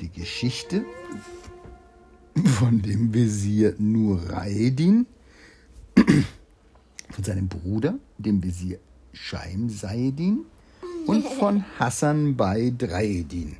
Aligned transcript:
die 0.00 0.10
Geschichte 0.10 0.84
von 2.58 2.80
dem 2.80 3.12
Visier 3.12 3.74
Nuraeddin, 3.78 5.06
von 7.10 7.24
seinem 7.24 7.48
Bruder, 7.48 7.98
dem 8.18 8.42
Visier 8.42 8.78
Scheim 9.12 9.68
Saidin 9.68 10.46
und 11.06 11.26
von 11.26 11.64
Hassan 11.78 12.36
bei 12.36 12.72
Dreieddin. 12.76 13.56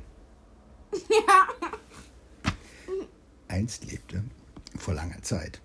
Einst 3.47 3.91
lebte, 3.91 4.23
vor 4.77 4.93
langer 4.93 5.21
Zeit, 5.21 5.61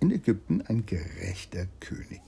in 0.00 0.10
Ägypten 0.10 0.62
ein 0.62 0.84
gerechter 0.84 1.66
König. 1.78 2.20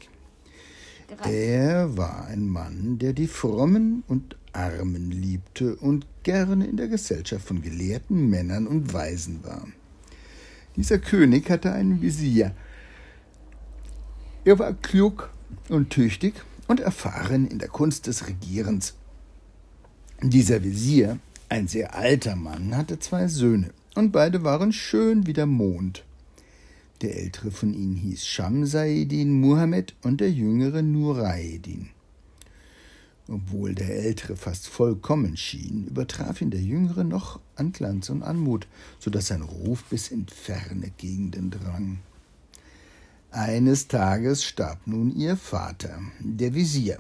Er 1.25 1.97
war 1.97 2.25
ein 2.27 2.49
Mann, 2.49 2.99
der 2.99 3.13
die 3.13 3.27
Frommen 3.27 4.03
und 4.07 4.37
Armen 4.53 5.11
liebte 5.11 5.77
und 5.77 6.07
gerne 6.23 6.67
in 6.67 6.77
der 6.77 6.89
Gesellschaft 6.89 7.47
von 7.47 7.63
gelehrten 7.63 8.29
Männern 8.29 8.67
und 8.67 8.93
Weisen 8.93 9.43
war. 9.45 9.67
Dieser 10.77 10.99
König 10.99 11.51
hatte 11.51 11.73
einen 11.73 12.01
Visier. 12.01 12.55
Er 14.45 14.59
war 14.59 14.73
klug 14.73 15.31
und 15.69 15.91
tüchtig 15.91 16.35
und 16.67 16.81
erfahren 16.81 17.47
in 17.47 17.59
der 17.59 17.69
Kunst 17.69 18.07
des 18.07 18.27
Regierens. 18.27 18.95
Dieser 20.23 20.63
Visier, 20.63 21.19
ein 21.49 21.69
sehr 21.69 21.95
alter 21.95 22.37
Mann, 22.37 22.77
hatte 22.77 22.99
zwei 22.99 23.29
Söhne, 23.29 23.71
und 23.95 24.13
beide 24.13 24.43
waren 24.45 24.73
schön 24.73 25.27
wie 25.27 25.33
der 25.33 25.47
Mond. 25.47 26.05
Der 27.03 27.19
ältere 27.19 27.51
von 27.51 27.75
ihnen 27.75 27.97
hieß 27.97 28.25
Shamsaidin 28.25 29.41
Muhammad 29.41 29.95
und 30.03 30.21
der 30.21 30.31
jüngere 30.31 30.83
Nuraeddin. 30.83 31.91
Obwohl 33.33 33.75
der 33.75 33.89
ältere 33.89 34.37
fast 34.37 34.69
vollkommen 34.69 35.39
schien, 35.39 35.87
übertraf 35.87 36.43
ihn 36.43 36.51
der 36.51 36.61
jüngere 36.61 37.03
noch 37.03 37.41
an 37.57 37.73
Glanz 37.73 38.11
und 38.11 38.23
Anmut, 38.23 38.67
so 38.99 39.11
dass 39.11 39.29
sein 39.29 39.41
Ruf 39.41 39.85
bis 39.85 40.09
in 40.09 40.27
ferne 40.27 40.93
Gegenden 40.99 41.51
drang. 41.51 42.01
Eines 43.31 43.89
Tages 43.89 44.45
starb 44.45 44.87
nun 44.87 45.17
ihr 45.17 45.39
Vater, 45.39 45.99
der 46.21 46.53
Visier. 46.53 46.99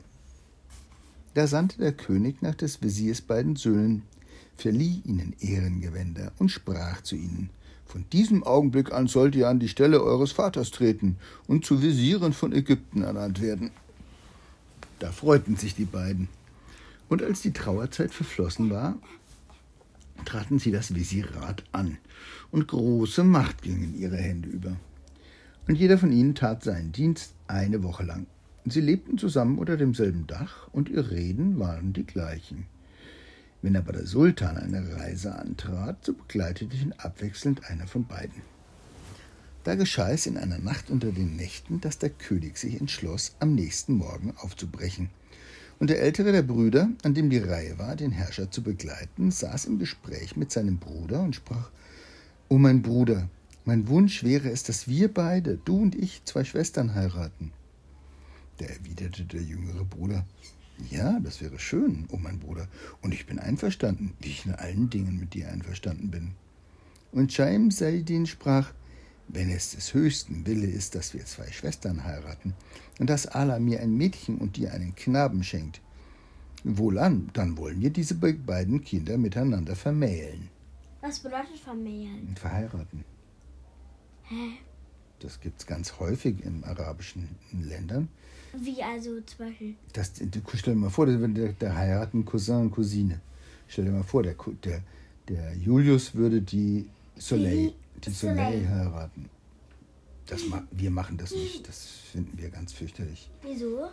Da 1.34 1.46
sandte 1.46 1.76
der 1.76 1.92
König 1.92 2.40
nach 2.40 2.54
des 2.54 2.80
Visiers 2.80 3.20
beiden 3.20 3.56
Söhnen, 3.56 4.04
verlieh 4.56 5.02
ihnen 5.04 5.36
Ehrengewänder 5.38 6.32
und 6.38 6.48
sprach 6.48 7.02
zu 7.02 7.14
ihnen, 7.14 7.50
von 7.84 8.06
diesem 8.10 8.42
Augenblick 8.42 8.90
an 8.90 9.06
sollt 9.06 9.34
ihr 9.34 9.50
an 9.50 9.60
die 9.60 9.68
Stelle 9.68 10.02
eures 10.02 10.32
Vaters 10.32 10.70
treten 10.70 11.18
und 11.46 11.66
zu 11.66 11.82
Visieren 11.82 12.32
von 12.32 12.54
Ägypten 12.54 13.02
ernannt 13.02 13.42
werden. 13.42 13.70
Da 15.02 15.10
freuten 15.10 15.56
sich 15.56 15.74
die 15.74 15.84
beiden. 15.84 16.28
Und 17.08 17.24
als 17.24 17.42
die 17.42 17.52
Trauerzeit 17.52 18.12
verflossen 18.12 18.70
war, 18.70 19.00
traten 20.24 20.60
sie 20.60 20.70
das 20.70 20.94
Visirat 20.94 21.64
an, 21.72 21.98
und 22.52 22.68
große 22.68 23.24
Macht 23.24 23.62
ging 23.62 23.82
in 23.82 23.98
ihre 23.98 24.16
Hände 24.16 24.48
über. 24.48 24.76
Und 25.66 25.74
jeder 25.74 25.98
von 25.98 26.12
ihnen 26.12 26.36
tat 26.36 26.62
seinen 26.62 26.92
Dienst 26.92 27.34
eine 27.48 27.82
Woche 27.82 28.04
lang. 28.04 28.28
Sie 28.64 28.80
lebten 28.80 29.18
zusammen 29.18 29.58
unter 29.58 29.76
demselben 29.76 30.28
Dach, 30.28 30.68
und 30.70 30.88
ihre 30.88 31.10
Reden 31.10 31.58
waren 31.58 31.92
die 31.92 32.06
gleichen. 32.06 32.66
Wenn 33.60 33.76
aber 33.76 33.92
der 33.92 34.06
Sultan 34.06 34.56
eine 34.56 34.94
Reise 34.94 35.34
antrat, 35.34 36.04
so 36.04 36.12
begleitete 36.12 36.76
ihn 36.76 36.94
abwechselnd 36.96 37.68
einer 37.68 37.88
von 37.88 38.06
beiden. 38.06 38.51
Da 39.64 39.74
geschah 39.74 40.10
es 40.10 40.26
in 40.26 40.36
einer 40.36 40.58
Nacht 40.58 40.90
unter 40.90 41.12
den 41.12 41.36
Nächten, 41.36 41.80
dass 41.80 41.98
der 41.98 42.10
König 42.10 42.58
sich 42.58 42.80
entschloss, 42.80 43.34
am 43.40 43.54
nächsten 43.54 43.94
Morgen 43.94 44.34
aufzubrechen. 44.36 45.10
Und 45.78 45.90
der 45.90 46.00
ältere 46.00 46.32
der 46.32 46.42
Brüder, 46.42 46.90
an 47.02 47.14
dem 47.14 47.30
die 47.30 47.38
Reihe 47.38 47.78
war, 47.78 47.96
den 47.96 48.12
Herrscher 48.12 48.50
zu 48.50 48.62
begleiten, 48.62 49.30
saß 49.30 49.66
im 49.66 49.78
Gespräch 49.78 50.36
mit 50.36 50.52
seinem 50.52 50.78
Bruder 50.78 51.22
und 51.22 51.34
sprach 51.34 51.70
O 52.48 52.58
mein 52.58 52.82
Bruder, 52.82 53.28
mein 53.64 53.88
Wunsch 53.88 54.22
wäre 54.22 54.50
es, 54.50 54.64
dass 54.64 54.88
wir 54.88 55.12
beide, 55.12 55.58
du 55.64 55.80
und 55.80 55.94
ich, 55.94 56.22
zwei 56.24 56.44
Schwestern 56.44 56.94
heiraten. 56.94 57.52
Da 58.58 58.66
erwiderte 58.66 59.24
der 59.24 59.42
jüngere 59.42 59.84
Bruder 59.84 60.24
ja, 60.90 61.20
das 61.20 61.40
wäre 61.40 61.58
schön, 61.58 62.06
oh 62.10 62.16
mein 62.16 62.38
Bruder, 62.38 62.66
und 63.02 63.14
ich 63.14 63.26
bin 63.26 63.38
einverstanden, 63.38 64.14
wie 64.20 64.30
ich 64.30 64.46
in 64.46 64.54
allen 64.54 64.90
Dingen 64.90 65.18
mit 65.18 65.34
dir 65.34 65.48
einverstanden 65.48 66.10
bin. 66.10 66.32
Und 67.12 67.32
Scheim 67.32 67.70
Seidin 67.70 68.26
sprach, 68.26 68.72
wenn 69.32 69.50
es 69.50 69.70
des 69.70 69.94
höchsten 69.94 70.46
Wille 70.46 70.66
ist, 70.66 70.94
dass 70.94 71.14
wir 71.14 71.24
zwei 71.24 71.50
Schwestern 71.50 72.04
heiraten, 72.04 72.54
und 72.98 73.08
dass 73.08 73.26
Allah 73.26 73.58
mir 73.58 73.80
ein 73.80 73.96
Mädchen 73.96 74.38
und 74.38 74.56
dir 74.56 74.72
einen 74.72 74.94
Knaben 74.94 75.42
schenkt, 75.42 75.80
wohlan, 76.64 77.30
dann 77.32 77.56
wollen 77.56 77.80
wir 77.80 77.90
diese 77.90 78.14
beiden 78.14 78.84
Kinder 78.84 79.16
miteinander 79.18 79.74
vermählen. 79.74 80.48
Was 81.00 81.18
bedeutet 81.18 81.58
vermählen? 81.58 82.36
Verheiraten. 82.36 83.04
Hä? 84.24 84.58
Das 85.18 85.40
gibt 85.40 85.60
es 85.60 85.66
ganz 85.66 85.98
häufig 85.98 86.44
in 86.44 86.62
arabischen 86.64 87.28
Ländern. 87.52 88.08
Wie 88.54 88.82
also 88.82 89.20
zum 89.22 89.46
Beispiel? 89.46 89.74
Das, 89.92 90.12
stell 90.54 90.74
dir 90.74 90.80
mal 90.80 90.90
vor, 90.90 91.06
der, 91.06 91.52
der 91.52 91.76
heiraten 91.76 92.24
Cousin 92.24 92.56
und 92.56 92.70
Cousine. 92.70 93.20
Stell 93.66 93.86
dir 93.86 93.92
mal 93.92 94.02
vor, 94.02 94.22
der, 94.22 94.34
der, 94.64 94.82
der 95.28 95.56
Julius 95.56 96.14
würde 96.14 96.42
die 96.42 96.88
Soleil, 97.16 97.72
Soleil, 98.10 98.64
Soleil 98.64 98.68
heiraten. 98.68 99.30
Das, 100.26 100.42
wir 100.70 100.90
machen 100.90 101.16
das 101.18 101.32
nicht. 101.32 101.68
Das 101.68 101.84
finden 101.84 102.38
wir 102.38 102.50
ganz 102.50 102.72
fürchterlich. 102.72 103.30
Wieso? 103.42 103.88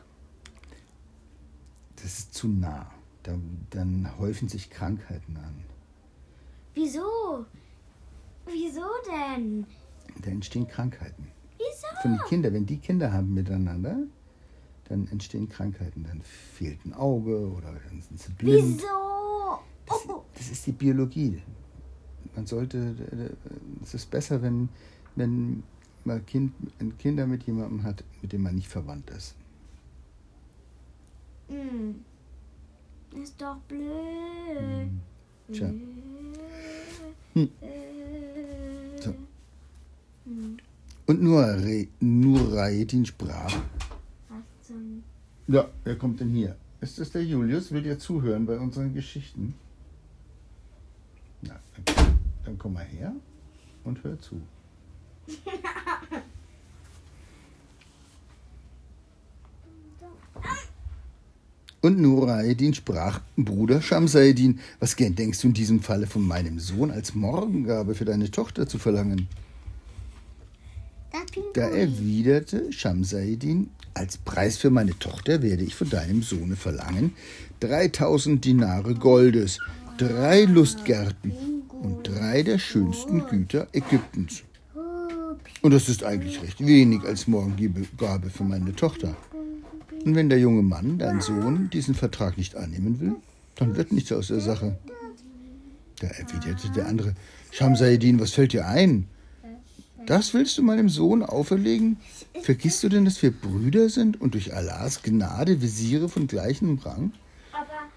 Das 1.96 2.06
ist 2.06 2.34
zu 2.34 2.48
nah. 2.48 2.92
Dann, 3.24 3.68
dann 3.72 4.18
häufen 4.18 4.48
sich 4.48 4.69
Krankheiten 4.69 5.38
an. 5.38 5.64
Wieso? 6.74 7.46
Wieso 8.46 8.86
denn? 9.12 9.66
Da 10.22 10.31
entstehen 10.31 10.68
Krankheiten. 10.68 11.28
Wieso? 11.58 11.88
Von 12.02 12.12
den 12.12 12.22
Kindern, 12.28 12.53
wenn 12.53 12.66
die 12.66 12.78
Kinder 12.78 13.12
haben 13.12 13.34
miteinander, 13.34 13.98
dann 14.86 15.08
entstehen 15.08 15.50
Krankheiten. 15.50 16.06
Dann 16.06 16.22
fehlt 16.22 16.86
ein 16.86 16.94
Auge 16.94 17.52
oder 17.52 17.74
dann 17.74 18.02
sind 18.02 18.19
sie 18.19 18.31
blind. 18.31 18.78
Wieso? 18.78 19.59
Das, 19.86 20.08
das 20.36 20.50
ist 20.52 20.68
die 20.68 20.72
Biologie. 20.72 21.42
Man 22.39 22.47
sollte, 22.47 22.95
es 23.83 23.94
ist 23.94 24.09
besser, 24.09 24.41
wenn, 24.41 24.69
wenn 25.17 25.61
man 26.05 26.25
kind, 26.25 26.53
Kinder 26.97 27.27
mit 27.27 27.44
jemandem 27.44 27.83
hat, 27.83 28.05
mit 28.22 28.31
dem 28.31 28.44
man 28.44 28.55
nicht 28.55 28.69
verwandt 28.69 29.09
ist. 29.09 29.35
Hm. 31.50 31.95
Ist 33.22 33.41
doch 33.41 33.57
blöd. 33.67 33.83
Hm. 34.57 35.01
Tja. 35.51 35.67
Hm. 37.33 37.50
So. 39.01 39.13
Hm. 40.23 40.57
Und 41.07 41.21
Nuraedin 42.00 43.06
sprach. 43.06 43.53
Ja, 45.47 45.67
wer 45.83 45.97
kommt 45.97 46.21
denn 46.21 46.29
hier? 46.29 46.56
Ist 46.79 47.00
das 47.00 47.11
der 47.11 47.25
Julius? 47.25 47.73
Will 47.73 47.83
dir 47.83 48.00
zuhören 48.00 48.45
bei 48.45 48.57
unseren 48.57 48.94
Geschichten? 48.94 49.56
Komm 52.59 52.74
mal 52.74 52.86
her 52.86 53.14
und 53.84 54.03
hör 54.03 54.20
zu. 54.20 54.42
Und 61.81 61.98
Nuraedin 62.00 62.74
sprach, 62.74 63.22
Bruder 63.38 63.81
Shamsaedin, 63.81 64.59
was 64.81 64.98
gern 64.98 65.16
denkst 65.16 65.40
du 65.40 65.48
in 65.48 65.53
diesem 65.53 65.81
Falle 65.81 66.08
von 66.08 66.28
meinem 66.28 66.59
Sohn 66.59 66.92
als 66.92 67.16
Morgengabe 67.16 67.96
für 67.96 68.03
deine 68.03 68.30
Tochter 68.30 68.68
zu 68.68 68.78
verlangen? 68.78 69.30
Da 71.53 71.69
erwiderte 71.69 72.72
Shamsaedin, 72.74 73.69
als 73.94 74.18
Preis 74.18 74.58
für 74.58 74.69
meine 74.69 74.98
Tochter 75.00 75.42
werde 75.42 75.64
ich 75.64 75.75
von 75.75 75.90
deinem 75.90 76.22
Sohne 76.22 76.58
verlangen 76.58 77.14
3000 77.62 78.44
Dinare 78.44 78.96
Goldes, 78.96 79.59
drei 80.00 80.46
Lustgärten 80.46 81.34
und 81.84 82.07
drei 82.07 82.42
der 82.42 82.57
schönsten 82.57 83.28
Güter 83.28 83.68
Ägyptens. 83.74 84.44
Und 85.62 85.74
das 85.74 85.90
ist 85.90 86.06
eigentlich 86.06 86.42
recht 86.42 86.66
wenig 86.66 87.04
als 87.04 87.28
Morgengabe 87.28 88.30
für 88.30 88.46
meine 88.46 88.74
Tochter. 88.74 89.18
Und 90.06 90.16
wenn 90.16 90.30
der 90.30 90.40
junge 90.40 90.62
Mann, 90.62 91.00
dein 91.00 91.19
Sohn, 91.19 91.69
diesen 91.69 91.96
Vertrag 91.96 92.38
nicht 92.38 92.56
annehmen 92.56 93.01
will, 93.01 93.16
dann 93.56 93.75
wird 93.75 93.92
nichts 93.92 94.13
aus 94.13 94.28
der 94.28 94.40
Sache. 94.40 94.78
Da 96.00 96.07
erwiderte 96.07 96.72
der 96.72 96.88
andere, 96.88 97.13
Shamsaedin, 97.52 98.22
was 98.22 98.31
fällt 98.31 98.54
dir 98.54 98.68
ein? 98.68 99.06
Das 100.06 100.34
willst 100.34 100.57
du 100.57 100.63
meinem 100.63 100.88
Sohn 100.88 101.24
auferlegen? 101.24 101.98
Vergisst 102.42 102.81
du 102.84 102.88
denn, 102.88 103.04
dass 103.04 103.22
wir 103.22 103.31
Brüder 103.31 103.90
sind 103.90 104.22
und 104.22 104.34
durch 104.34 104.56
Allahs 104.56 105.04
Gnade 105.04 105.62
Visiere 105.62 106.07
von 106.07 106.28
gleichem 106.28 106.80
Rang? 106.80 107.12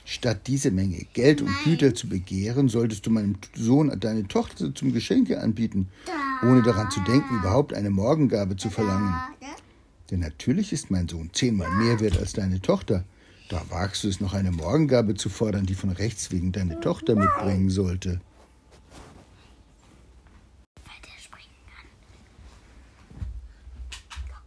Statt 0.05 0.47
diese 0.47 0.71
Menge 0.71 1.07
Geld 1.13 1.43
und 1.43 1.53
Güter 1.65 1.95
zu 1.95 2.09
begehren, 2.09 2.69
solltest 2.69 3.07
du 3.07 3.11
meinem 3.11 3.37
Sohn 3.55 3.99
deine 4.01 4.27
Tochter 4.27 4.75
zum 4.75 4.93
Geschenke 4.93 5.41
anbieten, 5.41 5.89
ohne 6.43 6.63
daran 6.63 6.91
zu 6.91 7.01
denken, 7.01 7.37
überhaupt 7.37 7.73
eine 7.73 7.91
Morgengabe 7.91 8.57
zu 8.57 8.69
verlangen. 8.69 9.15
Denn 10.11 10.21
natürlich 10.21 10.73
ist 10.73 10.91
mein 10.91 11.09
Sohn 11.09 11.31
zehnmal 11.33 11.71
mehr 11.71 12.01
wert 12.01 12.19
als 12.19 12.33
deine 12.33 12.61
Tochter. 12.61 13.05
Da 13.49 13.63
wagst 13.71 14.05
du 14.05 14.09
es 14.09 14.21
noch 14.21 14.35
eine 14.35 14.51
Morgengabe 14.51 15.15
zu 15.15 15.29
fordern, 15.29 15.67
die 15.67 15.75
von 15.75 15.91
Rechts 15.91 16.33
wegen 16.33 16.53
deine 16.53 16.81
Tochter 16.81 17.15
mitbringen 17.15 17.71
sollte. 17.71 18.21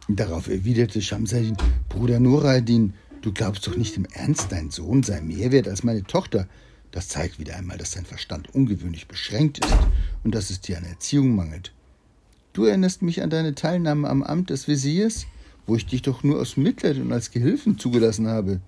Darauf 0.08 0.48
erwiderte 0.48 1.02
Shamsadin, 1.02 1.56
Bruder 1.88 2.20
Nuradin, 2.20 2.94
du 3.26 3.32
glaubst 3.32 3.66
doch 3.66 3.76
nicht 3.76 3.96
im 3.96 4.04
Ernst, 4.04 4.52
dein 4.52 4.70
Sohn 4.70 5.02
sei 5.02 5.20
mehr 5.20 5.50
wert 5.50 5.66
als 5.66 5.82
meine 5.82 6.04
Tochter. 6.04 6.46
Das 6.92 7.08
zeigt 7.08 7.40
wieder 7.40 7.56
einmal, 7.56 7.76
dass 7.76 7.90
dein 7.90 8.04
Verstand 8.04 8.54
ungewöhnlich 8.54 9.08
beschränkt 9.08 9.64
ist 9.64 9.76
und 10.22 10.32
dass 10.32 10.50
es 10.50 10.60
dir 10.60 10.78
an 10.78 10.84
Erziehung 10.84 11.34
mangelt. 11.34 11.72
Du 12.52 12.66
erinnerst 12.66 13.02
mich 13.02 13.22
an 13.22 13.30
deine 13.30 13.56
Teilnahme 13.56 14.08
am 14.08 14.22
Amt 14.22 14.50
des 14.50 14.68
Wesirs, 14.68 15.26
wo 15.66 15.74
ich 15.74 15.86
dich 15.86 16.02
doch 16.02 16.22
nur 16.22 16.40
aus 16.40 16.56
Mitleid 16.56 16.98
und 16.98 17.12
als 17.12 17.32
Gehilfen 17.32 17.78
zugelassen 17.78 18.28
habe. 18.28 18.60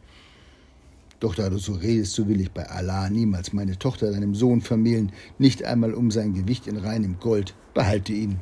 Doch 1.21 1.37
da 1.37 1.49
du 1.51 1.59
so 1.59 1.75
redest, 1.75 2.15
so 2.15 2.27
will 2.27 2.41
ich 2.41 2.51
bei 2.51 2.69
Allah 2.69 3.09
niemals 3.11 3.53
meine 3.53 3.79
Tochter 3.79 4.11
deinem 4.11 4.35
Sohn 4.35 4.61
vermählen, 4.61 5.13
nicht 5.39 5.63
einmal 5.63 5.95
um 5.95 6.11
sein 6.11 6.35
Gewicht 6.35 6.67
in 6.67 6.79
reinem 6.79 7.21
Gold. 7.21 7.55
Behalte 7.75 8.13
ihn. 8.13 8.41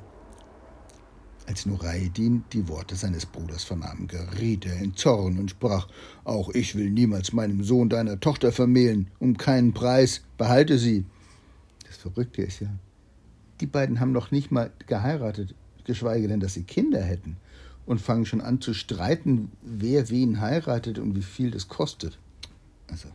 Als 1.46 1.64
Nureidin 1.64 2.42
die 2.52 2.66
Worte 2.68 2.96
seines 2.96 3.24
Bruders 3.24 3.62
vernahm, 3.62 4.08
geriet 4.08 4.66
er 4.66 4.78
in 4.78 4.96
Zorn 4.96 5.38
und 5.38 5.50
sprach: 5.50 5.88
Auch 6.24 6.50
ich 6.50 6.74
will 6.74 6.90
niemals 6.90 7.32
meinem 7.32 7.62
Sohn 7.62 7.88
deiner 7.88 8.18
Tochter 8.18 8.50
vermählen, 8.50 9.08
um 9.20 9.36
keinen 9.36 9.72
Preis, 9.72 10.22
behalte 10.38 10.76
sie. 10.76 11.04
Das 11.86 11.96
Verrückte 11.98 12.42
ist 12.42 12.60
ja, 12.60 12.68
die 13.60 13.66
beiden 13.66 14.00
haben 14.00 14.12
noch 14.12 14.32
nicht 14.32 14.50
mal 14.50 14.72
geheiratet, 14.86 15.54
geschweige 15.84 16.26
denn, 16.26 16.40
dass 16.40 16.54
sie 16.54 16.64
Kinder 16.64 17.00
hätten, 17.00 17.36
und 17.86 18.00
fangen 18.00 18.26
schon 18.26 18.40
an 18.40 18.60
zu 18.60 18.74
streiten, 18.74 19.52
wer 19.62 20.10
wen 20.10 20.40
heiratet 20.40 20.98
und 20.98 21.14
wie 21.14 21.22
viel 21.22 21.52
das 21.52 21.68
kostet. 21.68 22.18
Also, 22.90 23.08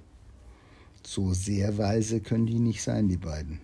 so 1.06 1.34
sehr 1.34 1.78
weise 1.78 2.22
können 2.22 2.46
die 2.46 2.60
nicht 2.60 2.82
sein, 2.82 3.10
die 3.10 3.18
beiden. 3.18 3.60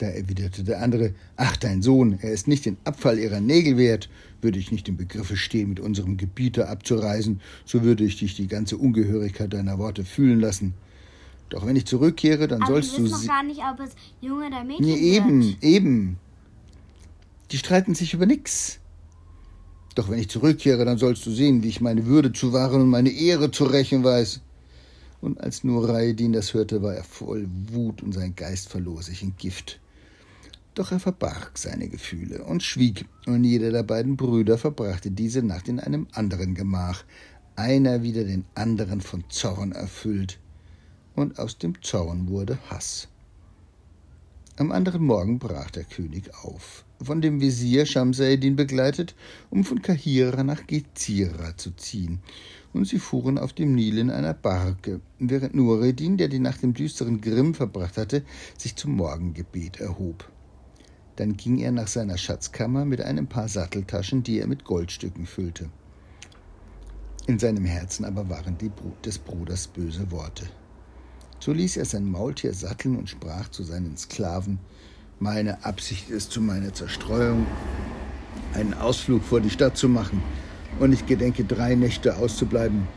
Da 0.00 0.06
erwiderte 0.06 0.64
der 0.64 0.82
andere, 0.82 1.14
ach 1.36 1.56
dein 1.56 1.80
Sohn, 1.80 2.18
er 2.20 2.32
ist 2.32 2.48
nicht 2.48 2.66
den 2.66 2.76
Abfall 2.84 3.18
ihrer 3.18 3.40
Nägel 3.40 3.76
wert. 3.76 4.08
Würde 4.42 4.58
ich 4.58 4.72
nicht 4.72 4.88
im 4.88 4.96
Begriffe 4.96 5.36
stehen, 5.36 5.68
mit 5.68 5.78
unserem 5.80 6.16
Gebieter 6.16 6.68
abzureisen, 6.68 7.40
so 7.64 7.82
würde 7.82 8.04
ich 8.04 8.18
dich 8.18 8.34
die 8.34 8.48
ganze 8.48 8.76
Ungehörigkeit 8.76 9.52
deiner 9.52 9.78
Worte 9.78 10.04
fühlen 10.04 10.40
lassen. 10.40 10.74
Doch 11.48 11.64
wenn 11.64 11.76
ich 11.76 11.86
zurückkehre, 11.86 12.48
dann 12.48 12.62
Aber 12.62 12.72
sollst 12.72 12.98
du 12.98 13.04
du 13.04 13.12
weißt 13.12 13.22
noch 13.22 13.28
gar 13.28 13.42
nicht, 13.44 13.60
ob 13.60 13.78
es 13.80 13.92
Junge 14.20 14.46
oder 14.48 14.64
Mädchen 14.64 14.84
Nee, 14.84 14.96
eben, 14.96 15.42
wird. 15.44 15.62
eben. 15.62 16.16
Die 17.52 17.58
streiten 17.58 17.94
sich 17.94 18.14
über 18.14 18.26
nix. 18.26 18.80
Doch 19.94 20.10
wenn 20.10 20.18
ich 20.18 20.28
zurückkehre, 20.28 20.84
dann 20.84 20.98
sollst 20.98 21.24
du 21.24 21.30
sehen, 21.30 21.62
wie 21.62 21.68
ich 21.68 21.80
meine 21.80 22.06
Würde 22.06 22.32
zu 22.32 22.52
wahren 22.52 22.80
und 22.82 22.88
meine 22.88 23.10
Ehre 23.10 23.52
zu 23.52 23.64
rächen 23.64 24.02
weiß. 24.02 24.40
Und 25.20 25.40
als 25.40 25.62
Nureddin 25.62 26.32
das 26.32 26.52
hörte, 26.52 26.82
war 26.82 26.94
er 26.94 27.04
voll 27.04 27.46
Wut 27.70 28.02
und 28.02 28.12
sein 28.12 28.34
Geist 28.34 28.68
verlor 28.68 29.02
sich 29.02 29.22
in 29.22 29.36
Gift. 29.36 29.78
Doch 30.74 30.90
er 30.90 30.98
verbarg 30.98 31.56
seine 31.56 31.88
Gefühle 31.88 32.42
und 32.44 32.62
schwieg, 32.62 33.06
und 33.26 33.44
jeder 33.44 33.70
der 33.70 33.84
beiden 33.84 34.16
Brüder 34.16 34.58
verbrachte 34.58 35.12
diese 35.12 35.42
Nacht 35.42 35.68
in 35.68 35.78
einem 35.78 36.08
anderen 36.12 36.54
Gemach, 36.54 37.04
einer 37.54 38.02
wieder 38.02 38.24
den 38.24 38.44
anderen 38.56 39.00
von 39.00 39.24
Zorn 39.28 39.70
erfüllt, 39.70 40.40
und 41.14 41.38
aus 41.38 41.58
dem 41.58 41.80
Zorn 41.80 42.28
wurde 42.28 42.58
Hass. 42.70 43.06
Am 44.56 44.72
anderen 44.72 45.04
Morgen 45.04 45.38
brach 45.38 45.70
der 45.70 45.84
König 45.84 46.34
auf, 46.42 46.84
von 47.00 47.20
dem 47.20 47.40
Wesir 47.40 47.86
Schamseddin 47.86 48.56
begleitet, 48.56 49.14
um 49.50 49.62
von 49.62 49.80
Kahira 49.80 50.42
nach 50.42 50.66
Gezira 50.66 51.56
zu 51.56 51.70
ziehen, 51.76 52.18
und 52.72 52.88
sie 52.88 52.98
fuhren 52.98 53.38
auf 53.38 53.52
dem 53.52 53.76
Nil 53.76 53.98
in 53.98 54.10
einer 54.10 54.34
Barke, 54.34 55.00
während 55.20 55.54
Nureddin, 55.54 56.16
der 56.16 56.26
die 56.26 56.40
Nacht 56.40 56.64
im 56.64 56.74
düsteren 56.74 57.20
Grimm 57.20 57.54
verbracht 57.54 57.96
hatte, 57.96 58.24
sich 58.58 58.74
zum 58.74 58.96
Morgengebet 58.96 59.80
erhob. 59.80 60.28
Dann 61.16 61.36
ging 61.36 61.58
er 61.58 61.72
nach 61.72 61.88
seiner 61.88 62.18
Schatzkammer 62.18 62.84
mit 62.84 63.00
einem 63.00 63.26
paar 63.26 63.48
Satteltaschen, 63.48 64.22
die 64.22 64.40
er 64.40 64.46
mit 64.46 64.64
Goldstücken 64.64 65.26
füllte. 65.26 65.70
In 67.26 67.38
seinem 67.38 67.64
Herzen 67.64 68.04
aber 68.04 68.28
waren 68.28 68.58
die 68.58 68.68
Brut 68.68 69.06
des 69.06 69.18
Bruders 69.18 69.68
böse 69.68 70.10
Worte. 70.10 70.46
So 71.40 71.52
ließ 71.52 71.76
er 71.76 71.84
sein 71.84 72.10
Maultier 72.10 72.52
satteln 72.52 72.96
und 72.96 73.08
sprach 73.08 73.48
zu 73.48 73.62
seinen 73.62 73.96
Sklaven, 73.96 74.58
meine 75.20 75.64
Absicht 75.64 76.10
ist 76.10 76.32
zu 76.32 76.40
meiner 76.40 76.74
Zerstreuung, 76.74 77.46
einen 78.52 78.74
Ausflug 78.74 79.22
vor 79.22 79.40
die 79.40 79.50
Stadt 79.50 79.76
zu 79.76 79.88
machen, 79.88 80.22
und 80.80 80.92
ich 80.92 81.06
gedenke 81.06 81.44
drei 81.44 81.76
Nächte 81.76 82.16
auszubleiben. 82.16 82.88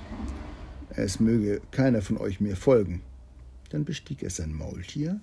Es 0.89 1.19
möge 1.19 1.61
keiner 1.71 2.01
von 2.01 2.17
euch 2.17 2.41
mir 2.41 2.55
folgen. 2.55 3.01
Dann 3.69 3.85
bestieg 3.85 4.23
er 4.23 4.29
sein 4.29 4.53
Maultier, 4.53 5.19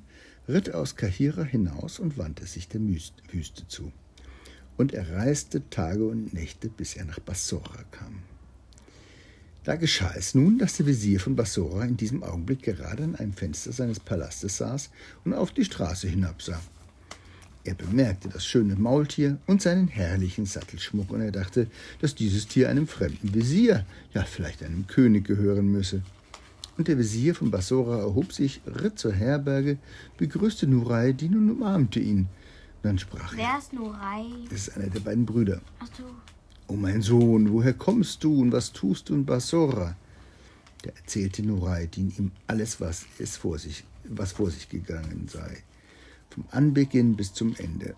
ritt 0.48 0.74
aus 0.74 0.96
Kahira 0.96 1.42
hinaus 1.42 1.98
und 1.98 2.18
wandte 2.18 2.46
sich 2.46 2.68
der 2.68 2.80
Wüste 2.80 3.66
zu. 3.68 3.92
Und 4.76 4.92
er 4.92 5.12
reiste 5.12 5.68
Tage 5.70 6.04
und 6.04 6.34
Nächte, 6.34 6.68
bis 6.68 6.96
er 6.96 7.04
nach 7.04 7.20
Bassora 7.20 7.84
kam. 7.90 8.22
Da 9.64 9.76
geschah 9.76 10.12
es 10.14 10.34
nun, 10.34 10.58
dass 10.58 10.76
der 10.76 10.86
Wesir 10.86 11.20
von 11.20 11.36
Bassora 11.36 11.84
in 11.84 11.96
diesem 11.96 12.22
Augenblick 12.22 12.62
gerade 12.62 13.04
an 13.04 13.16
einem 13.16 13.32
Fenster 13.32 13.72
seines 13.72 13.98
Palastes 13.98 14.58
saß 14.58 14.90
und 15.24 15.32
auf 15.32 15.52
die 15.52 15.64
Straße 15.64 16.06
hinabsah. 16.06 16.60
Er 17.66 17.74
bemerkte 17.74 18.28
das 18.28 18.44
schöne 18.44 18.76
Maultier 18.76 19.38
und 19.46 19.62
seinen 19.62 19.88
herrlichen 19.88 20.44
Sattelschmuck, 20.44 21.10
und 21.10 21.22
er 21.22 21.32
dachte, 21.32 21.66
dass 22.02 22.14
dieses 22.14 22.46
Tier 22.46 22.68
einem 22.68 22.86
fremden 22.86 23.34
Wesir, 23.34 23.86
ja 24.12 24.22
vielleicht 24.24 24.62
einem 24.62 24.86
König 24.86 25.24
gehören 25.24 25.72
müsse. 25.72 26.02
Und 26.76 26.88
der 26.88 26.98
Wesir 26.98 27.34
von 27.34 27.50
Bassora 27.50 28.00
erhob 28.00 28.32
sich, 28.32 28.60
ritt 28.66 28.98
zur 28.98 29.12
Herberge, 29.12 29.78
begrüßte 30.18 30.66
Nureddin 30.66 31.36
und 31.36 31.50
umarmte 31.50 32.00
ihn. 32.00 32.26
Dann 32.82 32.98
sprach 32.98 33.32
er, 33.32 33.38
Wer 33.38 33.58
ist 33.58 33.72
Nurai? 33.72 34.24
das 34.50 34.68
ist 34.68 34.76
einer 34.76 34.88
der 34.88 35.00
beiden 35.00 35.24
Brüder. 35.24 35.60
Ach 35.78 35.88
du, 35.90 36.02
O 36.66 36.76
mein 36.76 37.02
Sohn, 37.02 37.52
woher 37.52 37.74
kommst 37.74 38.24
du 38.24 38.40
und 38.40 38.50
was 38.50 38.72
tust 38.72 39.08
du 39.08 39.14
in 39.14 39.24
Bassora? 39.24 39.96
Da 40.82 40.90
erzählte 40.96 41.42
Nureddin 41.42 42.12
ihm 42.18 42.32
alles, 42.46 42.80
was, 42.80 43.06
es 43.18 43.36
vor 43.36 43.58
sich, 43.58 43.84
was 44.08 44.32
vor 44.32 44.50
sich 44.50 44.68
gegangen 44.68 45.28
sei, 45.28 45.62
vom 46.30 46.44
Anbeginn 46.50 47.16
bis 47.16 47.32
zum 47.32 47.54
Ende. 47.56 47.94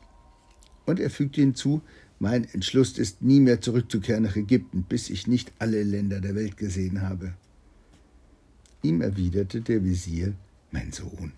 Und 0.84 1.00
er 1.00 1.10
fügte 1.10 1.40
hinzu, 1.40 1.80
mein 2.18 2.44
Entschluss 2.52 2.98
ist, 2.98 3.22
nie 3.22 3.40
mehr 3.40 3.60
zurückzukehren 3.60 4.22
nach 4.22 4.36
Ägypten, 4.36 4.84
bis 4.84 5.10
ich 5.10 5.26
nicht 5.26 5.52
alle 5.58 5.82
Länder 5.82 6.20
der 6.20 6.34
Welt 6.34 6.56
gesehen 6.56 7.02
habe. 7.02 7.34
Ihm 8.86 9.00
erwiderte 9.00 9.62
der 9.62 9.84
Wesir, 9.84 10.34
mein 10.70 10.92
Sohn, 10.92 11.32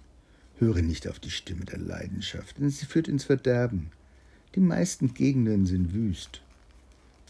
höre 0.58 0.82
nicht 0.82 1.08
auf 1.08 1.18
die 1.18 1.30
Stimme 1.30 1.64
der 1.64 1.78
Leidenschaft, 1.78 2.58
denn 2.58 2.68
sie 2.68 2.84
führt 2.84 3.08
ins 3.08 3.24
Verderben. 3.24 3.88
Die 4.54 4.60
meisten 4.60 5.14
Gegenden 5.14 5.64
sind 5.64 5.94
wüst. 5.94 6.42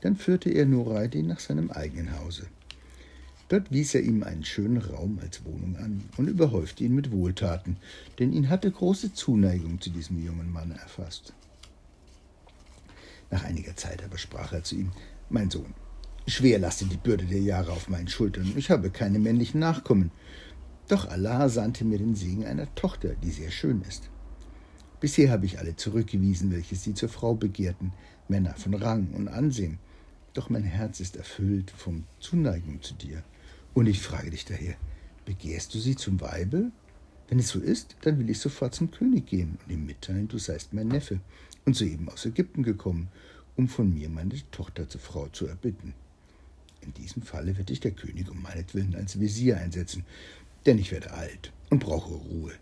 Dann 0.01 0.17
führte 0.17 0.51
er 0.51 0.67
Nureddin 0.67 1.29
nach 1.29 1.39
seinem 1.39 1.71
eigenen 1.71 2.19
Hause. 2.19 2.49
Dort 3.49 3.71
wies 3.71 3.95
er 3.95 4.03
ihm 4.03 4.25
einen 4.25 4.45
schönen 4.45 4.79
Raum 4.79 5.21
als 5.23 5.45
Wohnung 5.45 5.77
an 5.77 6.03
und 6.17 6.27
überhäufte 6.27 6.83
ihn 6.83 6.97
mit 6.97 7.13
Wohltaten, 7.13 7.77
denn 8.19 8.33
ihn 8.33 8.49
hatte 8.49 8.73
große 8.73 9.13
Zuneigung 9.13 9.81
zu 9.81 9.91
diesem 9.91 10.21
jungen 10.21 10.51
Mann 10.51 10.73
erfasst. 10.73 11.33
Nach 13.31 13.45
einiger 13.45 13.77
Zeit 13.77 14.03
aber 14.03 14.19
sprach 14.19 14.53
er 14.53 14.65
zu 14.65 14.75
ihm, 14.75 14.91
Mein 15.31 15.49
Sohn, 15.49 15.75
schwer 16.31 16.59
lastet 16.59 16.93
die 16.93 16.97
Bürde 16.97 17.25
der 17.25 17.41
Jahre 17.41 17.73
auf 17.73 17.89
meinen 17.89 18.09
Schultern, 18.09 18.53
ich 18.57 18.71
habe 18.71 18.91
keine 18.91 19.19
männlichen 19.19 19.61
Nachkommen. 19.61 20.11
Doch 20.89 21.09
Allah 21.09 21.49
sandte 21.49 21.85
mir 21.85 21.99
den 21.99 22.15
Segen 22.15 22.47
einer 22.47 22.75
Tochter, 22.75 23.15
die 23.23 23.31
sehr 23.31 23.51
schön 23.51 23.83
ist. 23.83 24.11
Bisher 25.01 25.31
habe 25.31 25.47
ich 25.47 25.59
alle 25.59 25.77
zurückgewiesen, 25.77 26.51
welche 26.51 26.75
sie 26.75 26.95
zur 26.95 27.09
Frau 27.09 27.35
begehrten, 27.35 27.93
Männer 28.27 28.55
von 28.55 28.75
Rang 28.75 29.09
und 29.15 29.29
Ansehen. 29.29 29.79
Doch 30.35 30.51
mein 30.51 30.65
Herz 30.65 31.01
ist 31.01 31.17
erfüllt 31.17 31.71
von 31.71 32.05
Zuneigung 32.21 32.83
zu 32.83 32.95
dir. 32.95 33.23
Und 33.75 33.87
ich 33.87 34.01
frage 34.01 34.31
dich 34.31 34.45
daher, 34.45 34.75
begehrst 35.25 35.75
du 35.75 35.79
sie 35.79 35.95
zum 35.95 36.21
Weibe? 36.21 36.73
Wenn 37.29 37.39
es 37.39 37.49
so 37.49 37.61
ist, 37.61 37.97
dann 38.01 38.19
will 38.19 38.31
ich 38.31 38.41
sofort 38.41 38.75
zum 38.75 38.91
König 38.91 39.27
gehen 39.27 39.59
und 39.65 39.73
ihm 39.73 39.87
mitteilen, 39.87 40.29
du 40.29 40.39
seist 40.39 40.73
mein 40.73 40.89
Neffe 40.89 41.21
und 41.65 41.77
soeben 41.77 42.09
aus 42.09 42.25
Ägypten 42.25 42.63
gekommen, 42.63 43.09
um 43.57 43.69
von 43.69 43.93
mir 43.93 44.09
meine 44.09 44.35
Tochter 44.51 44.89
zur 44.89 45.01
Frau 45.01 45.29
zu 45.29 45.47
erbitten. 45.47 45.95
In 46.89 46.95
diesem 46.95 47.21
Falle 47.21 47.59
wird 47.59 47.69
dich 47.69 47.81
der 47.81 47.91
König 47.91 48.31
um 48.31 48.41
meinetwillen 48.41 48.95
als 48.95 49.21
Wesir 49.21 49.59
einsetzen, 49.59 50.07
denn 50.65 50.79
ich 50.79 50.91
werde 50.91 51.13
alt 51.13 51.53
und 51.69 51.81
brauche 51.81 52.15
Ruhe. 52.15 52.53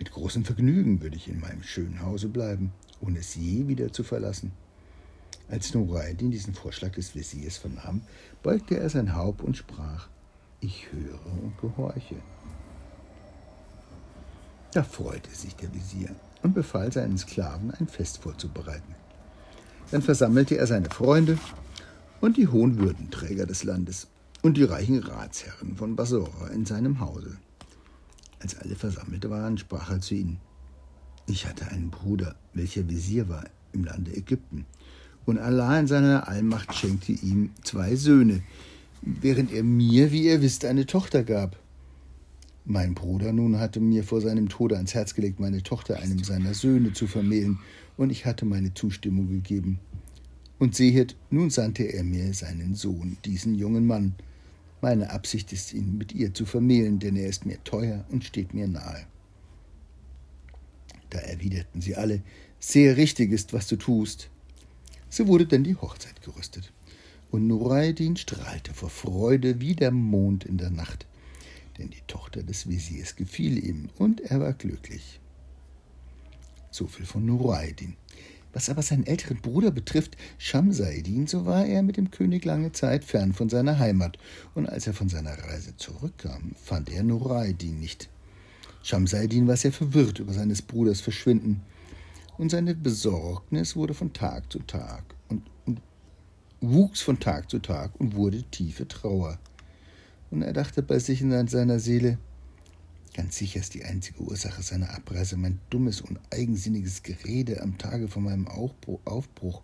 Mit 0.00 0.10
großem 0.10 0.44
Vergnügen 0.44 1.00
würde 1.00 1.14
ich 1.14 1.28
in 1.28 1.38
meinem 1.38 1.62
schönen 1.62 2.02
Hause 2.02 2.28
bleiben, 2.28 2.72
ohne 3.00 3.20
es 3.20 3.36
je 3.36 3.68
wieder 3.68 3.92
zu 3.92 4.02
verlassen. 4.02 4.50
Als 5.48 5.74
Nureddin 5.74 6.32
diesen 6.32 6.54
Vorschlag 6.54 6.90
des 6.90 7.14
Wesirs 7.14 7.56
vernahm, 7.56 8.02
beugte 8.42 8.76
er 8.80 8.90
sein 8.90 9.14
Haupt 9.14 9.42
und 9.42 9.56
sprach, 9.56 10.08
ich 10.60 10.88
höre 10.90 11.24
und 11.40 11.56
gehorche. 11.60 12.16
Da 14.72 14.82
freute 14.82 15.30
sich 15.30 15.54
der 15.54 15.72
Wesir 15.72 16.08
und 16.42 16.52
befahl 16.52 16.90
seinen 16.90 17.16
Sklaven, 17.16 17.70
ein 17.70 17.86
Fest 17.86 18.18
vorzubereiten. 18.18 18.96
Dann 19.92 20.02
versammelte 20.02 20.58
er 20.58 20.66
seine 20.66 20.90
Freunde 20.90 21.38
und 22.22 22.36
die 22.36 22.46
hohen 22.46 22.78
Würdenträger 22.78 23.46
des 23.46 23.64
Landes 23.64 24.06
und 24.42 24.56
die 24.56 24.62
reichen 24.62 25.00
Ratsherren 25.00 25.74
von 25.76 25.96
Bassora 25.96 26.46
in 26.54 26.64
seinem 26.64 27.00
Hause. 27.00 27.36
Als 28.38 28.56
alle 28.58 28.76
versammelt 28.76 29.28
waren, 29.28 29.58
sprach 29.58 29.90
er 29.90 30.00
zu 30.00 30.14
ihnen, 30.14 30.38
ich 31.26 31.46
hatte 31.46 31.68
einen 31.68 31.90
Bruder, 31.90 32.36
welcher 32.54 32.88
Wesir 32.88 33.28
war 33.28 33.44
im 33.72 33.84
Lande 33.84 34.16
Ägypten, 34.16 34.66
Und 35.24 35.38
Allah 35.38 35.78
in 35.78 35.88
seiner 35.88 36.28
Allmacht 36.28 36.74
schenkte 36.74 37.12
ihm 37.12 37.50
zwei 37.62 37.96
Söhne, 37.96 38.42
während 39.02 39.52
er 39.52 39.64
mir, 39.64 40.12
wie 40.12 40.26
ihr 40.26 40.42
wisst, 40.42 40.64
eine 40.64 40.86
Tochter 40.86 41.24
gab. 41.24 41.56
Mein 42.64 42.94
Bruder 42.94 43.32
nun 43.32 43.58
hatte 43.58 43.80
mir 43.80 44.04
vor 44.04 44.20
seinem 44.20 44.48
Tode 44.48 44.76
ans 44.76 44.94
Herz 44.94 45.14
gelegt, 45.14 45.40
meine 45.40 45.64
Tochter 45.64 45.98
einem 45.98 46.22
seiner 46.22 46.54
Söhne 46.54 46.92
zu 46.92 47.08
vermählen, 47.08 47.58
und 47.96 48.10
ich 48.10 48.26
hatte 48.26 48.44
meine 48.44 48.74
Zustimmung 48.74 49.28
gegeben. 49.28 49.80
Und 50.62 50.76
sehet, 50.76 51.16
nun 51.28 51.50
sandte 51.50 51.82
er 51.82 52.04
mir 52.04 52.32
seinen 52.34 52.76
Sohn, 52.76 53.16
diesen 53.24 53.56
jungen 53.56 53.84
Mann. 53.84 54.14
Meine 54.80 55.10
Absicht 55.10 55.52
ist, 55.52 55.72
ihn 55.72 55.98
mit 55.98 56.12
ihr 56.12 56.34
zu 56.34 56.46
vermählen, 56.46 57.00
denn 57.00 57.16
er 57.16 57.26
ist 57.26 57.44
mir 57.44 57.58
teuer 57.64 58.04
und 58.10 58.22
steht 58.22 58.54
mir 58.54 58.68
nahe. 58.68 59.04
Da 61.10 61.18
erwiderten 61.18 61.80
sie 61.80 61.96
alle, 61.96 62.22
sehr 62.60 62.96
richtig 62.96 63.32
ist, 63.32 63.52
was 63.52 63.66
du 63.66 63.74
tust. 63.74 64.30
So 65.10 65.26
wurde 65.26 65.46
denn 65.46 65.64
die 65.64 65.74
Hochzeit 65.74 66.22
gerüstet. 66.22 66.72
Und 67.32 67.48
Nureddin 67.48 68.16
strahlte 68.16 68.72
vor 68.72 68.90
Freude 68.90 69.60
wie 69.60 69.74
der 69.74 69.90
Mond 69.90 70.44
in 70.44 70.58
der 70.58 70.70
Nacht, 70.70 71.08
denn 71.78 71.90
die 71.90 72.06
Tochter 72.06 72.44
des 72.44 72.68
Wesirs 72.68 73.16
gefiel 73.16 73.58
ihm 73.58 73.88
und 73.98 74.20
er 74.20 74.38
war 74.38 74.52
glücklich. 74.52 75.18
So 76.70 76.86
viel 76.86 77.04
von 77.04 77.26
Nureddin. 77.26 77.96
Was 78.52 78.68
aber 78.68 78.82
seinen 78.82 79.06
älteren 79.06 79.40
Bruder 79.40 79.70
betrifft, 79.70 80.16
Schamseidin, 80.38 81.26
so 81.26 81.46
war 81.46 81.64
er 81.64 81.82
mit 81.82 81.96
dem 81.96 82.10
König 82.10 82.44
lange 82.44 82.72
Zeit 82.72 83.04
fern 83.04 83.32
von 83.32 83.48
seiner 83.48 83.78
Heimat, 83.78 84.18
und 84.54 84.68
als 84.68 84.86
er 84.86 84.92
von 84.92 85.08
seiner 85.08 85.38
Reise 85.38 85.76
zurückkam, 85.76 86.52
fand 86.62 86.90
er 86.90 87.02
Nureddin 87.02 87.80
nicht. 87.80 88.10
Schamseidin 88.82 89.46
war 89.46 89.56
sehr 89.56 89.72
verwirrt 89.72 90.18
über 90.18 90.32
seines 90.32 90.60
Bruders 90.60 91.00
Verschwinden, 91.00 91.62
und 92.38 92.50
seine 92.50 92.74
Besorgnis 92.74 93.76
wurde 93.76 93.94
von 93.94 94.12
Tag 94.12 94.50
zu 94.50 94.58
Tag 94.60 95.04
und, 95.28 95.42
und 95.66 95.80
wuchs 96.60 97.00
von 97.00 97.20
Tag 97.20 97.50
zu 97.50 97.58
Tag 97.58 97.92
und 97.98 98.16
wurde 98.16 98.42
tiefe 98.50 98.88
Trauer. 98.88 99.38
Und 100.30 100.42
er 100.42 100.52
dachte 100.52 100.82
bei 100.82 100.98
sich 100.98 101.20
in 101.20 101.46
seiner 101.48 101.78
Seele, 101.78 102.18
Ganz 103.14 103.36
sicher 103.36 103.60
ist 103.60 103.74
die 103.74 103.84
einzige 103.84 104.22
Ursache 104.22 104.62
seiner 104.62 104.94
Abreise 104.94 105.36
mein 105.36 105.60
dummes 105.68 106.00
und 106.00 106.18
eigensinniges 106.30 107.02
Gerede 107.02 107.60
am 107.60 107.76
Tage 107.76 108.08
vor 108.08 108.22
meinem 108.22 108.48
Aufbruch. 108.48 109.62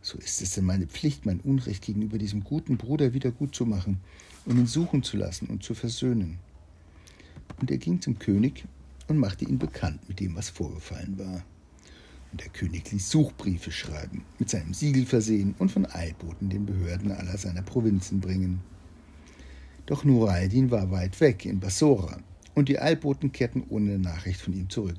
So 0.00 0.16
ist 0.16 0.40
es 0.40 0.52
denn 0.52 0.64
meine 0.64 0.86
Pflicht, 0.86 1.26
mein 1.26 1.40
Unrecht 1.40 1.84
gegenüber 1.84 2.16
diesem 2.16 2.44
guten 2.44 2.78
Bruder 2.78 3.12
wieder 3.12 3.30
gut 3.30 3.54
zu 3.54 3.66
machen 3.66 4.00
und 4.46 4.56
ihn 4.56 4.66
suchen 4.66 5.02
zu 5.02 5.18
lassen 5.18 5.48
und 5.48 5.62
zu 5.62 5.74
versöhnen. 5.74 6.38
Und 7.60 7.70
er 7.70 7.76
ging 7.76 8.00
zum 8.00 8.18
König 8.18 8.64
und 9.08 9.18
machte 9.18 9.44
ihn 9.44 9.58
bekannt 9.58 10.08
mit 10.08 10.20
dem, 10.20 10.34
was 10.34 10.48
vorgefallen 10.48 11.18
war. 11.18 11.44
Und 12.30 12.40
der 12.40 12.48
König 12.48 12.90
ließ 12.90 13.10
Suchbriefe 13.10 13.70
schreiben, 13.70 14.22
mit 14.38 14.48
seinem 14.48 14.72
Siegel 14.72 15.04
versehen 15.04 15.54
und 15.58 15.72
von 15.72 15.84
Eilboten 15.84 16.48
den 16.48 16.64
Behörden 16.64 17.12
aller 17.12 17.36
seiner 17.36 17.62
Provinzen 17.62 18.20
bringen. 18.20 18.60
Doch 19.88 20.04
Nureddin 20.04 20.70
war 20.70 20.90
weit 20.90 21.18
weg 21.18 21.46
in 21.46 21.60
Bassora 21.60 22.18
und 22.54 22.68
die 22.68 22.78
Eilboten 22.78 23.32
kehrten 23.32 23.64
ohne 23.70 23.98
Nachricht 23.98 24.38
von 24.38 24.52
ihm 24.52 24.68
zurück. 24.68 24.98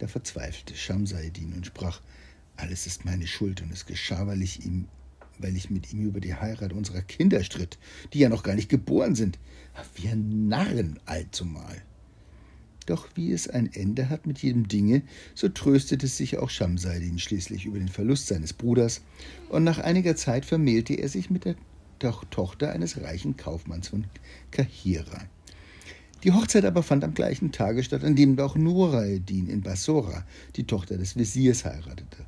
Da 0.00 0.06
verzweifelte 0.06 0.76
Schamseidin 0.76 1.54
und 1.54 1.64
sprach: 1.64 2.02
Alles 2.58 2.86
ist 2.86 3.06
meine 3.06 3.26
Schuld 3.26 3.62
und 3.62 3.72
es 3.72 3.86
geschah, 3.86 4.26
weil 4.26 4.42
ich 4.42 4.66
ihm, 4.66 4.86
weil 5.38 5.56
ich 5.56 5.70
mit 5.70 5.94
ihm 5.94 6.04
über 6.04 6.20
die 6.20 6.34
Heirat 6.34 6.74
unserer 6.74 7.00
Kinder 7.00 7.42
stritt, 7.42 7.78
die 8.12 8.18
ja 8.18 8.28
noch 8.28 8.42
gar 8.42 8.54
nicht 8.54 8.68
geboren 8.68 9.14
sind. 9.14 9.38
Wir 9.94 10.14
Narren 10.14 11.00
allzumal. 11.06 11.80
Doch 12.84 13.08
wie 13.14 13.32
es 13.32 13.48
ein 13.48 13.72
Ende 13.72 14.10
hat 14.10 14.26
mit 14.26 14.40
jedem 14.42 14.68
Dinge, 14.68 15.04
so 15.34 15.48
tröstete 15.48 16.06
sich 16.06 16.36
auch 16.36 16.50
Schamseidin 16.50 17.18
schließlich 17.18 17.64
über 17.64 17.78
den 17.78 17.88
Verlust 17.88 18.26
seines 18.26 18.52
Bruders, 18.52 19.00
und 19.48 19.64
nach 19.64 19.78
einiger 19.78 20.16
Zeit 20.16 20.44
vermählte 20.44 20.92
er 20.92 21.08
sich 21.08 21.30
mit 21.30 21.46
der 21.46 21.54
Tochter 22.00 22.72
eines 22.72 23.00
reichen 23.00 23.36
Kaufmanns 23.36 23.88
von 23.88 24.06
Kahira. 24.50 25.20
Die 26.24 26.32
Hochzeit 26.32 26.64
aber 26.64 26.82
fand 26.82 27.04
am 27.04 27.14
gleichen 27.14 27.52
Tage 27.52 27.82
statt, 27.82 28.04
an 28.04 28.16
dem 28.16 28.38
auch 28.38 28.56
Nuraeddin 28.56 29.48
in 29.48 29.62
Bassora, 29.62 30.24
die 30.56 30.64
Tochter 30.64 30.98
des 30.98 31.16
Wesirs, 31.16 31.64
heiratete. 31.64 32.26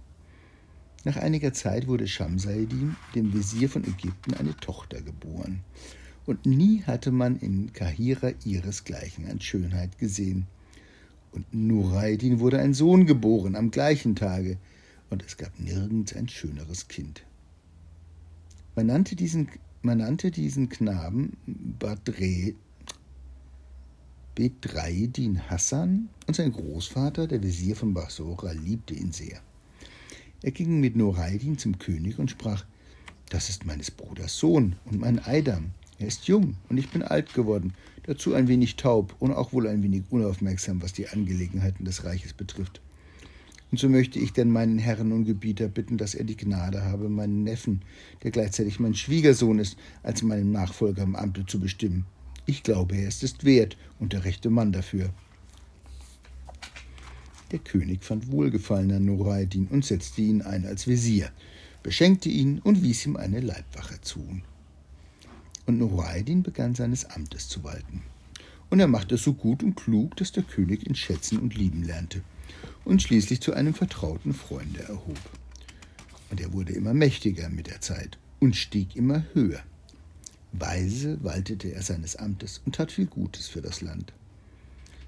Nach 1.04 1.16
einiger 1.16 1.52
Zeit 1.52 1.88
wurde 1.88 2.06
Shamsaeddin, 2.06 2.96
dem 3.14 3.34
Wesir 3.34 3.68
von 3.68 3.84
Ägypten, 3.84 4.34
eine 4.34 4.56
Tochter 4.56 5.02
geboren. 5.02 5.60
Und 6.24 6.46
nie 6.46 6.82
hatte 6.84 7.10
man 7.10 7.36
in 7.36 7.72
Kahira 7.72 8.30
ihresgleichen 8.44 9.28
an 9.28 9.40
Schönheit 9.40 9.98
gesehen. 9.98 10.46
Und 11.32 11.52
Nuraeddin 11.52 12.38
wurde 12.38 12.60
ein 12.60 12.74
Sohn 12.74 13.06
geboren 13.06 13.56
am 13.56 13.70
gleichen 13.70 14.14
Tage, 14.14 14.58
und 15.10 15.22
es 15.22 15.36
gab 15.36 15.58
nirgends 15.58 16.14
ein 16.14 16.28
schöneres 16.28 16.88
Kind. 16.88 17.24
Man 18.74 18.86
nannte 18.86 19.16
diesen, 19.16 19.48
man 19.82 19.98
nannte 19.98 20.30
diesen 20.30 20.70
Knaben 20.70 21.36
Badre, 21.46 22.54
Bedreidin 24.34 25.50
Hassan 25.50 26.08
und 26.26 26.34
sein 26.34 26.52
Großvater, 26.52 27.26
der 27.26 27.42
Wesir 27.42 27.76
von 27.76 27.92
Basora, 27.92 28.52
liebte 28.52 28.94
ihn 28.94 29.12
sehr. 29.12 29.42
Er 30.42 30.52
ging 30.52 30.80
mit 30.80 30.96
Noreidin 30.96 31.58
zum 31.58 31.78
König 31.78 32.18
und 32.18 32.30
sprach: 32.30 32.64
Das 33.28 33.50
ist 33.50 33.66
meines 33.66 33.90
Bruders 33.90 34.38
Sohn 34.38 34.76
und 34.86 35.00
mein 35.00 35.22
Eidam. 35.22 35.72
Er 35.98 36.06
ist 36.06 36.26
jung 36.26 36.56
und 36.70 36.78
ich 36.78 36.88
bin 36.88 37.02
alt 37.02 37.34
geworden, 37.34 37.74
dazu 38.04 38.32
ein 38.32 38.48
wenig 38.48 38.76
taub 38.76 39.14
und 39.18 39.32
auch 39.32 39.52
wohl 39.52 39.68
ein 39.68 39.82
wenig 39.82 40.04
unaufmerksam, 40.08 40.80
was 40.80 40.94
die 40.94 41.08
Angelegenheiten 41.08 41.84
des 41.84 42.04
Reiches 42.04 42.32
betrifft. 42.32 42.80
Und 43.72 43.78
so 43.78 43.88
möchte 43.88 44.18
ich 44.18 44.34
denn 44.34 44.50
meinen 44.50 44.78
Herrn 44.78 45.12
und 45.12 45.24
Gebieter 45.24 45.66
bitten, 45.66 45.96
dass 45.96 46.14
er 46.14 46.24
die 46.24 46.36
Gnade 46.36 46.84
habe, 46.84 47.08
meinen 47.08 47.42
Neffen, 47.42 47.80
der 48.22 48.30
gleichzeitig 48.30 48.78
mein 48.78 48.94
Schwiegersohn 48.94 49.58
ist, 49.58 49.78
als 50.02 50.20
meinen 50.22 50.52
Nachfolger 50.52 51.02
im 51.02 51.16
Amte 51.16 51.46
zu 51.46 51.58
bestimmen. 51.58 52.04
Ich 52.44 52.62
glaube, 52.62 52.96
er 52.96 53.08
ist 53.08 53.22
es 53.22 53.42
wert 53.44 53.78
und 53.98 54.12
der 54.12 54.26
rechte 54.26 54.50
Mann 54.50 54.72
dafür. 54.72 55.08
Der 57.50 57.60
König 57.60 58.04
fand 58.04 58.30
Wohlgefallen 58.30 58.92
an 58.92 59.06
Nureddin 59.06 59.68
und 59.68 59.86
setzte 59.86 60.20
ihn 60.20 60.42
ein 60.42 60.66
als 60.66 60.86
Wesir, 60.86 61.30
beschenkte 61.82 62.28
ihn 62.28 62.58
und 62.58 62.82
wies 62.82 63.06
ihm 63.06 63.16
eine 63.16 63.40
Leibwache 63.40 64.02
zu. 64.02 64.42
Und 65.64 65.78
Nureddin 65.78 66.42
begann 66.42 66.74
seines 66.74 67.06
Amtes 67.06 67.48
zu 67.48 67.64
walten. 67.64 68.02
Und 68.68 68.80
er 68.80 68.88
machte 68.88 69.14
es 69.14 69.22
so 69.22 69.32
gut 69.32 69.62
und 69.62 69.76
klug, 69.76 70.14
dass 70.16 70.30
der 70.32 70.42
König 70.42 70.86
ihn 70.86 70.94
schätzen 70.94 71.38
und 71.38 71.54
lieben 71.54 71.84
lernte 71.84 72.22
und 72.84 73.02
schließlich 73.02 73.40
zu 73.40 73.52
einem 73.52 73.74
vertrauten 73.74 74.34
Freunde 74.34 74.82
erhob. 74.82 75.18
Und 76.30 76.40
er 76.40 76.52
wurde 76.52 76.72
immer 76.72 76.94
mächtiger 76.94 77.48
mit 77.48 77.66
der 77.66 77.80
Zeit 77.80 78.18
und 78.40 78.56
stieg 78.56 78.96
immer 78.96 79.24
höher. 79.34 79.62
Weise 80.52 81.22
waltete 81.22 81.72
er 81.72 81.82
seines 81.82 82.16
Amtes 82.16 82.60
und 82.64 82.74
tat 82.74 82.92
viel 82.92 83.06
Gutes 83.06 83.48
für 83.48 83.62
das 83.62 83.80
Land. 83.80 84.12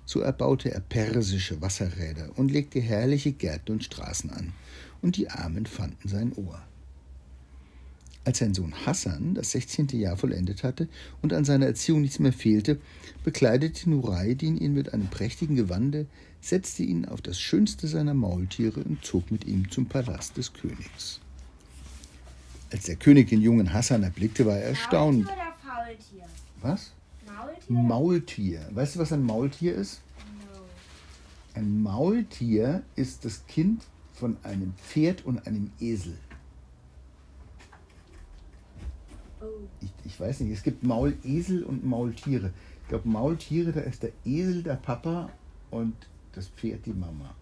So 0.06 0.20
erbaute 0.20 0.70
er 0.70 0.80
persische 0.80 1.60
Wasserräder 1.60 2.30
und 2.36 2.50
legte 2.50 2.80
herrliche 2.80 3.32
Gärten 3.32 3.72
und 3.72 3.84
Straßen 3.84 4.30
an, 4.30 4.52
und 5.02 5.16
die 5.16 5.30
Armen 5.30 5.66
fanden 5.66 6.08
sein 6.08 6.32
Ohr. 6.34 6.62
Als 8.24 8.38
sein 8.38 8.54
Sohn 8.54 8.74
Hassan 8.86 9.34
das 9.34 9.50
16. 9.52 9.88
Jahr 9.88 10.16
vollendet 10.16 10.62
hatte 10.62 10.88
und 11.20 11.34
an 11.34 11.44
seiner 11.44 11.66
Erziehung 11.66 12.00
nichts 12.00 12.18
mehr 12.18 12.32
fehlte, 12.32 12.80
bekleidete 13.22 13.90
Nureidin 13.90 14.56
ihn 14.56 14.72
mit 14.72 14.94
einem 14.94 15.08
prächtigen 15.08 15.56
Gewande, 15.56 16.06
setzte 16.48 16.82
ihn 16.82 17.06
auf 17.06 17.22
das 17.22 17.40
schönste 17.40 17.88
seiner 17.88 18.14
Maultiere 18.14 18.80
und 18.80 19.04
zog 19.04 19.30
mit 19.30 19.46
ihm 19.46 19.70
zum 19.70 19.86
Palast 19.86 20.36
des 20.36 20.52
Königs. 20.52 21.20
Als 22.70 22.84
der 22.84 22.96
König 22.96 23.28
den 23.28 23.40
jungen 23.40 23.72
Hassan 23.72 24.02
erblickte, 24.02 24.44
war 24.44 24.56
er 24.56 24.68
erstaunt. 24.68 25.24
Maultier 25.24 25.32
oder 25.32 25.74
Faultier? 25.74 26.24
Was? 26.60 26.92
Maultier? 27.26 27.82
Maultier. 27.82 28.68
Weißt 28.72 28.94
du, 28.96 29.00
was 29.00 29.12
ein 29.12 29.22
Maultier 29.22 29.74
ist? 29.74 30.00
No. 30.52 30.60
Ein 31.54 31.82
Maultier 31.82 32.82
ist 32.96 33.24
das 33.24 33.46
Kind 33.46 33.84
von 34.12 34.36
einem 34.42 34.74
Pferd 34.74 35.24
und 35.24 35.46
einem 35.46 35.70
Esel. 35.80 36.18
Oh. 39.40 39.46
Ich, 39.80 39.90
ich 40.04 40.20
weiß 40.20 40.40
nicht, 40.40 40.52
es 40.52 40.62
gibt 40.62 40.82
Maulesel 40.82 41.62
und 41.62 41.86
Maultiere. 41.86 42.52
Ich 42.82 42.88
glaube, 42.88 43.08
Maultiere, 43.08 43.72
da 43.72 43.80
ist 43.80 44.02
der 44.02 44.12
Esel 44.24 44.62
der 44.62 44.76
Papa 44.76 45.30
und 45.70 45.94
das 46.34 46.48
Pferd 46.48 46.84
die 46.86 46.92
Mama. 46.92 47.34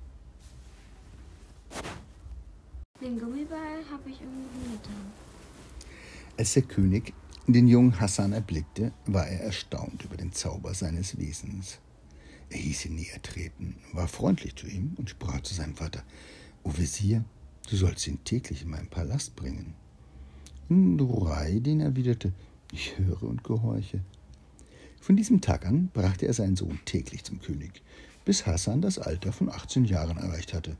Den 3.00 3.18
Gummiball 3.18 3.82
habe 3.90 4.10
ich 4.10 4.20
irgendwie 4.20 4.76
getan. 4.76 5.12
Als 6.36 6.52
der 6.54 6.62
König 6.62 7.12
den 7.46 7.66
jungen 7.66 7.98
Hassan 7.98 8.32
erblickte, 8.32 8.92
war 9.06 9.26
er 9.26 9.40
erstaunt 9.40 10.04
über 10.04 10.16
den 10.16 10.32
Zauber 10.32 10.74
seines 10.74 11.18
Wesens. 11.18 11.78
Er 12.50 12.58
hieß 12.58 12.86
ihn 12.86 12.96
näher 12.96 13.20
treten, 13.22 13.76
war 13.92 14.06
freundlich 14.06 14.54
zu 14.54 14.66
ihm 14.66 14.94
und 14.96 15.10
sprach 15.10 15.40
zu 15.40 15.54
seinem 15.54 15.74
Vater: 15.74 16.04
O 16.62 16.72
Wesir, 16.76 17.24
du 17.68 17.76
sollst 17.76 18.06
ihn 18.06 18.22
täglich 18.24 18.62
in 18.62 18.70
meinen 18.70 18.88
Palast 18.88 19.34
bringen. 19.34 19.74
Nureidin 20.68 21.80
erwiderte: 21.80 22.32
Ich 22.72 22.98
höre 22.98 23.22
und 23.24 23.42
gehorche. 23.42 24.00
Von 25.00 25.16
diesem 25.16 25.40
Tag 25.40 25.66
an 25.66 25.90
brachte 25.92 26.26
er 26.26 26.34
seinen 26.34 26.54
Sohn 26.54 26.78
täglich 26.84 27.24
zum 27.24 27.40
König, 27.40 27.82
bis 28.24 28.46
Hassan 28.46 28.80
das 28.82 28.98
Alter 28.98 29.32
von 29.32 29.50
18 29.50 29.84
Jahren 29.84 30.16
erreicht 30.16 30.54
hatte. 30.54 30.76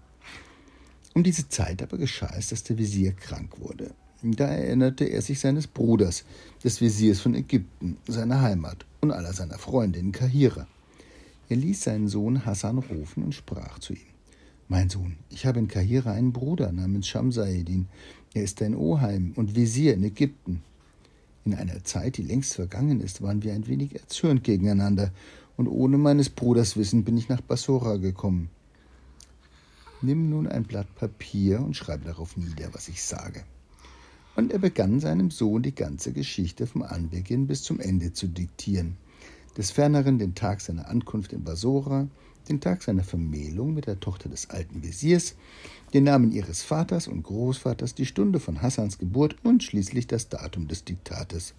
Um 1.14 1.22
diese 1.22 1.48
Zeit 1.48 1.82
aber 1.82 1.98
geschah 1.98 2.32
es, 2.36 2.48
dass 2.48 2.62
der 2.62 2.78
Visier 2.78 3.12
krank 3.12 3.60
wurde. 3.60 3.92
Da 4.22 4.46
erinnerte 4.46 5.04
er 5.04 5.20
sich 5.20 5.40
seines 5.40 5.66
Bruders, 5.66 6.24
des 6.62 6.80
Visiers 6.80 7.20
von 7.20 7.34
Ägypten, 7.34 7.96
seiner 8.06 8.40
Heimat 8.40 8.86
und 9.00 9.10
aller 9.10 9.32
seiner 9.32 9.58
Freunde 9.58 9.98
in 9.98 10.12
Kahira. 10.12 10.68
Er 11.48 11.56
ließ 11.56 11.82
seinen 11.82 12.08
Sohn 12.08 12.46
Hassan 12.46 12.78
rufen 12.78 13.24
und 13.24 13.34
sprach 13.34 13.80
zu 13.80 13.94
ihm: 13.94 14.12
Mein 14.68 14.88
Sohn, 14.88 15.16
ich 15.28 15.44
habe 15.44 15.58
in 15.58 15.66
Kahira 15.66 16.12
einen 16.12 16.32
Bruder 16.32 16.70
namens 16.70 17.08
Shamsaedin. 17.08 17.88
Er 18.32 18.44
ist 18.44 18.60
dein 18.60 18.76
Oheim 18.76 19.32
und 19.34 19.56
Visier 19.56 19.94
in 19.94 20.04
Ägypten. 20.04 20.62
In 21.44 21.54
einer 21.54 21.82
Zeit, 21.82 22.16
die 22.16 22.22
längst 22.22 22.54
vergangen 22.54 23.00
ist, 23.00 23.20
waren 23.20 23.42
wir 23.42 23.52
ein 23.52 23.66
wenig 23.66 23.96
erzürnt 23.96 24.44
gegeneinander, 24.44 25.10
und 25.56 25.68
ohne 25.68 25.98
meines 25.98 26.30
Bruders 26.30 26.76
Wissen 26.76 27.04
bin 27.04 27.16
ich 27.16 27.28
nach 27.28 27.40
Bassora 27.40 27.96
gekommen. 27.96 28.50
Nimm 30.00 30.30
nun 30.30 30.48
ein 30.48 30.64
Blatt 30.64 30.92
Papier 30.96 31.60
und 31.60 31.76
schreibe 31.76 32.04
darauf 32.04 32.36
nieder, 32.36 32.74
was 32.74 32.88
ich 32.88 33.02
sage. 33.02 33.44
Und 34.34 34.50
er 34.50 34.58
begann 34.58 34.98
seinem 34.98 35.30
Sohn 35.30 35.62
die 35.62 35.74
ganze 35.74 36.12
Geschichte 36.12 36.66
vom 36.66 36.82
Anbeginn 36.82 37.46
bis 37.46 37.62
zum 37.62 37.78
Ende 37.78 38.12
zu 38.12 38.26
diktieren. 38.26 38.96
Des 39.56 39.70
Ferneren 39.70 40.18
den 40.18 40.34
Tag 40.34 40.60
seiner 40.60 40.88
Ankunft 40.88 41.32
in 41.32 41.44
Basora, 41.44 42.08
den 42.48 42.60
Tag 42.60 42.82
seiner 42.82 43.04
Vermählung 43.04 43.74
mit 43.74 43.86
der 43.86 44.00
Tochter 44.00 44.28
des 44.28 44.50
alten 44.50 44.82
Wesirs, 44.82 45.36
den 45.94 46.04
Namen 46.04 46.32
ihres 46.32 46.62
Vaters 46.62 47.06
und 47.06 47.22
Großvaters, 47.22 47.94
die 47.94 48.06
Stunde 48.06 48.40
von 48.40 48.62
Hassans 48.62 48.98
Geburt 48.98 49.36
und 49.44 49.62
schließlich 49.62 50.06
das 50.06 50.28
Datum 50.28 50.66
des 50.66 50.84
Diktates. 50.84 51.54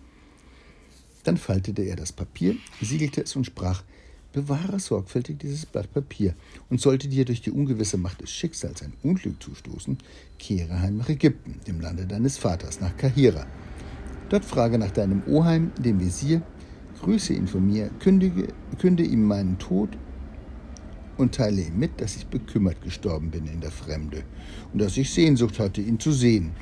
Dann 1.23 1.37
faltete 1.37 1.83
er 1.83 1.95
das 1.95 2.11
Papier, 2.11 2.55
siegelte 2.81 3.21
es 3.21 3.35
und 3.35 3.45
sprach 3.45 3.83
Bewahre 4.33 4.79
sorgfältig 4.79 5.37
dieses 5.37 5.65
Blatt 5.65 5.93
Papier, 5.93 6.33
und 6.69 6.81
sollte 6.81 7.07
dir 7.07 7.23
durch 7.23 7.41
die 7.41 7.51
ungewisse 7.51 7.97
Macht 7.97 8.21
des 8.21 8.31
Schicksals 8.31 8.81
ein 8.81 8.93
Unglück 9.03 9.41
zustoßen, 9.41 9.99
kehre 10.39 10.81
heim 10.81 10.97
nach 10.97 11.09
Ägypten, 11.09 11.59
dem 11.67 11.79
Lande 11.79 12.07
deines 12.07 12.37
Vaters, 12.39 12.81
nach 12.81 12.97
Kahira. 12.97 13.45
Dort 14.29 14.43
frage 14.43 14.79
nach 14.79 14.89
deinem 14.89 15.21
Oheim, 15.27 15.71
dem 15.77 15.99
Wesir, 15.99 16.41
grüße 17.01 17.33
ihn 17.33 17.47
von 17.47 17.65
mir, 17.67 17.89
kündige, 17.99 18.47
künde 18.79 19.03
ihm 19.03 19.23
meinen 19.27 19.59
Tod 19.59 19.89
und 21.17 21.35
teile 21.35 21.61
ihm 21.61 21.77
mit, 21.77 22.01
dass 22.01 22.15
ich 22.15 22.25
bekümmert 22.25 22.81
gestorben 22.81 23.29
bin 23.29 23.45
in 23.45 23.61
der 23.61 23.71
Fremde 23.71 24.23
und 24.73 24.81
dass 24.81 24.97
ich 24.97 25.11
Sehnsucht 25.11 25.59
hatte, 25.59 25.81
ihn 25.81 25.99
zu 25.99 26.11
sehen. 26.11 26.53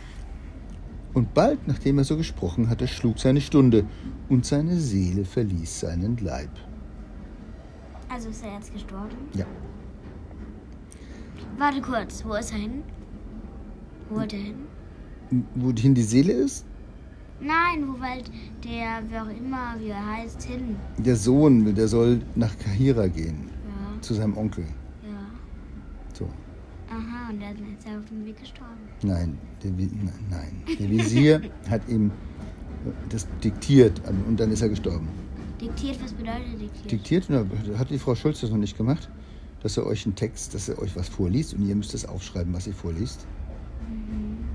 Und 1.13 1.33
bald, 1.33 1.67
nachdem 1.67 1.97
er 1.97 2.03
so 2.03 2.15
gesprochen 2.15 2.69
hatte, 2.69 2.87
schlug 2.87 3.19
seine 3.19 3.41
Stunde 3.41 3.85
und 4.29 4.45
seine 4.45 4.77
Seele 4.77 5.25
verließ 5.25 5.81
seinen 5.81 6.17
Leib. 6.17 6.51
Also 8.07 8.29
ist 8.29 8.43
er 8.43 8.55
jetzt 8.55 8.71
gestorben? 8.73 9.15
Ja. 9.33 9.45
Warte 11.57 11.81
kurz, 11.81 12.23
wo 12.25 12.33
ist 12.33 12.51
er 12.51 12.59
hin? 12.59 12.83
Wo 14.09 14.17
wollte 14.17 14.35
er 14.35 14.43
hin? 14.43 14.55
Wohin 15.55 15.95
die 15.95 16.03
Seele 16.03 16.33
ist? 16.33 16.65
Nein, 17.39 17.87
wo 17.87 17.99
wollte 17.99 18.31
der, 18.63 19.01
wer 19.09 19.23
auch 19.23 19.29
immer, 19.29 19.75
wie 19.79 19.89
er 19.89 20.05
heißt, 20.05 20.43
hin? 20.43 20.75
Der 20.97 21.15
Sohn, 21.15 21.73
der 21.73 21.87
soll 21.87 22.21
nach 22.35 22.57
Kahira 22.57 23.07
gehen. 23.07 23.49
Ja. 23.65 24.01
Zu 24.01 24.13
seinem 24.13 24.37
Onkel. 24.37 24.65
Ja. 27.39 27.47
So. 27.47 27.51
Aha, 27.51 27.53
und 27.53 27.59
dann 27.59 27.77
ist 27.77 27.85
er 27.85 27.99
auf 27.99 28.05
dem 28.05 28.25
Weg 28.25 28.39
gestorben. 28.39 28.71
Nein, 29.03 29.37
der, 29.63 29.71
nein. 29.71 30.63
der 30.79 30.89
Visier 30.89 31.41
hat 31.69 31.87
ihm 31.87 32.11
das 33.09 33.27
diktiert 33.43 34.01
und 34.27 34.39
dann 34.39 34.51
ist 34.51 34.61
er 34.61 34.69
gestorben. 34.69 35.07
Diktiert, 35.59 36.01
was 36.03 36.13
bedeutet 36.13 36.59
diktiert? 36.59 36.91
Diktiert, 36.91 37.25
na, 37.29 37.45
hat 37.77 37.89
die 37.89 37.99
Frau 37.99 38.15
Schulz 38.15 38.41
das 38.41 38.49
noch 38.49 38.57
nicht 38.57 38.77
gemacht? 38.77 39.09
Dass 39.61 39.77
er 39.77 39.85
euch 39.85 40.05
einen 40.05 40.15
Text, 40.15 40.55
dass 40.55 40.69
er 40.69 40.79
euch 40.79 40.95
was 40.95 41.07
vorliest 41.07 41.53
und 41.53 41.67
ihr 41.67 41.75
müsst 41.75 41.93
es 41.93 42.05
aufschreiben, 42.05 42.51
was 42.53 42.63
sie 42.63 42.73
vorliest. 42.73 43.27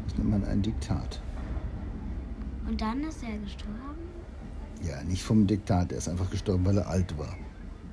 Das 0.09 0.18
nennt 0.18 0.31
man 0.31 0.44
ein 0.44 0.62
Diktat. 0.62 1.20
Und 2.68 2.81
dann 2.81 3.05
ist 3.05 3.22
er 3.22 3.38
gestorben? 3.38 3.77
Ja, 4.83 5.05
nicht 5.05 5.22
vom 5.22 5.46
Diktat, 5.46 5.92
er 5.92 5.98
ist 5.98 6.09
einfach 6.09 6.29
gestorben, 6.29 6.64
weil 6.64 6.79
er 6.79 6.88
alt 6.88 7.16
war. 7.16 7.37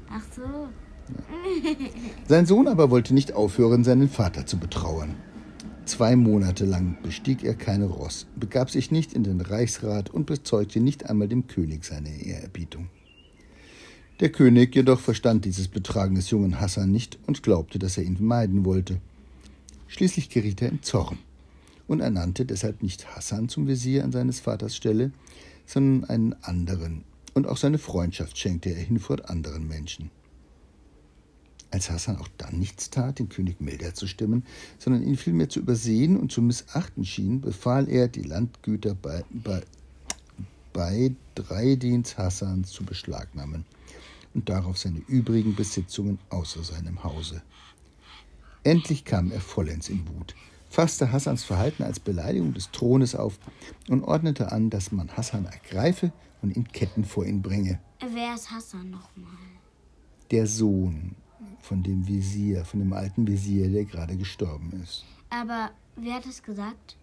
Ach 0.10 0.24
so. 0.36 0.70
Sein 2.28 2.46
Sohn 2.46 2.68
aber 2.68 2.90
wollte 2.90 3.14
nicht 3.14 3.34
aufhören, 3.34 3.84
seinen 3.84 4.10
Vater 4.10 4.46
zu 4.46 4.58
betrauern. 4.58 5.16
Zwei 5.86 6.16
Monate 6.16 6.66
lang 6.66 6.98
bestieg 7.04 7.44
er 7.44 7.56
keine 7.56 7.86
Ross, 7.86 8.28
begab 8.38 8.70
sich 8.70 8.90
nicht 8.90 9.14
in 9.14 9.24
den 9.24 9.42
Reichsrat 9.42 10.10
und 10.10 10.26
bezeugte 10.26 10.80
nicht 10.80 11.10
einmal 11.10 11.28
dem 11.28 11.48
König 11.48 11.84
seine 11.84 12.10
Ehrerbietung. 12.10 12.88
Der 14.20 14.32
König 14.32 14.74
jedoch 14.74 15.02
verstand 15.02 15.44
dieses 15.44 15.68
Betragen 15.68 16.16
des 16.16 16.30
jungen 16.30 16.62
Hassan 16.62 16.92
nicht 16.92 17.20
und 17.28 17.44
glaubte, 17.44 17.80
dass 17.80 17.98
er 17.98 18.04
ihn 18.04 18.18
meiden 18.20 18.64
wollte. 18.64 19.02
Schließlich 19.88 20.30
geriet 20.30 20.62
er 20.62 20.70
in 20.70 20.82
Zorn 20.84 21.18
und 21.88 22.00
ernannte 22.00 22.46
deshalb 22.46 22.82
nicht 22.82 23.16
Hassan 23.16 23.50
zum 23.50 23.68
Visier 23.68 24.04
an 24.04 24.12
seines 24.12 24.40
Vaters 24.40 24.76
Stelle, 24.76 25.12
sondern 25.66 26.10
einen 26.10 26.34
anderen, 26.44 27.04
und 27.34 27.48
auch 27.48 27.58
seine 27.58 27.78
Freundschaft 27.78 28.38
schenkte 28.38 28.70
er 28.70 28.82
hinfort 28.82 29.30
anderen 29.30 29.68
Menschen. 29.68 30.12
Als 31.74 31.90
Hassan 31.90 32.18
auch 32.18 32.28
dann 32.38 32.60
nichts 32.60 32.92
tat, 32.92 33.18
den 33.18 33.30
König 33.30 33.60
milder 33.60 33.96
zu 33.96 34.06
stimmen, 34.06 34.46
sondern 34.78 35.02
ihn 35.02 35.18
vielmehr 35.18 35.50
zu 35.50 35.60
übersehen 35.60 36.18
und 36.18 36.32
zu 36.32 36.44
missachten 36.44 37.04
schien, 37.04 37.42
befahl 37.42 37.90
er, 37.90 38.08
die 38.08 38.22
Landgüter 38.22 38.94
bei, 38.94 39.24
bei, 39.32 39.64
bei 40.72 41.16
Dreidins 41.34 42.16
Hassans 42.16 42.70
zu 42.70 42.86
beschlagnahmen 42.86 43.66
und 44.36 44.50
darauf 44.50 44.78
seine 44.78 45.00
übrigen 45.08 45.56
Besitzungen 45.56 46.20
außer 46.30 46.64
seinem 46.64 47.04
Hause. 47.04 47.42
Endlich 48.64 49.04
kam 49.04 49.32
er 49.32 49.42
vollends 49.42 49.90
in 49.90 50.08
Wut, 50.08 50.36
fasste 50.70 51.12
Hassans 51.12 51.44
Verhalten 51.44 51.82
als 51.82 52.00
Beleidigung 52.00 52.54
des 52.54 52.70
Thrones 52.70 53.16
auf 53.16 53.40
und 53.90 54.04
ordnete 54.04 54.52
an, 54.52 54.70
dass 54.70 54.92
man 54.92 55.10
Hassan 55.18 55.46
ergreife 55.46 56.14
und 56.44 56.56
in 56.56 56.68
Ketten 56.68 57.04
vor 57.04 57.26
ihn 57.26 57.42
bringe. 57.42 57.80
Wer 58.14 58.36
ist 58.36 58.52
Hassan 58.52 58.92
nochmal? 58.92 59.32
Der 60.30 60.46
Sohn 60.46 61.16
von 61.62 61.84
dem 61.84 62.08
Visier, 62.08 62.66
von 62.66 62.80
dem 62.80 62.94
alten 62.94 63.28
Visier, 63.28 63.70
der 63.70 63.86
gerade 63.86 64.18
gestorben 64.18 64.72
ist. 64.84 65.06
Aber 65.30 65.72
wer 65.96 66.16
hat 66.16 66.26
es 66.26 66.44
gesagt? 66.44 66.98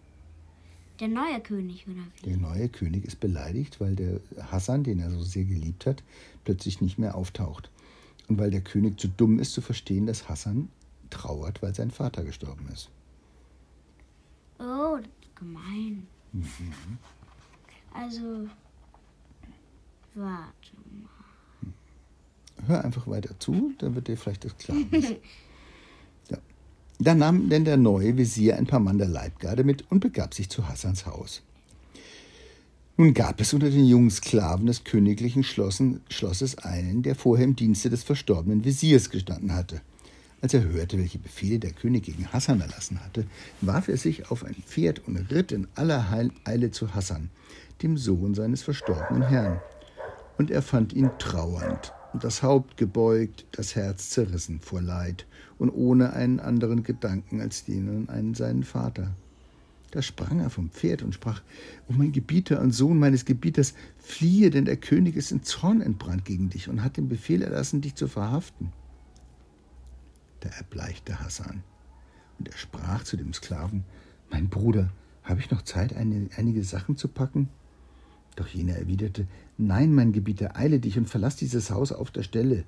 Der 0.99 1.07
neue 1.07 1.41
König, 1.41 1.87
oder 1.87 2.03
wie? 2.15 2.29
Der 2.29 2.37
neue 2.37 2.69
König 2.69 3.05
ist 3.05 3.19
beleidigt, 3.19 3.81
weil 3.81 3.95
der 3.95 4.21
Hassan, 4.51 4.83
den 4.83 4.99
er 4.99 5.09
so 5.09 5.23
sehr 5.23 5.45
geliebt 5.45 5.85
hat, 5.87 6.03
plötzlich 6.43 6.79
nicht 6.79 6.99
mehr 6.99 7.15
auftaucht. 7.15 7.71
Und 8.27 8.37
weil 8.37 8.51
der 8.51 8.61
König 8.61 8.99
zu 8.99 9.07
dumm 9.07 9.39
ist 9.39 9.53
zu 9.53 9.61
verstehen, 9.61 10.05
dass 10.05 10.29
Hassan 10.29 10.69
trauert, 11.09 11.61
weil 11.61 11.73
sein 11.73 11.91
Vater 11.91 12.23
gestorben 12.23 12.67
ist. 12.71 12.89
Oh, 14.59 14.97
das 14.97 15.07
ist 15.07 15.35
gemein. 15.35 16.07
Also, 17.93 18.47
warte 20.13 20.75
mal. 20.75 21.20
Hör 22.67 22.83
einfach 22.83 23.07
weiter 23.07 23.39
zu, 23.39 23.73
dann 23.79 23.95
wird 23.95 24.07
dir 24.07 24.17
vielleicht 24.17 24.45
das 24.45 24.57
klar. 24.57 24.77
ja. 26.29 26.37
Da 26.99 27.15
nahm 27.15 27.49
denn 27.49 27.65
der 27.65 27.77
neue 27.77 28.17
Visier 28.17 28.57
ein 28.57 28.67
paar 28.67 28.79
Mann 28.79 28.97
der 28.97 29.07
Leibgarde 29.07 29.63
mit 29.63 29.89
und 29.89 29.99
begab 29.99 30.33
sich 30.33 30.49
zu 30.49 30.67
Hassans 30.67 31.05
Haus. 31.05 31.41
Nun 32.97 33.13
gab 33.13 33.41
es 33.41 33.53
unter 33.53 33.69
den 33.69 33.85
jungen 33.85 34.11
Sklaven 34.11 34.67
des 34.67 34.83
königlichen 34.83 35.43
Schlosses 35.43 36.57
einen, 36.59 37.01
der 37.01 37.15
vorher 37.15 37.45
im 37.45 37.55
Dienste 37.55 37.89
des 37.89 38.03
verstorbenen 38.03 38.63
Visiers 38.63 39.09
gestanden 39.09 39.55
hatte. 39.55 39.81
Als 40.41 40.53
er 40.53 40.63
hörte, 40.63 40.97
welche 40.97 41.19
Befehle 41.19 41.59
der 41.59 41.71
König 41.71 42.03
gegen 42.03 42.31
Hassan 42.33 42.61
erlassen 42.61 42.99
hatte, 43.03 43.25
warf 43.61 43.87
er 43.87 43.97
sich 43.97 44.29
auf 44.29 44.43
ein 44.43 44.55
Pferd 44.55 45.07
und 45.07 45.17
ritt 45.31 45.51
in 45.51 45.67
aller 45.75 46.11
Eile 46.43 46.71
zu 46.71 46.93
Hassan, 46.93 47.29
dem 47.81 47.97
Sohn 47.97 48.33
seines 48.33 48.63
verstorbenen 48.63 49.27
Herrn. 49.27 49.61
Und 50.37 50.51
er 50.51 50.61
fand 50.61 50.93
ihn 50.93 51.11
trauernd, 51.19 51.93
und 52.13 52.23
das 52.23 52.43
Haupt 52.43 52.77
gebeugt, 52.77 53.45
das 53.51 53.75
Herz 53.75 54.09
zerrissen 54.09 54.59
vor 54.59 54.81
Leid 54.81 55.25
und 55.57 55.69
ohne 55.69 56.13
einen 56.13 56.39
anderen 56.39 56.83
Gedanken 56.83 57.41
als 57.41 57.65
den 57.65 57.89
an 57.89 58.09
einen 58.09 58.33
seinen 58.33 58.63
Vater. 58.63 59.11
Da 59.91 60.01
sprang 60.01 60.39
er 60.39 60.49
vom 60.49 60.69
Pferd 60.69 61.03
und 61.03 61.13
sprach, 61.13 61.41
O 61.89 61.93
mein 61.93 62.13
Gebieter 62.13 62.61
und 62.61 62.71
Sohn 62.71 62.97
meines 62.97 63.25
Gebieters, 63.25 63.73
fliehe, 63.97 64.49
denn 64.49 64.65
der 64.65 64.77
König 64.77 65.17
ist 65.17 65.31
in 65.31 65.43
Zorn 65.43 65.81
entbrannt 65.81 66.23
gegen 66.23 66.49
dich 66.49 66.69
und 66.69 66.81
hat 66.81 66.95
den 66.95 67.09
Befehl 67.09 67.41
erlassen, 67.41 67.81
dich 67.81 67.95
zu 67.95 68.07
verhaften. 68.07 68.71
Da 70.39 70.49
erbleichte 70.49 71.19
Hassan, 71.19 71.63
und 72.39 72.47
er 72.47 72.57
sprach 72.57 73.03
zu 73.03 73.17
dem 73.17 73.33
Sklaven, 73.33 73.83
Mein 74.31 74.49
Bruder, 74.49 74.91
habe 75.23 75.41
ich 75.41 75.51
noch 75.51 75.61
Zeit, 75.61 75.95
eine, 75.95 76.29
einige 76.37 76.63
Sachen 76.63 76.95
zu 76.95 77.09
packen? 77.09 77.49
Doch 78.37 78.47
jener 78.47 78.75
erwiderte, 78.75 79.27
Nein, 79.63 79.93
mein 79.93 80.11
Gebieter, 80.11 80.57
eile 80.57 80.79
dich 80.79 80.97
und 80.97 81.07
verlass 81.07 81.35
dieses 81.35 81.69
Haus 81.69 81.91
auf 81.91 82.09
der 82.09 82.23
Stelle. 82.23 82.63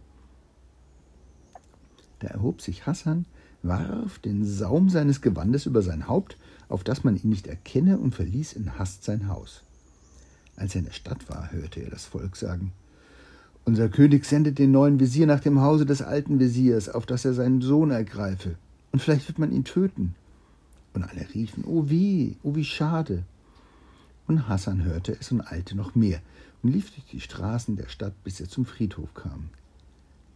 Da 2.19 2.27
erhob 2.27 2.61
sich 2.61 2.85
Hassan, 2.85 3.25
warf 3.63 4.19
den 4.19 4.45
Saum 4.45 4.89
seines 4.89 5.19
Gewandes 5.19 5.65
über 5.65 5.81
sein 5.81 6.07
Haupt, 6.07 6.37
auf 6.69 6.83
dass 6.83 7.03
man 7.03 7.15
ihn 7.15 7.31
nicht 7.31 7.47
erkenne, 7.47 7.97
und 7.97 8.13
verließ 8.13 8.53
in 8.53 8.77
Hast 8.77 9.05
sein 9.05 9.27
Haus. 9.27 9.63
Als 10.55 10.75
er 10.75 10.79
in 10.79 10.85
der 10.85 10.93
Stadt 10.93 11.27
war, 11.31 11.51
hörte 11.51 11.79
er 11.79 11.89
das 11.89 12.05
Volk 12.05 12.35
sagen, 12.35 12.73
Unser 13.65 13.89
König 13.89 14.25
sendet 14.25 14.59
den 14.59 14.69
neuen 14.69 14.99
Visier 14.99 15.25
nach 15.25 15.39
dem 15.39 15.61
Hause 15.61 15.87
des 15.87 16.03
alten 16.03 16.39
Visiers, 16.39 16.89
auf 16.89 17.07
dass 17.07 17.25
er 17.25 17.33
seinen 17.33 17.61
Sohn 17.61 17.89
ergreife, 17.89 18.53
und 18.91 19.01
vielleicht 19.01 19.27
wird 19.27 19.39
man 19.39 19.51
ihn 19.51 19.63
töten. 19.63 20.13
Und 20.93 21.01
alle 21.01 21.25
riefen, 21.33 21.63
oh 21.65 21.89
weh, 21.89 22.35
oh 22.43 22.53
wie 22.53 22.63
schade. 22.63 23.23
Und 24.27 24.47
Hassan 24.47 24.83
hörte 24.83 25.17
es 25.19 25.31
und 25.31 25.41
eilte 25.41 25.75
noch 25.75 25.95
mehr 25.95 26.21
und 26.63 26.71
lief 26.71 26.91
durch 26.91 27.05
die 27.05 27.19
Straßen 27.19 27.75
der 27.75 27.89
Stadt, 27.89 28.13
bis 28.23 28.39
er 28.39 28.49
zum 28.49 28.65
Friedhof 28.65 29.13
kam. 29.13 29.49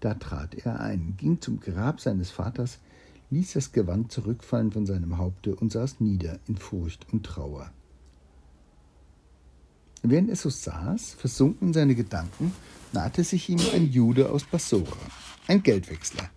Da 0.02 0.14
trat 0.14 0.54
er 0.54 0.80
ein, 0.80 1.16
ging 1.18 1.42
zum 1.42 1.60
Grab 1.60 2.00
seines 2.00 2.30
Vaters, 2.30 2.78
ließ 3.32 3.54
das 3.54 3.72
Gewand 3.72 4.12
zurückfallen 4.12 4.72
von 4.72 4.86
seinem 4.86 5.18
Haupte 5.18 5.56
und 5.56 5.72
saß 5.72 6.00
nieder 6.00 6.40
in 6.48 6.58
Furcht 6.58 7.08
und 7.12 7.26
Trauer. 7.26 7.72
Während 10.04 10.30
er 10.30 10.36
so 10.36 10.50
saß, 10.50 11.16
versunken 11.16 11.70
in 11.70 11.74
seine 11.74 11.96
Gedanken, 11.96 12.54
nahte 12.94 13.24
sich 13.24 13.50
ihm 13.50 13.60
ein 13.74 13.92
Jude 13.92 14.30
aus 14.30 14.44
Bassora, 14.44 14.96
ein 15.48 15.64
Geldwechsler, 15.64 16.30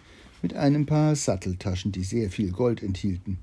mit 0.42 0.54
einem 0.54 0.86
paar 0.86 1.14
Satteltaschen, 1.14 1.92
die 1.92 2.04
sehr 2.04 2.30
viel 2.30 2.50
Gold 2.50 2.82
enthielten. 2.82 3.38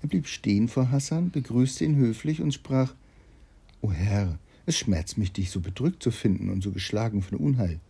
Er 0.00 0.08
blieb 0.08 0.28
stehen 0.28 0.68
vor 0.68 0.90
Hassan, 0.90 1.30
begrüßte 1.30 1.84
ihn 1.84 1.96
höflich 1.96 2.40
und 2.40 2.54
sprach 2.54 2.94
O 3.80 3.90
Herr, 3.90 4.38
es 4.66 4.78
schmerzt 4.78 5.18
mich, 5.18 5.32
dich 5.32 5.50
so 5.50 5.60
bedrückt 5.60 6.02
zu 6.02 6.10
finden 6.10 6.50
und 6.50 6.62
so 6.62 6.70
geschlagen 6.70 7.22
von 7.22 7.38
Unheil. 7.38 7.80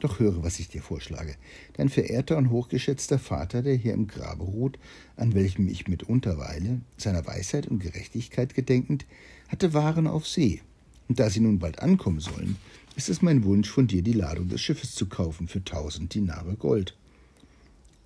Doch 0.00 0.20
höre, 0.20 0.44
was 0.44 0.60
ich 0.60 0.68
dir 0.68 0.82
vorschlage. 0.82 1.34
Dein 1.74 1.88
verehrter 1.88 2.36
und 2.36 2.50
hochgeschätzter 2.50 3.18
Vater, 3.18 3.62
der 3.62 3.74
hier 3.74 3.94
im 3.94 4.06
Grabe 4.06 4.44
ruht, 4.44 4.78
an 5.16 5.34
welchem 5.34 5.68
ich 5.68 5.88
mitunter 5.88 6.38
weile, 6.38 6.80
seiner 6.96 7.26
Weisheit 7.26 7.66
und 7.66 7.80
Gerechtigkeit 7.80 8.54
gedenkend, 8.54 9.06
hatte 9.48 9.74
Waren 9.74 10.06
auf 10.06 10.26
See. 10.26 10.60
Und 11.08 11.18
da 11.18 11.30
sie 11.30 11.40
nun 11.40 11.58
bald 11.58 11.80
ankommen 11.80 12.20
sollen, 12.20 12.56
ist 12.94 13.08
es 13.08 13.22
mein 13.22 13.44
Wunsch, 13.44 13.68
von 13.68 13.86
dir 13.86 14.02
die 14.02 14.12
Ladung 14.12 14.48
des 14.48 14.60
Schiffes 14.60 14.94
zu 14.94 15.06
kaufen 15.06 15.48
für 15.48 15.64
tausend 15.64 16.14
Dinare 16.14 16.54
Gold. 16.54 16.96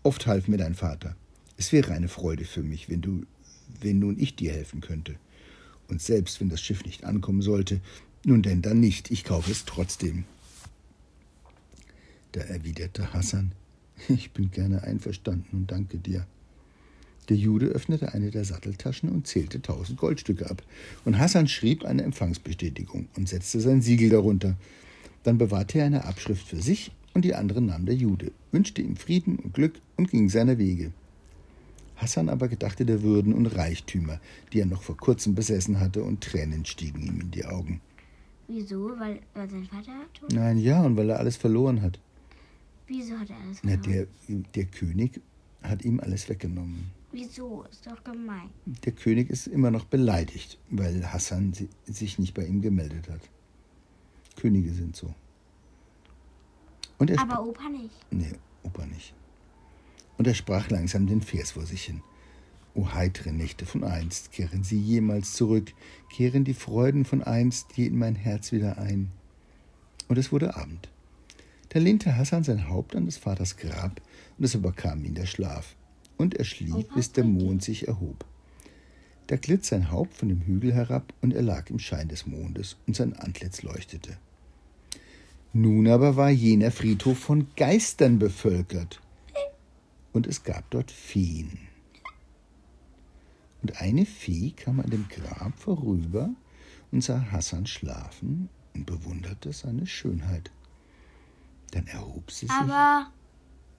Oft 0.03 0.27
half 0.27 0.49
mir 0.49 0.59
dein 0.59 0.75
Vater. 0.75 1.15
Es 1.57 1.73
wäre 1.73 1.93
eine 1.93 2.09
Freude 2.09 2.45
für 2.45 2.63
mich, 2.63 2.89
wenn 2.89 3.03
du, 3.03 3.23
wenn 3.81 3.99
nun 3.99 4.19
ich 4.19 4.35
dir 4.35 4.53
helfen 4.53 4.81
könnte. 4.81 5.17
Und 5.93 6.01
selbst 6.01 6.41
wenn 6.41 6.49
das 6.49 6.63
Schiff 6.63 6.87
nicht 6.87 7.05
ankommen 7.05 7.43
sollte, 7.43 7.83
nun 8.25 8.41
denn 8.41 8.63
dann 8.63 8.81
nicht, 8.81 9.11
ich 9.11 9.25
kaufe 9.25 9.53
es 9.53 9.67
trotzdem. 9.67 10.25
Da 12.33 12.41
erwiderte 12.41 13.13
Hassan, 13.13 13.53
ich 14.09 14.31
bin 14.31 14.51
gerne 14.51 14.85
einverstanden 14.85 15.55
und 15.55 15.71
danke 15.71 15.99
dir. 15.99 16.27
Der 17.29 17.37
Jude 17.37 17.67
öffnete 17.67 18.15
eine 18.15 18.31
der 18.31 18.47
Satteltaschen 18.47 19.11
und 19.11 19.27
zählte 19.27 19.61
tausend 19.61 19.99
Goldstücke 19.99 20.49
ab. 20.51 20.63
Und 21.05 21.19
Hassan 21.19 21.47
schrieb 21.47 21.85
eine 21.85 22.05
Empfangsbestätigung 22.05 23.09
und 23.15 23.29
setzte 23.29 23.61
sein 23.61 23.83
Siegel 23.83 24.09
darunter. 24.09 24.57
Dann 25.25 25.37
bewahrte 25.37 25.81
er 25.81 25.85
eine 25.85 26.07
Abschrift 26.07 26.49
für 26.49 26.63
sich 26.63 26.91
und 27.13 27.27
die 27.27 27.35
andere 27.35 27.61
nahm 27.61 27.85
der 27.85 27.97
Jude, 27.97 28.33
wünschte 28.51 28.81
ihm 28.81 28.97
Frieden 28.97 29.37
und 29.37 29.53
Glück 29.53 29.75
und 29.99 30.11
ging 30.11 30.31
seiner 30.31 30.57
Wege. 30.57 30.91
Hassan 32.03 32.29
aber 32.29 32.49
gedachte 32.49 32.85
der 32.85 33.03
Würden 33.03 33.33
und 33.33 33.47
Reichtümer, 33.47 34.21
die 34.53 34.61
er 34.61 34.67
noch 34.67 34.83
vor 34.83 34.97
kurzem 34.97 35.35
besessen 35.35 35.79
hatte, 35.79 36.03
und 36.03 36.23
Tränen 36.23 36.65
stiegen 36.65 37.01
ihm 37.01 37.21
in 37.21 37.31
die 37.31 37.45
Augen. 37.45 37.81
Wieso? 38.49 38.99
Weil 38.99 39.21
er 39.35 39.49
sein 39.49 39.65
Vater 39.67 39.93
hat? 39.93 40.33
Nein, 40.33 40.59
ja, 40.59 40.83
und 40.83 40.97
weil 40.97 41.11
er 41.11 41.21
alles 41.21 41.37
verloren 41.37 41.81
hat. 41.81 42.01
Wieso 42.89 43.17
hat 43.17 43.31
er 43.31 43.37
alles 43.37 43.61
verloren? 43.61 43.81
Na, 43.85 43.93
der, 43.93 44.07
der 44.55 44.65
König 44.65 45.21
hat 45.63 45.85
ihm 45.85 46.01
alles 46.01 46.29
weggenommen. 46.29 46.91
Wieso? 47.13 47.65
Ist 47.71 47.87
doch 47.87 48.03
gemein. 48.03 48.51
Der 48.67 48.93
König 48.93 49.31
ist 49.31 49.47
immer 49.47 49.71
noch 49.71 49.85
beleidigt, 49.85 50.59
weil 50.71 51.13
Hassan 51.13 51.55
sich 51.85 52.19
nicht 52.19 52.35
bei 52.35 52.45
ihm 52.45 52.63
gemeldet 52.63 53.09
hat. 53.09 53.21
Könige 54.41 54.73
sind 54.73 54.97
so. 54.97 55.15
Aber 56.99 57.47
Opa 57.47 57.69
nicht. 57.69 57.95
Nee, 58.11 58.33
Opa 58.65 58.87
nicht 58.87 59.15
und 60.23 60.29
er 60.29 60.35
sprach 60.35 60.71
langsam 60.71 61.09
den 61.09 61.21
Vers 61.21 61.51
vor 61.51 61.67
sich 61.67 61.83
hin. 61.83 62.01
O 62.77 62.95
heitere 62.95 63.33
Nächte 63.33 63.67
von 63.67 63.83
einst, 63.83 64.31
kehren 64.31 64.63
sie 64.63 64.79
jemals 64.79 65.33
zurück, 65.33 65.73
kehren 66.13 66.45
die 66.45 66.55
Freuden 66.55 67.05
von 67.05 67.25
einst 67.25 67.77
je 67.77 67.87
in 67.87 67.99
mein 67.99 68.15
Herz 68.15 68.53
wieder 68.53 68.79
ein. 68.79 69.11
Und 70.07 70.19
es 70.19 70.31
wurde 70.31 70.55
Abend. 70.55 70.89
Da 71.71 71.81
lehnte 71.81 72.17
Hassan 72.17 72.45
sein 72.45 72.69
Haupt 72.69 72.95
an 72.95 73.07
des 73.07 73.17
Vaters 73.17 73.57
Grab, 73.57 74.01
und 74.39 74.45
es 74.45 74.55
überkam 74.55 75.05
ihn 75.05 75.17
der 75.17 75.27
Schlaf, 75.27 75.75
und 76.19 76.37
er 76.37 76.45
schlief, 76.45 76.87
bis 76.95 77.11
der 77.11 77.25
Mond 77.25 77.65
sich 77.65 77.89
erhob. 77.89 78.25
Da 79.27 79.35
glitt 79.35 79.65
sein 79.65 79.91
Haupt 79.91 80.15
von 80.15 80.29
dem 80.29 80.43
Hügel 80.43 80.73
herab, 80.73 81.13
und 81.21 81.35
er 81.35 81.43
lag 81.43 81.69
im 81.69 81.81
Schein 81.81 82.07
des 82.07 82.29
Mondes, 82.29 82.77
und 82.87 82.95
sein 82.95 83.13
Antlitz 83.15 83.63
leuchtete. 83.63 84.19
Nun 85.53 85.89
aber 85.89 86.15
war 86.15 86.31
jener 86.31 86.71
Friedhof 86.71 87.19
von 87.19 87.49
Geistern 87.57 88.21
bevölkert, 88.21 89.02
und 90.13 90.27
es 90.27 90.43
gab 90.43 90.71
dort 90.71 90.91
Feen. 90.91 91.59
Und 93.63 93.81
eine 93.81 94.05
Fee 94.07 94.51
kam 94.51 94.81
an 94.81 94.91
dem 94.91 95.07
Grab 95.09 95.59
vorüber 95.59 96.31
und 96.91 97.03
sah 97.03 97.31
Hassan 97.31 97.67
schlafen 97.67 98.49
und 98.75 98.87
bewunderte 98.87 99.53
seine 99.53 99.87
Schönheit. 99.87 100.51
Dann 101.71 101.87
erhob 101.87 102.31
sie 102.31 102.47
sich. 102.47 102.51
Aber 102.51 103.11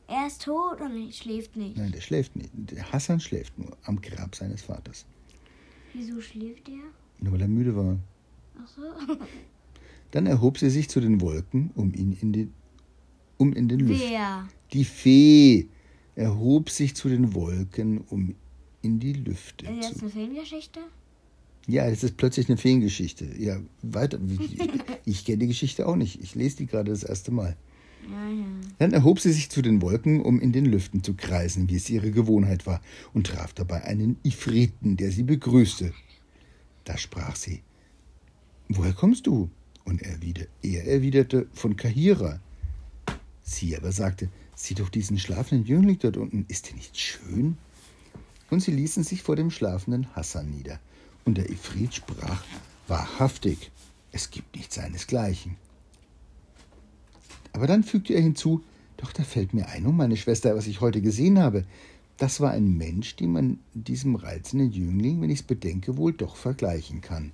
er 0.08 0.28
ist 0.28 0.44
tot 0.44 0.82
und 0.82 1.14
schläft 1.14 1.56
nicht. 1.56 1.78
Nein, 1.78 1.92
der 1.92 2.02
schläft 2.02 2.36
nicht. 2.36 2.52
Der 2.54 2.92
Hassan 2.92 3.20
schläft 3.20 3.58
nur 3.58 3.78
am 3.84 4.02
Grab 4.02 4.36
seines 4.36 4.62
Vaters. 4.62 5.06
Wieso 5.94 6.22
schläft 6.22 6.70
er? 6.70 6.84
Nur 7.20 7.34
weil 7.34 7.42
er 7.42 7.48
müde 7.48 7.76
war. 7.76 7.98
Ach 8.58 8.68
so. 8.68 8.82
Dann 10.12 10.28
erhob 10.28 10.58
sie 10.58 10.70
sich 10.70 10.90
zu 10.90 11.02
den 11.02 11.22
Wolken, 11.22 11.72
um 11.76 11.94
ihn 11.94 12.18
in 12.22 12.34
den 12.34 12.54
um 13.38 13.52
in 13.54 13.68
den 13.68 13.80
Luft. 13.80 14.02
Wer? 14.02 14.48
Die 14.72 14.86
Fee 14.86 15.68
erhob 16.16 16.70
sich 16.70 16.96
zu 16.96 17.10
den 17.10 17.34
Wolken, 17.34 18.00
um 18.02 18.36
in 18.82 19.00
die 19.00 19.14
Lüfte 19.14 19.66
ist 19.66 19.94
das 19.94 20.02
eine 20.02 20.12
Feengeschichte? 20.12 20.80
Ja, 21.68 21.90
das 21.90 22.04
ist 22.04 22.18
plötzlich 22.18 22.50
eine 22.50 22.58
Feengeschichte. 22.58 23.26
Ja, 23.38 23.60
weiter. 23.82 24.20
Ich, 24.40 24.60
ich 25.06 25.26
kenne 25.26 25.40
die 25.40 25.48
Geschichte 25.48 25.88
auch 25.88 25.96
nicht. 25.96 26.22
Ich 26.22 26.36
lese 26.36 26.58
die 26.58 26.66
gerade 26.66 26.92
das 26.92 27.04
erste 27.04 27.32
Mal. 27.32 27.56
Ja, 28.10 28.30
ja. 28.30 28.46
Dann 28.80 28.92
erhob 28.92 29.22
sie 29.22 29.32
sich 29.32 29.50
zu 29.50 29.62
den 29.62 29.82
Wolken, 29.82 30.22
um 30.22 30.42
in 30.42 30.52
den 30.52 30.66
Lüften 30.66 31.04
zu 31.04 31.14
kreisen, 31.14 31.70
wie 31.70 31.78
es 31.78 31.90
ihre 31.90 32.12
Gewohnheit 32.12 32.68
war, 32.68 32.82
und 33.14 33.28
traf 33.28 33.54
dabei 33.54 33.86
einen 33.86 34.18
Ifriten, 34.24 34.98
der 34.98 35.12
sie 35.12 35.24
begrüßte. 35.24 35.94
Da 36.84 36.98
sprach 36.98 37.38
sie: 37.38 37.62
Woher 38.68 38.94
kommst 38.94 39.28
du? 39.28 39.50
Und 39.86 40.02
er, 40.02 40.22
wieder, 40.22 40.46
er 40.62 40.86
erwiderte: 40.86 41.48
Von 41.54 41.78
Kahira. 41.78 42.42
Sie 43.42 43.78
aber 43.78 43.94
sagte: 43.94 44.28
Sieh 44.56 44.76
doch 44.76 44.90
diesen 44.90 45.20
schlafenden 45.20 45.66
Jüngling 45.66 46.00
dort 46.00 46.18
unten. 46.18 46.46
Ist 46.48 46.68
der 46.68 46.76
nicht 46.76 46.98
schön? 46.98 47.58
Und 48.50 48.62
sie 48.62 48.72
ließen 48.72 49.04
sich 49.04 49.24
vor 49.24 49.36
dem 49.36 49.52
schlafenden 49.52 50.14
Hassan 50.16 50.50
nieder. 50.50 50.80
Und 51.26 51.38
der 51.38 51.50
Ifrit 51.50 51.96
sprach, 51.96 52.44
wahrhaftig, 52.88 53.72
es 54.12 54.30
gibt 54.30 54.56
nicht 54.56 54.72
seinesgleichen. 54.72 55.56
Aber 57.52 57.68
dann 57.68 57.84
fügte 57.84 58.14
er 58.14 58.22
hinzu, 58.22 58.64
doch 58.98 59.12
da 59.12 59.24
fällt 59.24 59.54
mir 59.54 59.68
ein, 59.70 59.86
oh 59.86 59.92
meine 59.92 60.18
Schwester, 60.18 60.56
was 60.56 60.68
ich 60.68 60.82
heute 60.82 61.02
gesehen 61.02 61.40
habe. 61.40 61.66
Das 62.18 62.40
war 62.40 62.52
ein 62.52 62.78
Mensch, 62.78 63.16
den 63.16 63.32
man 63.32 63.60
diesem 63.74 64.16
reizenden 64.16 64.72
Jüngling, 64.72 65.22
wenn 65.22 65.30
ich 65.30 65.40
es 65.40 65.46
bedenke, 65.46 65.98
wohl 65.98 66.14
doch 66.14 66.36
vergleichen 66.36 67.02
kann. 67.02 67.32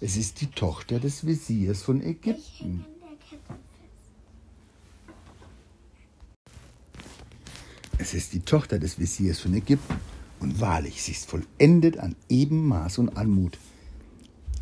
Es 0.00 0.16
ist 0.16 0.40
die 0.40 0.48
Tochter 0.48 1.00
des 1.00 1.26
Wesirs 1.26 1.82
von 1.82 2.02
Ägypten. 2.02 2.84
Es 7.98 8.12
ist 8.12 8.34
die 8.34 8.40
Tochter 8.40 8.78
des 8.78 8.98
Wesirs 8.98 9.40
von 9.40 9.54
Ägypten. 9.54 9.94
Und 10.38 10.60
wahrlich, 10.60 11.02
sie 11.02 11.12
ist 11.12 11.30
vollendet 11.30 11.98
an 11.98 12.14
Ebenmaß 12.28 12.98
und 12.98 13.16
Anmut. 13.16 13.58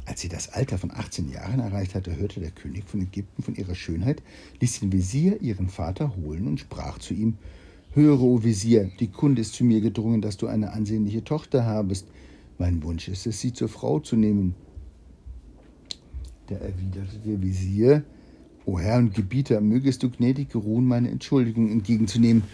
Als 0.06 0.20
sie 0.20 0.28
das 0.28 0.50
Alter 0.50 0.78
von 0.78 0.92
18 0.92 1.30
Jahren 1.30 1.58
erreicht 1.58 1.96
hatte, 1.96 2.16
hörte 2.16 2.38
der 2.38 2.52
König 2.52 2.84
von 2.86 3.00
Ägypten 3.00 3.42
von 3.42 3.56
ihrer 3.56 3.74
Schönheit, 3.74 4.22
ließ 4.60 4.80
den 4.80 4.92
Wesir 4.92 5.42
ihren 5.42 5.68
Vater 5.68 6.14
holen 6.14 6.46
und 6.46 6.60
sprach 6.60 6.98
zu 6.98 7.12
ihm: 7.12 7.34
Höre, 7.92 8.22
o 8.22 8.44
Wesir, 8.44 8.92
die 9.00 9.08
Kunde 9.08 9.40
ist 9.40 9.54
zu 9.54 9.64
mir 9.64 9.80
gedrungen, 9.80 10.20
dass 10.20 10.36
du 10.36 10.46
eine 10.46 10.72
ansehnliche 10.72 11.24
Tochter 11.24 11.64
habest. 11.64 12.06
Mein 12.58 12.84
Wunsch 12.84 13.08
ist 13.08 13.26
es, 13.26 13.40
sie 13.40 13.52
zur 13.52 13.68
Frau 13.68 13.98
zu 13.98 14.14
nehmen. 14.14 14.54
Da 16.46 16.54
erwiderte 16.54 17.18
der 17.18 17.42
Wesir: 17.42 18.04
O 18.64 18.78
Herr 18.78 18.98
und 18.98 19.12
Gebieter, 19.12 19.60
mögest 19.60 20.04
du 20.04 20.10
gnädig 20.10 20.50
geruhen, 20.50 20.86
meine 20.86 21.10
Entschuldigung 21.10 21.70
entgegenzunehmen 21.70 22.44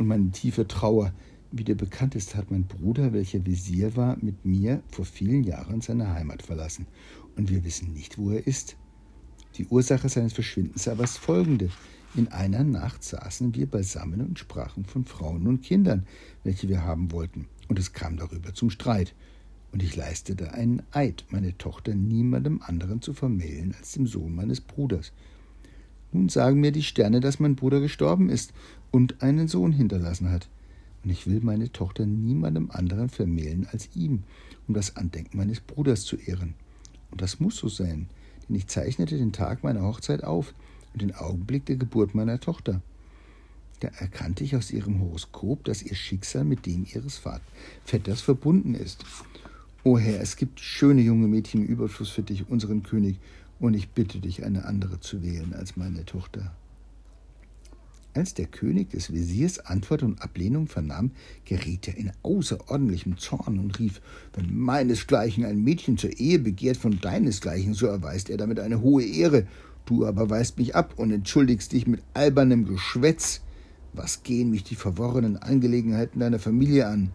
und 0.00 0.08
meine 0.08 0.30
tiefe 0.30 0.66
Trauer. 0.66 1.12
Wie 1.52 1.62
dir 1.62 1.76
bekannt 1.76 2.14
ist, 2.14 2.34
hat 2.34 2.50
mein 2.50 2.64
Bruder, 2.64 3.12
welcher 3.12 3.44
Visier 3.44 3.96
war, 3.96 4.16
mit 4.20 4.46
mir 4.46 4.82
vor 4.88 5.04
vielen 5.04 5.44
Jahren 5.44 5.82
seine 5.82 6.14
Heimat 6.14 6.42
verlassen, 6.42 6.86
und 7.36 7.50
wir 7.50 7.64
wissen 7.64 7.92
nicht, 7.92 8.16
wo 8.16 8.30
er 8.30 8.46
ist. 8.46 8.76
Die 9.56 9.66
Ursache 9.66 10.08
seines 10.08 10.32
Verschwindens 10.32 10.88
aber 10.88 11.04
ist 11.04 11.18
folgende. 11.18 11.68
In 12.16 12.28
einer 12.28 12.64
Nacht 12.64 13.04
saßen 13.04 13.54
wir 13.54 13.66
beisammen 13.66 14.22
und 14.22 14.38
sprachen 14.38 14.86
von 14.86 15.04
Frauen 15.04 15.46
und 15.46 15.62
Kindern, 15.62 16.06
welche 16.44 16.68
wir 16.68 16.82
haben 16.82 17.12
wollten, 17.12 17.46
und 17.68 17.78
es 17.78 17.92
kam 17.92 18.16
darüber 18.16 18.54
zum 18.54 18.70
Streit. 18.70 19.14
Und 19.70 19.82
ich 19.82 19.96
leistete 19.96 20.54
einen 20.54 20.82
Eid, 20.92 21.26
meine 21.28 21.56
Tochter 21.58 21.94
niemandem 21.94 22.62
anderen 22.62 23.02
zu 23.02 23.12
vermählen 23.12 23.74
als 23.78 23.92
dem 23.92 24.06
Sohn 24.06 24.34
meines 24.34 24.62
Bruders. 24.62 25.12
Nun 26.12 26.28
sagen 26.28 26.58
mir 26.58 26.72
die 26.72 26.82
Sterne, 26.82 27.20
dass 27.20 27.38
mein 27.38 27.54
Bruder 27.54 27.80
gestorben 27.80 28.30
ist 28.30 28.52
und 28.90 29.22
einen 29.22 29.48
Sohn 29.48 29.72
hinterlassen 29.72 30.30
hat. 30.30 30.48
Und 31.02 31.10
ich 31.10 31.26
will 31.26 31.40
meine 31.42 31.72
Tochter 31.72 32.06
niemandem 32.06 32.70
anderen 32.70 33.08
vermählen 33.08 33.66
als 33.70 33.88
ihm, 33.94 34.24
um 34.68 34.74
das 34.74 34.96
Andenken 34.96 35.38
meines 35.38 35.60
Bruders 35.60 36.02
zu 36.02 36.16
ehren. 36.16 36.54
Und 37.10 37.22
das 37.22 37.40
muss 37.40 37.56
so 37.56 37.68
sein, 37.68 38.08
denn 38.48 38.56
ich 38.56 38.66
zeichnete 38.66 39.16
den 39.16 39.32
Tag 39.32 39.64
meiner 39.64 39.82
Hochzeit 39.82 40.24
auf 40.24 40.54
und 40.92 41.02
den 41.02 41.14
Augenblick 41.14 41.66
der 41.66 41.76
Geburt 41.76 42.14
meiner 42.14 42.38
Tochter. 42.40 42.82
Da 43.80 43.88
erkannte 43.88 44.44
ich 44.44 44.56
aus 44.56 44.70
ihrem 44.70 45.00
Horoskop, 45.00 45.64
dass 45.64 45.82
ihr 45.82 45.94
Schicksal 45.94 46.44
mit 46.44 46.66
dem 46.66 46.84
ihres 46.84 47.22
Vetters 47.84 48.20
verbunden 48.20 48.74
ist. 48.74 49.06
O 49.84 49.98
Herr, 49.98 50.20
es 50.20 50.36
gibt 50.36 50.60
schöne 50.60 51.00
junge 51.00 51.26
Mädchen 51.26 51.62
im 51.62 51.66
Überfluss 51.66 52.10
für 52.10 52.22
dich, 52.22 52.50
unseren 52.50 52.82
König, 52.82 53.18
und 53.58 53.74
ich 53.74 53.88
bitte 53.90 54.20
dich, 54.20 54.44
eine 54.44 54.66
andere 54.66 55.00
zu 55.00 55.22
wählen 55.22 55.54
als 55.54 55.76
meine 55.76 56.04
Tochter. 56.04 56.54
Als 58.12 58.34
der 58.34 58.46
König 58.46 58.90
des 58.90 59.12
Wesirs 59.12 59.60
Antwort 59.60 60.02
und 60.02 60.20
Ablehnung 60.20 60.66
vernahm, 60.66 61.12
geriet 61.44 61.86
er 61.86 61.96
in 61.96 62.10
außerordentlichem 62.22 63.18
Zorn 63.18 63.60
und 63.60 63.78
rief, 63.78 64.00
wenn 64.34 64.52
meinesgleichen 64.56 65.44
ein 65.44 65.62
Mädchen 65.62 65.96
zur 65.96 66.18
Ehe 66.18 66.40
begehrt 66.40 66.76
von 66.76 67.00
deinesgleichen, 67.00 67.72
so 67.72 67.86
erweist 67.86 68.28
er 68.28 68.36
damit 68.36 68.58
eine 68.58 68.80
hohe 68.80 69.04
Ehre. 69.04 69.46
Du 69.86 70.06
aber 70.06 70.28
weist 70.28 70.58
mich 70.58 70.74
ab 70.74 70.94
und 70.96 71.12
entschuldigst 71.12 71.70
dich 71.72 71.86
mit 71.86 72.02
albernem 72.12 72.66
Geschwätz. 72.66 73.42
Was 73.92 74.24
gehen 74.24 74.50
mich 74.50 74.64
die 74.64 74.74
verworrenen 74.74 75.36
Angelegenheiten 75.36 76.18
deiner 76.18 76.40
Familie 76.40 76.88
an? 76.88 77.12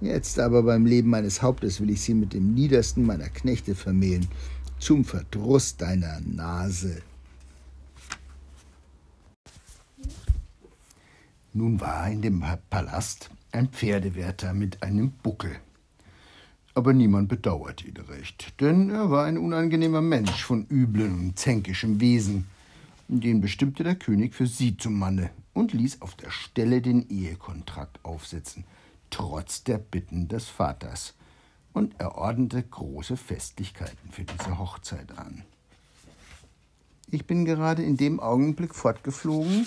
Jetzt 0.00 0.40
aber 0.40 0.64
beim 0.64 0.86
Leben 0.86 1.10
meines 1.10 1.42
Hauptes 1.42 1.80
will 1.80 1.90
ich 1.90 2.00
sie 2.00 2.14
mit 2.14 2.32
dem 2.32 2.52
niedersten 2.52 3.06
meiner 3.06 3.28
Knechte 3.28 3.76
vermählen, 3.76 4.26
zum 4.80 5.04
Verdruss 5.04 5.76
deiner 5.76 6.20
Nase. 6.20 7.02
Nun 11.52 11.80
war 11.80 12.08
in 12.08 12.22
dem 12.22 12.44
Palast 12.70 13.30
ein 13.50 13.68
Pferdewärter 13.68 14.54
mit 14.54 14.82
einem 14.82 15.10
Buckel. 15.10 15.56
Aber 16.74 16.92
niemand 16.94 17.28
bedauerte 17.28 17.86
ihn 17.86 17.96
recht, 17.96 18.60
denn 18.60 18.88
er 18.90 19.10
war 19.10 19.26
ein 19.26 19.36
unangenehmer 19.36 20.00
Mensch 20.00 20.44
von 20.44 20.66
üblem 20.70 21.20
und 21.20 21.38
zänkischem 21.38 22.00
Wesen. 22.00 22.46
Den 23.08 23.40
bestimmte 23.42 23.84
der 23.84 23.96
König 23.96 24.34
für 24.34 24.46
sie 24.46 24.76
zum 24.76 24.98
Manne 24.98 25.30
und 25.52 25.74
ließ 25.74 26.00
auf 26.00 26.14
der 26.14 26.30
Stelle 26.30 26.80
den 26.80 27.08
Ehekontrakt 27.08 28.04
aufsetzen– 28.04 28.64
trotz 29.12 29.62
der 29.62 29.78
Bitten 29.78 30.26
des 30.26 30.48
Vaters, 30.48 31.14
und 31.72 31.94
er 31.98 32.16
ordnete 32.16 32.62
große 32.62 33.16
Festlichkeiten 33.16 34.10
für 34.10 34.24
diese 34.24 34.58
Hochzeit 34.58 35.16
an. 35.16 35.44
Ich 37.10 37.26
bin 37.26 37.44
gerade 37.44 37.82
in 37.82 37.96
dem 37.96 38.20
Augenblick 38.20 38.74
fortgeflogen. 38.74 39.66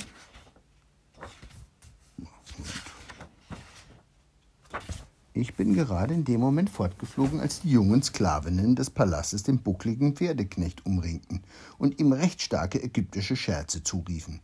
Ich 5.37 5.55
bin 5.55 5.73
gerade 5.73 6.13
in 6.13 6.23
dem 6.23 6.39
Moment 6.39 6.69
fortgeflogen, 6.69 7.41
als 7.41 7.59
die 7.59 7.71
jungen 7.71 8.01
Sklavinnen 8.01 8.77
des 8.77 8.89
Palastes 8.89 9.43
den 9.43 9.59
buckligen 9.59 10.15
Pferdeknecht 10.15 10.85
umringten 10.85 11.43
und 11.77 11.99
ihm 11.99 12.13
recht 12.13 12.41
starke 12.41 12.81
ägyptische 12.81 13.35
Scherze 13.35 13.83
zuriefen. 13.83 14.39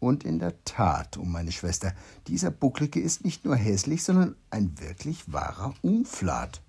Und 0.00 0.24
in 0.24 0.38
der 0.38 0.54
Tat, 0.64 1.18
um 1.18 1.30
meine 1.32 1.52
Schwester, 1.52 1.94
dieser 2.28 2.50
Bucklige 2.50 2.98
ist 2.98 3.24
nicht 3.24 3.44
nur 3.44 3.56
hässlich, 3.56 4.04
sondern 4.04 4.36
ein 4.50 4.78
wirklich 4.80 5.30
wahrer 5.30 5.74
Umflat. 5.82 6.62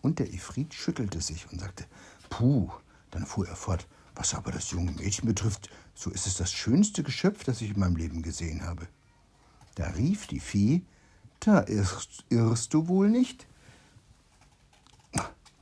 Und 0.00 0.20
der 0.20 0.32
Ifrit 0.32 0.72
schüttelte 0.72 1.20
sich 1.20 1.50
und 1.50 1.60
sagte, 1.60 1.84
Puh, 2.30 2.70
dann 3.10 3.26
fuhr 3.26 3.48
er 3.48 3.56
fort, 3.56 3.88
was 4.14 4.34
aber 4.34 4.52
das 4.52 4.70
junge 4.70 4.92
Mädchen 4.92 5.26
betrifft, 5.26 5.68
so 5.94 6.10
ist 6.10 6.28
es 6.28 6.36
das 6.36 6.52
schönste 6.52 7.02
Geschöpf, 7.02 7.42
das 7.42 7.60
ich 7.60 7.70
in 7.70 7.80
meinem 7.80 7.96
Leben 7.96 8.22
gesehen 8.22 8.62
habe. 8.62 8.86
Da 9.74 9.86
rief 9.88 10.26
die 10.26 10.40
Fee, 10.40 10.82
da 11.40 11.64
irrst, 11.66 12.24
irrst 12.28 12.74
du 12.74 12.88
wohl 12.88 13.08
nicht? 13.08 13.46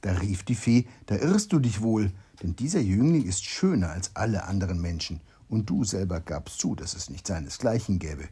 Da 0.00 0.12
rief 0.12 0.42
die 0.44 0.54
Fee, 0.54 0.86
da 1.06 1.16
irrst 1.16 1.52
du 1.52 1.58
dich 1.58 1.82
wohl, 1.82 2.12
denn 2.42 2.56
dieser 2.56 2.80
Jüngling 2.80 3.26
ist 3.26 3.44
schöner 3.44 3.90
als 3.90 4.16
alle 4.16 4.44
anderen 4.44 4.80
Menschen 4.80 5.20
und 5.48 5.68
du 5.68 5.84
selber 5.84 6.20
gabst 6.20 6.58
zu, 6.58 6.74
dass 6.74 6.94
es 6.94 7.10
nicht 7.10 7.26
seinesgleichen 7.26 7.98
gäbe. 7.98 8.28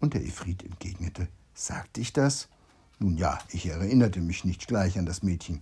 Und 0.00 0.14
der 0.14 0.22
Ifrit 0.22 0.62
entgegnete, 0.62 1.28
sagte 1.54 2.00
ich 2.00 2.12
das? 2.12 2.48
Nun 3.00 3.16
ja, 3.16 3.38
ich 3.50 3.66
erinnerte 3.66 4.20
mich 4.20 4.44
nicht 4.44 4.68
gleich 4.68 4.98
an 4.98 5.06
das 5.06 5.22
Mädchen. 5.22 5.60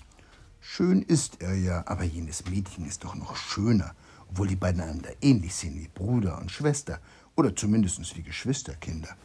Schön 0.60 1.02
ist 1.02 1.40
er 1.40 1.54
ja, 1.54 1.84
aber 1.86 2.04
jenes 2.04 2.48
Mädchen 2.50 2.86
ist 2.86 3.04
doch 3.04 3.14
noch 3.14 3.36
schöner, 3.36 3.94
obwohl 4.28 4.48
die 4.48 4.56
beiden 4.56 4.80
einander 4.82 5.10
ähnlich 5.22 5.54
sind 5.54 5.76
wie 5.76 5.88
Bruder 5.88 6.38
und 6.38 6.50
Schwester 6.50 7.00
oder 7.36 7.54
zumindest 7.54 8.16
wie 8.16 8.22
Geschwisterkinder. 8.22 9.16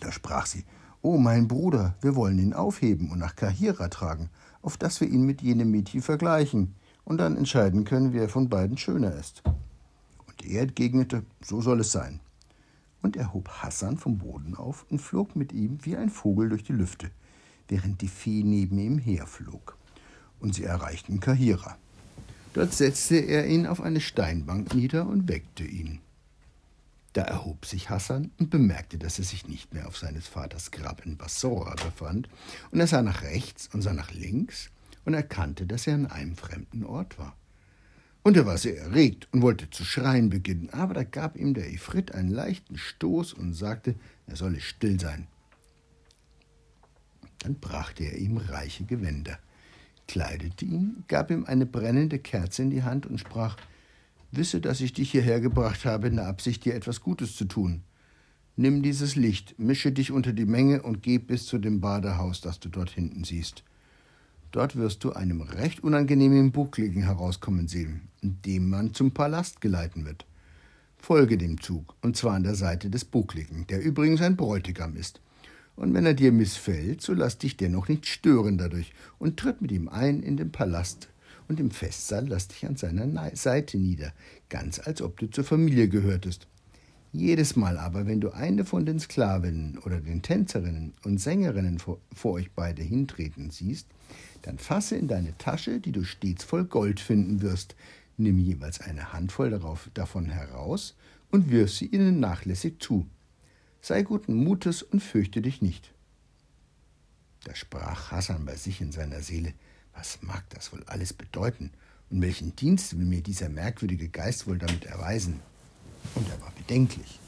Da 0.00 0.12
sprach 0.12 0.46
sie, 0.46 0.64
O 1.00 1.18
mein 1.18 1.48
Bruder, 1.48 1.96
wir 2.00 2.16
wollen 2.16 2.38
ihn 2.38 2.54
aufheben 2.54 3.10
und 3.10 3.18
nach 3.18 3.36
Kahira 3.36 3.88
tragen, 3.88 4.30
auf 4.62 4.76
dass 4.76 5.00
wir 5.00 5.08
ihn 5.08 5.24
mit 5.24 5.42
jenem 5.42 5.70
Mädchen 5.70 6.02
vergleichen 6.02 6.74
und 7.04 7.18
dann 7.18 7.36
entscheiden 7.36 7.84
können, 7.84 8.12
wer 8.12 8.28
von 8.28 8.48
beiden 8.48 8.78
schöner 8.78 9.14
ist. 9.14 9.42
Und 10.26 10.44
er 10.46 10.62
entgegnete, 10.62 11.24
so 11.42 11.60
soll 11.60 11.80
es 11.80 11.92
sein. 11.92 12.20
Und 13.02 13.16
er 13.16 13.34
hob 13.34 13.48
Hassan 13.48 13.98
vom 13.98 14.16
Boden 14.16 14.56
auf 14.56 14.86
und 14.90 14.98
flog 14.98 15.36
mit 15.36 15.52
ihm 15.52 15.78
wie 15.82 15.96
ein 15.96 16.08
Vogel 16.08 16.48
durch 16.48 16.64
die 16.64 16.72
Lüfte, 16.72 17.10
während 17.68 18.00
die 18.00 18.08
Fee 18.08 18.42
neben 18.42 18.78
ihm 18.78 18.98
herflog. 18.98 19.76
Und 20.40 20.54
sie 20.54 20.64
erreichten 20.64 21.20
Kahira. 21.20 21.76
Dort 22.54 22.72
setzte 22.72 23.16
er 23.16 23.46
ihn 23.46 23.66
auf 23.66 23.82
eine 23.82 24.00
Steinbank 24.00 24.74
nieder 24.74 25.06
und 25.06 25.28
weckte 25.28 25.64
ihn. 25.64 26.00
Da 27.14 27.22
erhob 27.22 27.64
sich 27.64 27.90
Hassan 27.90 28.32
und 28.38 28.50
bemerkte, 28.50 28.98
dass 28.98 29.18
er 29.20 29.24
sich 29.24 29.46
nicht 29.46 29.72
mehr 29.72 29.86
auf 29.86 29.96
seines 29.96 30.26
Vaters 30.26 30.72
Grab 30.72 31.06
in 31.06 31.16
Bassora 31.16 31.76
befand, 31.76 32.28
und 32.72 32.80
er 32.80 32.88
sah 32.88 33.02
nach 33.02 33.22
rechts 33.22 33.70
und 33.72 33.82
sah 33.82 33.94
nach 33.94 34.10
links, 34.10 34.70
und 35.04 35.14
erkannte, 35.14 35.66
dass 35.66 35.86
er 35.86 35.94
an 35.94 36.06
einem 36.06 36.36
fremden 36.36 36.84
Ort 36.84 37.18
war. 37.18 37.36
Und 38.24 38.36
er 38.36 38.46
war 38.46 38.58
sehr 38.58 38.78
erregt 38.78 39.28
und 39.32 39.42
wollte 39.42 39.70
zu 39.70 39.84
schreien 39.84 40.28
beginnen, 40.28 40.70
aber 40.70 40.94
da 40.94 41.04
gab 41.04 41.36
ihm 41.36 41.54
der 41.54 41.70
Ifrit 41.70 42.12
einen 42.12 42.30
leichten 42.30 42.76
Stoß 42.76 43.32
und 43.34 43.54
sagte, 43.54 43.94
er 44.26 44.34
solle 44.34 44.60
still 44.60 44.98
sein. 44.98 45.28
Dann 47.40 47.60
brachte 47.60 48.04
er 48.04 48.16
ihm 48.16 48.38
reiche 48.38 48.84
Gewänder, 48.84 49.38
kleidete 50.08 50.64
ihn, 50.64 51.04
gab 51.06 51.30
ihm 51.30 51.44
eine 51.44 51.66
brennende 51.66 52.18
Kerze 52.18 52.62
in 52.62 52.70
die 52.70 52.82
Hand 52.82 53.06
und 53.06 53.20
sprach, 53.20 53.56
Wisse, 54.36 54.60
dass 54.60 54.80
ich 54.80 54.92
dich 54.92 55.10
hierher 55.10 55.40
gebracht 55.40 55.84
habe 55.84 56.08
in 56.08 56.16
der 56.16 56.26
Absicht, 56.26 56.64
dir 56.64 56.74
etwas 56.74 57.00
Gutes 57.00 57.36
zu 57.36 57.44
tun. 57.44 57.82
Nimm 58.56 58.82
dieses 58.82 59.16
Licht, 59.16 59.58
mische 59.58 59.90
dich 59.90 60.12
unter 60.12 60.32
die 60.32 60.44
Menge 60.44 60.82
und 60.82 61.02
geh 61.02 61.18
bis 61.18 61.46
zu 61.46 61.58
dem 61.58 61.80
Badehaus, 61.80 62.40
das 62.40 62.60
du 62.60 62.68
dort 62.68 62.90
hinten 62.90 63.24
siehst. 63.24 63.64
Dort 64.52 64.76
wirst 64.76 65.02
du 65.02 65.12
einem 65.12 65.40
recht 65.40 65.82
unangenehmen 65.82 66.52
Buckligen 66.52 67.02
herauskommen 67.02 67.66
sehen, 67.66 68.02
dem 68.22 68.70
man 68.70 68.94
zum 68.94 69.10
Palast 69.10 69.60
geleiten 69.60 70.04
wird. 70.04 70.26
Folge 70.96 71.36
dem 71.36 71.60
Zug, 71.60 71.96
und 72.02 72.16
zwar 72.16 72.34
an 72.34 72.44
der 72.44 72.54
Seite 72.54 72.90
des 72.90 73.04
Buckligen, 73.04 73.66
der 73.66 73.82
übrigens 73.82 74.22
ein 74.22 74.36
Bräutigam 74.36 74.94
ist. 74.96 75.20
Und 75.76 75.92
wenn 75.92 76.06
er 76.06 76.14
dir 76.14 76.30
missfällt, 76.30 77.02
so 77.02 77.12
lass 77.12 77.38
dich 77.38 77.56
dennoch 77.56 77.88
nicht 77.88 78.06
stören 78.06 78.56
dadurch 78.56 78.92
und 79.18 79.36
tritt 79.36 79.60
mit 79.60 79.72
ihm 79.72 79.88
ein 79.88 80.22
in 80.22 80.36
den 80.36 80.52
Palast 80.52 81.08
und 81.48 81.60
im 81.60 81.70
Festsaal 81.70 82.26
lass 82.28 82.48
dich 82.48 82.66
an 82.66 82.76
seiner 82.76 83.34
Seite 83.36 83.78
nieder, 83.78 84.12
ganz 84.48 84.78
als 84.78 85.02
ob 85.02 85.18
du 85.18 85.30
zur 85.30 85.44
Familie 85.44 85.88
gehörtest. 85.88 86.46
Jedes 87.12 87.54
Mal 87.54 87.78
aber, 87.78 88.06
wenn 88.06 88.20
du 88.20 88.30
eine 88.30 88.64
von 88.64 88.86
den 88.86 88.98
Sklavinnen 88.98 89.78
oder 89.78 90.00
den 90.00 90.22
Tänzerinnen 90.22 90.94
und 91.04 91.18
Sängerinnen 91.18 91.78
vor, 91.78 92.00
vor 92.12 92.32
euch 92.32 92.50
beide 92.50 92.82
hintreten 92.82 93.50
siehst, 93.50 93.86
dann 94.42 94.58
fasse 94.58 94.96
in 94.96 95.06
deine 95.06 95.38
Tasche, 95.38 95.78
die 95.78 95.92
du 95.92 96.02
stets 96.02 96.42
voll 96.42 96.64
Gold 96.64 96.98
finden 96.98 97.40
wirst, 97.40 97.76
nimm 98.16 98.38
jeweils 98.38 98.80
eine 98.80 99.12
Handvoll 99.12 99.50
darauf, 99.50 99.90
davon 99.94 100.26
heraus 100.26 100.96
und 101.30 101.50
wirf 101.50 101.72
sie 101.72 101.86
ihnen 101.86 102.20
nachlässig 102.20 102.80
zu. 102.80 103.06
Sei 103.80 104.02
guten 104.02 104.34
Mutes 104.34 104.82
und 104.82 105.00
fürchte 105.00 105.40
dich 105.40 105.62
nicht. 105.62 105.92
Da 107.44 107.54
sprach 107.54 108.10
Hassan 108.10 108.44
bei 108.44 108.56
sich 108.56 108.80
in 108.80 108.90
seiner 108.90 109.20
Seele, 109.20 109.52
was 109.94 110.18
mag 110.22 110.44
das 110.50 110.72
wohl 110.72 110.82
alles 110.86 111.12
bedeuten 111.12 111.70
und 112.10 112.22
welchen 112.22 112.54
Dienst 112.56 112.98
will 112.98 113.06
mir 113.06 113.22
dieser 113.22 113.48
merkwürdige 113.48 114.08
Geist 114.08 114.46
wohl 114.46 114.58
damit 114.58 114.84
erweisen? 114.84 115.40
Und 116.14 116.28
er 116.28 116.40
war 116.40 116.52
bedenklich. 116.52 117.18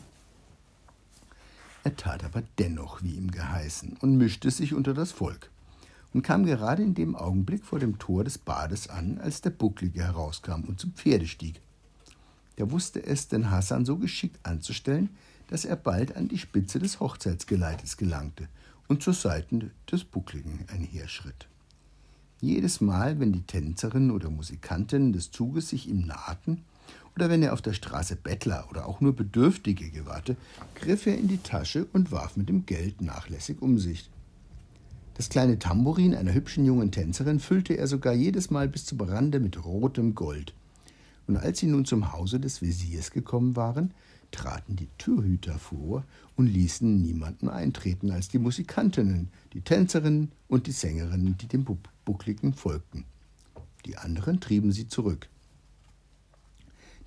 Er 1.85 1.97
tat 1.97 2.25
aber 2.25 2.43
dennoch, 2.59 3.03
wie 3.03 3.15
ihm 3.15 3.31
geheißen, 3.31 3.97
und 4.01 4.17
mischte 4.17 4.51
sich 4.51 4.75
unter 4.75 4.93
das 4.93 5.13
Volk 5.13 5.51
und 6.13 6.23
kam 6.23 6.47
gerade 6.47 6.83
in 6.83 6.95
dem 6.95 7.15
Augenblick 7.15 7.65
vor 7.65 7.79
dem 7.79 7.99
Tor 7.99 8.25
des 8.25 8.39
Bades 8.39 8.89
an, 8.89 9.19
als 9.19 9.43
der 9.43 9.51
Bucklige 9.51 10.03
herauskam 10.03 10.63
und 10.63 10.81
zum 10.81 10.93
Pferde 10.95 11.27
stieg. 11.27 11.61
Der 12.59 12.71
wusste 12.71 13.05
es, 13.05 13.29
den 13.29 13.51
Hassan 13.51 13.85
so 13.85 13.99
geschickt 13.99 14.39
anzustellen, 14.43 15.11
dass 15.49 15.65
er 15.65 15.77
bald 15.77 16.17
an 16.17 16.29
die 16.29 16.39
Spitze 16.39 16.79
des 16.79 17.01
Hochzeitsgeleites 17.01 17.99
gelangte 17.99 18.49
und 18.89 19.03
zur 19.03 19.13
Seite 19.13 19.71
des 19.91 20.05
Buckligen 20.05 20.65
einherschritt. 20.73 21.47
Jedes 22.41 22.81
Mal, 22.83 23.19
wenn 23.19 23.33
die 23.33 23.43
Tänzerinnen 23.43 24.11
oder 24.11 24.29
Musikantinnen 24.29 25.13
des 25.13 25.31
Zuges 25.31 25.71
sich 25.71 25.89
ihm 25.89 26.07
nahten, 26.07 26.63
oder 27.15 27.31
wenn 27.31 27.43
er 27.43 27.55
auf 27.55 27.63
der 27.63 27.73
Straße 27.73 28.17
Bettler 28.17 28.67
oder 28.71 28.87
auch 28.87 29.01
nur 29.01 29.17
Bedürftige 29.17 29.89
gewahrte, 29.89 30.37
griff 30.75 31.07
er 31.07 31.17
in 31.17 31.29
die 31.29 31.39
Tasche 31.39 31.87
und 31.95 32.13
warf 32.13 32.37
mit 32.37 32.51
dem 32.51 32.67
Geld 32.67 33.01
nachlässig 33.01 33.63
um 33.63 33.79
sich. 33.79 34.11
Das 35.15 35.31
kleine 35.31 35.59
Tambourin 35.59 36.15
einer 36.15 36.35
hübschen 36.35 36.67
jungen 36.67 36.93
Tänzerin 36.93 37.41
füllte 37.41 37.73
er 37.79 37.87
sogar 37.87 38.13
jedes 38.13 38.51
Mal 38.51 38.69
bis 38.69 38.85
zum 38.85 39.01
Rande 39.01 39.41
mit 39.41 39.65
rotem 39.65 40.15
Gold. 40.15 40.53
Und 41.27 41.39
als 41.39 41.61
sie 41.61 41.67
nun 41.67 41.87
zum 41.87 42.13
Hause 42.13 42.39
des 42.39 42.61
Wesirs 42.61 43.11
gekommen 43.11 43.57
waren, 43.57 43.95
traten 44.31 44.77
die 44.77 44.89
Türhüter 44.99 45.59
vor 45.59 46.05
und 46.37 46.49
ließen 46.49 47.01
niemanden 47.01 47.49
eintreten 47.49 48.11
als 48.11 48.29
die 48.29 48.39
Musikantinnen, 48.39 49.31
die 49.55 49.63
Tänzerinnen 49.63 50.33
und 50.49 50.67
die 50.67 50.73
Sängerinnen, 50.73 51.39
die 51.39 51.49
dem 51.49 51.65
Buckligen 52.07 52.55
folgten. 52.55 53.05
Die 53.85 53.99
anderen 53.99 54.41
trieben 54.41 54.73
sie 54.73 54.89
zurück. 54.89 55.29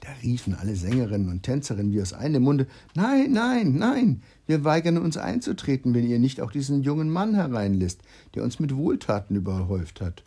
Da 0.02 0.10
riefen 0.24 0.54
alle 0.54 0.76
Sängerinnen 0.76 1.30
und 1.30 1.44
Tänzerinnen 1.44 1.92
wie 1.92 2.02
aus 2.02 2.14
einem 2.14 2.44
Munde 2.44 2.68
Nein, 2.96 3.32
nein, 3.32 3.74
nein, 3.74 4.22
wir 4.46 4.64
weigern 4.64 4.98
uns 4.98 5.18
einzutreten, 5.18 5.94
wenn 5.94 6.08
ihr 6.08 6.20
nicht 6.20 6.40
auch 6.40 6.52
diesen 6.52 6.84
jungen 6.84 7.10
Mann 7.10 7.34
hereinlässt, 7.34 8.02
der 8.36 8.44
uns 8.44 8.60
mit 8.60 8.76
Wohltaten 8.76 9.36
überhäuft 9.36 10.00
hat. 10.00 10.24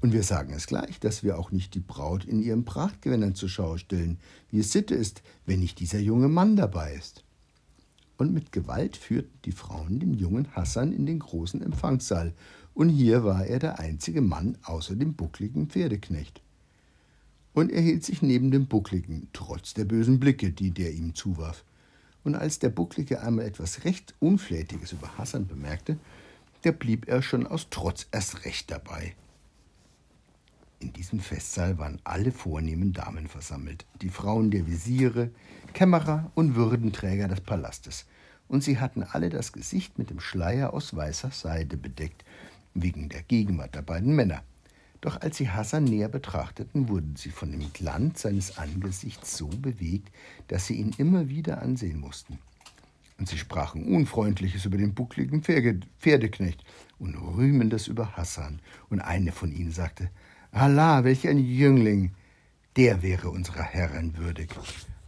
Und 0.00 0.12
wir 0.12 0.22
sagen 0.22 0.52
es 0.52 0.68
gleich, 0.68 1.00
dass 1.00 1.24
wir 1.24 1.38
auch 1.38 1.50
nicht 1.50 1.74
die 1.74 1.80
Braut 1.80 2.24
in 2.24 2.40
ihren 2.40 2.64
Prachtgewändern 2.64 3.34
zur 3.34 3.48
Schau 3.48 3.78
stellen, 3.78 4.18
wie 4.50 4.60
es 4.60 4.70
Sitte 4.70 4.94
ist, 4.94 5.22
wenn 5.46 5.58
nicht 5.58 5.80
dieser 5.80 5.98
junge 5.98 6.28
Mann 6.28 6.54
dabei 6.54 6.94
ist. 6.94 7.24
Und 8.16 8.32
mit 8.32 8.52
Gewalt 8.52 8.96
führten 8.96 9.38
die 9.44 9.52
Frauen 9.52 9.98
den 10.00 10.14
jungen 10.14 10.54
Hassan 10.54 10.92
in 10.92 11.06
den 11.06 11.18
großen 11.20 11.62
Empfangssaal, 11.62 12.34
und 12.78 12.90
hier 12.90 13.24
war 13.24 13.44
er 13.44 13.58
der 13.58 13.80
einzige 13.80 14.20
Mann 14.20 14.56
außer 14.62 14.94
dem 14.94 15.14
buckligen 15.14 15.66
Pferdeknecht. 15.66 16.40
Und 17.52 17.72
er 17.72 17.80
hielt 17.80 18.04
sich 18.04 18.22
neben 18.22 18.52
dem 18.52 18.68
Buckligen, 18.68 19.26
trotz 19.32 19.74
der 19.74 19.84
bösen 19.84 20.20
Blicke, 20.20 20.52
die 20.52 20.70
der 20.70 20.92
ihm 20.92 21.16
zuwarf. 21.16 21.64
Und 22.22 22.36
als 22.36 22.60
der 22.60 22.68
Bucklige 22.68 23.20
einmal 23.20 23.46
etwas 23.46 23.84
recht 23.84 24.14
Unflätiges 24.20 24.92
über 24.92 25.18
Hassan 25.18 25.48
bemerkte, 25.48 25.98
da 26.62 26.70
blieb 26.70 27.08
er 27.08 27.20
schon 27.20 27.48
aus 27.48 27.66
Trotz 27.68 28.06
erst 28.12 28.44
recht 28.44 28.70
dabei. 28.70 29.16
In 30.78 30.92
diesem 30.92 31.18
Festsaal 31.18 31.78
waren 31.78 32.00
alle 32.04 32.30
vornehmen 32.30 32.92
Damen 32.92 33.26
versammelt, 33.26 33.86
die 34.02 34.08
Frauen 34.08 34.52
der 34.52 34.68
Visiere, 34.68 35.30
Kämmerer 35.74 36.30
und 36.36 36.54
Würdenträger 36.54 37.26
des 37.26 37.40
Palastes, 37.40 38.06
und 38.46 38.62
sie 38.62 38.78
hatten 38.78 39.02
alle 39.02 39.30
das 39.30 39.52
Gesicht 39.52 39.98
mit 39.98 40.10
dem 40.10 40.20
Schleier 40.20 40.72
aus 40.72 40.94
weißer 40.96 41.32
Seide 41.32 41.76
bedeckt, 41.76 42.24
wegen 42.82 43.08
der 43.08 43.22
Gegenwart 43.22 43.74
der 43.74 43.82
beiden 43.82 44.14
Männer. 44.14 44.42
Doch 45.00 45.20
als 45.20 45.36
sie 45.36 45.48
Hassan 45.48 45.84
näher 45.84 46.08
betrachteten, 46.08 46.88
wurden 46.88 47.14
sie 47.16 47.30
von 47.30 47.52
dem 47.52 47.72
Glanz 47.72 48.22
seines 48.22 48.58
Angesichts 48.58 49.36
so 49.36 49.46
bewegt, 49.46 50.10
dass 50.48 50.66
sie 50.66 50.74
ihn 50.74 50.94
immer 50.98 51.28
wieder 51.28 51.62
ansehen 51.62 52.00
mussten. 52.00 52.38
Und 53.18 53.28
sie 53.28 53.38
sprachen 53.38 53.84
Unfreundliches 53.84 54.64
über 54.64 54.76
den 54.76 54.94
buckligen 54.94 55.42
Pferdeknecht 55.42 56.64
und 56.98 57.14
Rühmendes 57.16 57.88
über 57.88 58.16
Hassan. 58.16 58.60
Und 58.90 59.00
eine 59.00 59.32
von 59.32 59.52
ihnen 59.52 59.72
sagte, 59.72 60.10
Allah, 60.52 61.04
welch 61.04 61.26
ein 61.28 61.38
Jüngling! 61.38 62.12
Der 62.76 63.02
wäre 63.02 63.30
unserer 63.30 63.64
Herrin 63.64 64.16
würdig. 64.16 64.50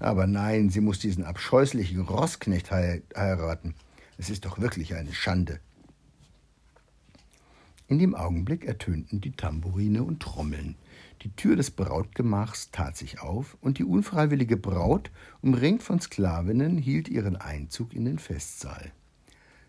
Aber 0.01 0.27
nein, 0.27 0.71
sie 0.71 0.81
muss 0.81 0.99
diesen 0.99 1.25
abscheußlichen 1.25 2.01
Rossknecht 2.01 2.71
heiraten. 2.71 3.75
Es 4.19 4.29
ist 4.29 4.45
doch 4.45 4.59
wirklich 4.59 4.95
eine 4.95 5.13
Schande. 5.13 5.61
In 7.91 7.99
dem 7.99 8.15
Augenblick 8.15 8.67
ertönten 8.67 9.21
die 9.21 9.33
Tambourine 9.33 10.05
und 10.05 10.21
Trommeln. 10.23 10.77
Die 11.23 11.35
Tür 11.35 11.57
des 11.57 11.73
Brautgemachs 11.73 12.71
tat 12.71 12.97
sich 12.97 13.19
auf, 13.19 13.59
und 13.61 13.79
die 13.79 13.85
unfreiwillige 13.85 14.57
Braut, 14.57 15.11
umringt 15.43 15.83
von 15.83 16.01
Sklavinnen, 16.01 16.79
hielt 16.79 17.09
ihren 17.09 17.35
Einzug 17.35 17.93
in 17.93 18.05
den 18.05 18.21
Festsaal. 18.21 18.93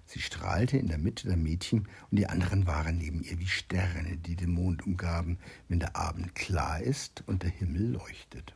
Sie 0.05 0.19
strahlte 0.19 0.77
in 0.77 0.87
der 0.87 0.99
Mitte 0.99 1.27
der 1.27 1.35
Mädchen, 1.35 1.87
und 2.11 2.19
die 2.19 2.27
anderen 2.27 2.67
waren 2.67 2.99
neben 2.99 3.23
ihr 3.23 3.39
wie 3.39 3.47
Sterne, 3.47 4.17
die 4.17 4.35
den 4.35 4.51
Mond 4.51 4.85
umgaben, 4.85 5.39
wenn 5.67 5.79
der 5.79 5.95
Abend 5.95 6.35
klar 6.35 6.79
ist 6.79 7.23
und 7.25 7.41
der 7.41 7.49
Himmel 7.49 7.93
leuchtet. 7.93 8.53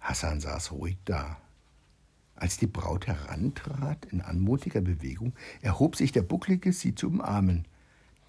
Hassan 0.00 0.40
saß 0.40 0.72
ruhig 0.72 0.98
da. 1.06 1.38
Als 2.36 2.58
die 2.58 2.66
Braut 2.66 3.06
herantrat 3.06 4.04
in 4.04 4.20
anmutiger 4.20 4.82
Bewegung, 4.82 5.32
erhob 5.62 5.96
sich 5.96 6.12
der 6.12 6.22
Bucklige, 6.22 6.74
sie 6.74 6.94
zu 6.94 7.06
umarmen. 7.06 7.64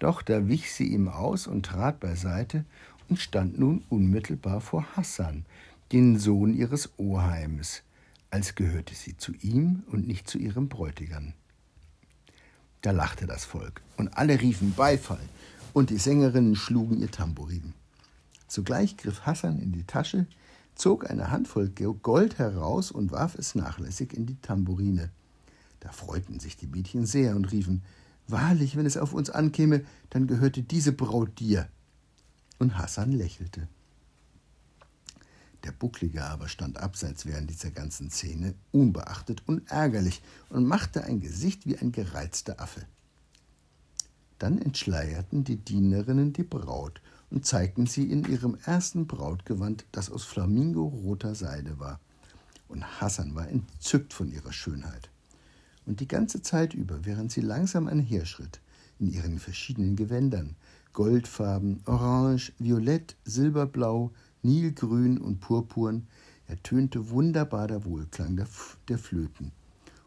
Doch 0.00 0.22
da 0.22 0.48
wich 0.48 0.72
sie 0.72 0.88
ihm 0.88 1.08
aus 1.08 1.46
und 1.46 1.66
trat 1.66 2.00
beiseite 2.00 2.64
und 3.08 3.20
stand 3.20 3.58
nun 3.58 3.84
unmittelbar 3.90 4.60
vor 4.60 4.84
Hassan, 4.96 5.44
den 5.92 6.18
Sohn 6.18 6.54
ihres 6.54 6.90
Oheims, 6.98 7.82
als 8.30 8.54
gehörte 8.54 8.94
sie 8.94 9.16
zu 9.16 9.32
ihm 9.40 9.84
und 9.86 10.08
nicht 10.08 10.28
zu 10.28 10.38
ihrem 10.38 10.68
Bräutigam. 10.68 11.34
Da 12.80 12.92
lachte 12.92 13.26
das 13.26 13.44
Volk, 13.44 13.82
und 13.98 14.16
alle 14.16 14.40
riefen 14.40 14.72
Beifall, 14.74 15.28
und 15.74 15.90
die 15.90 15.98
Sängerinnen 15.98 16.56
schlugen 16.56 16.98
ihr 17.00 17.10
Tambourin. 17.10 17.74
Sogleich 18.48 18.96
griff 18.96 19.26
Hassan 19.26 19.60
in 19.60 19.72
die 19.72 19.84
Tasche, 19.84 20.26
zog 20.74 21.10
eine 21.10 21.30
Handvoll 21.30 21.68
Gold 21.68 22.38
heraus 22.38 22.90
und 22.90 23.12
warf 23.12 23.34
es 23.34 23.54
nachlässig 23.54 24.14
in 24.14 24.24
die 24.24 24.40
Tambourine. 24.40 25.10
Da 25.80 25.92
freuten 25.92 26.40
sich 26.40 26.56
die 26.56 26.66
Mädchen 26.66 27.04
sehr 27.04 27.36
und 27.36 27.52
riefen 27.52 27.82
Wahrlich, 28.30 28.76
wenn 28.76 28.86
es 28.86 28.96
auf 28.96 29.12
uns 29.12 29.30
ankäme, 29.30 29.84
dann 30.10 30.26
gehörte 30.26 30.62
diese 30.62 30.92
Braut 30.92 31.38
dir. 31.38 31.68
Und 32.58 32.78
Hassan 32.78 33.12
lächelte. 33.12 33.68
Der 35.64 35.72
Bucklige 35.72 36.24
aber 36.24 36.48
stand 36.48 36.78
abseits 36.78 37.26
während 37.26 37.50
dieser 37.50 37.70
ganzen 37.70 38.10
Szene, 38.10 38.54
unbeachtet 38.72 39.42
und 39.46 39.70
ärgerlich, 39.70 40.22
und 40.48 40.64
machte 40.66 41.04
ein 41.04 41.20
Gesicht 41.20 41.66
wie 41.66 41.76
ein 41.76 41.92
gereizter 41.92 42.60
Affe. 42.60 42.86
Dann 44.38 44.60
entschleierten 44.60 45.44
die 45.44 45.56
Dienerinnen 45.56 46.32
die 46.32 46.44
Braut 46.44 47.02
und 47.30 47.44
zeigten 47.44 47.86
sie 47.86 48.10
in 48.10 48.24
ihrem 48.24 48.56
ersten 48.64 49.06
Brautgewand, 49.06 49.84
das 49.92 50.10
aus 50.10 50.24
flamingoroter 50.24 51.34
Seide 51.34 51.78
war. 51.78 52.00
Und 52.68 53.00
Hassan 53.00 53.34
war 53.34 53.48
entzückt 53.48 54.14
von 54.14 54.32
ihrer 54.32 54.52
Schönheit. 54.52 55.10
Und 55.86 56.00
die 56.00 56.08
ganze 56.08 56.42
Zeit 56.42 56.74
über, 56.74 57.04
während 57.04 57.32
sie 57.32 57.40
langsam 57.40 57.88
einherschritt, 57.88 58.60
in 58.98 59.10
ihren 59.12 59.38
verschiedenen 59.38 59.96
Gewändern, 59.96 60.56
Goldfarben, 60.92 61.80
Orange, 61.86 62.52
Violett, 62.58 63.16
Silberblau, 63.24 64.12
Nilgrün 64.42 65.18
und 65.18 65.40
Purpurn, 65.40 66.06
ertönte 66.46 67.10
wunderbar 67.10 67.68
der 67.68 67.84
Wohlklang 67.84 68.36
der, 68.36 68.48
der 68.88 68.98
Flöten. 68.98 69.52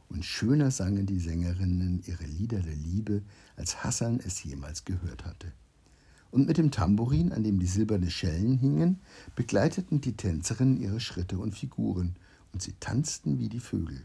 Und 0.09 0.25
schöner 0.25 0.69
sangen 0.69 1.05
die 1.05 1.19
Sängerinnen 1.19 2.03
ihre 2.05 2.25
Lieder 2.25 2.59
der 2.59 2.75
Liebe, 2.75 3.23
als 3.55 3.83
Hassan 3.83 4.19
es 4.23 4.43
jemals 4.43 4.85
gehört 4.85 5.25
hatte. 5.25 5.51
Und 6.29 6.47
mit 6.47 6.57
dem 6.57 6.71
Tambourin, 6.71 7.31
an 7.31 7.43
dem 7.43 7.59
die 7.59 7.67
silbernen 7.67 8.09
Schellen 8.09 8.57
hingen, 8.57 8.99
begleiteten 9.35 10.01
die 10.01 10.17
Tänzerinnen 10.17 10.79
ihre 10.81 10.99
Schritte 10.99 11.37
und 11.37 11.55
Figuren, 11.55 12.15
und 12.51 12.61
sie 12.61 12.73
tanzten 12.79 13.39
wie 13.39 13.49
die 13.49 13.59
Vögel. 13.59 14.03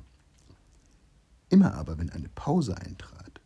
Immer 1.50 1.74
aber, 1.74 1.98
wenn 1.98 2.10
eine 2.10 2.28
Pause 2.28 2.76
eintrat, 2.76 3.40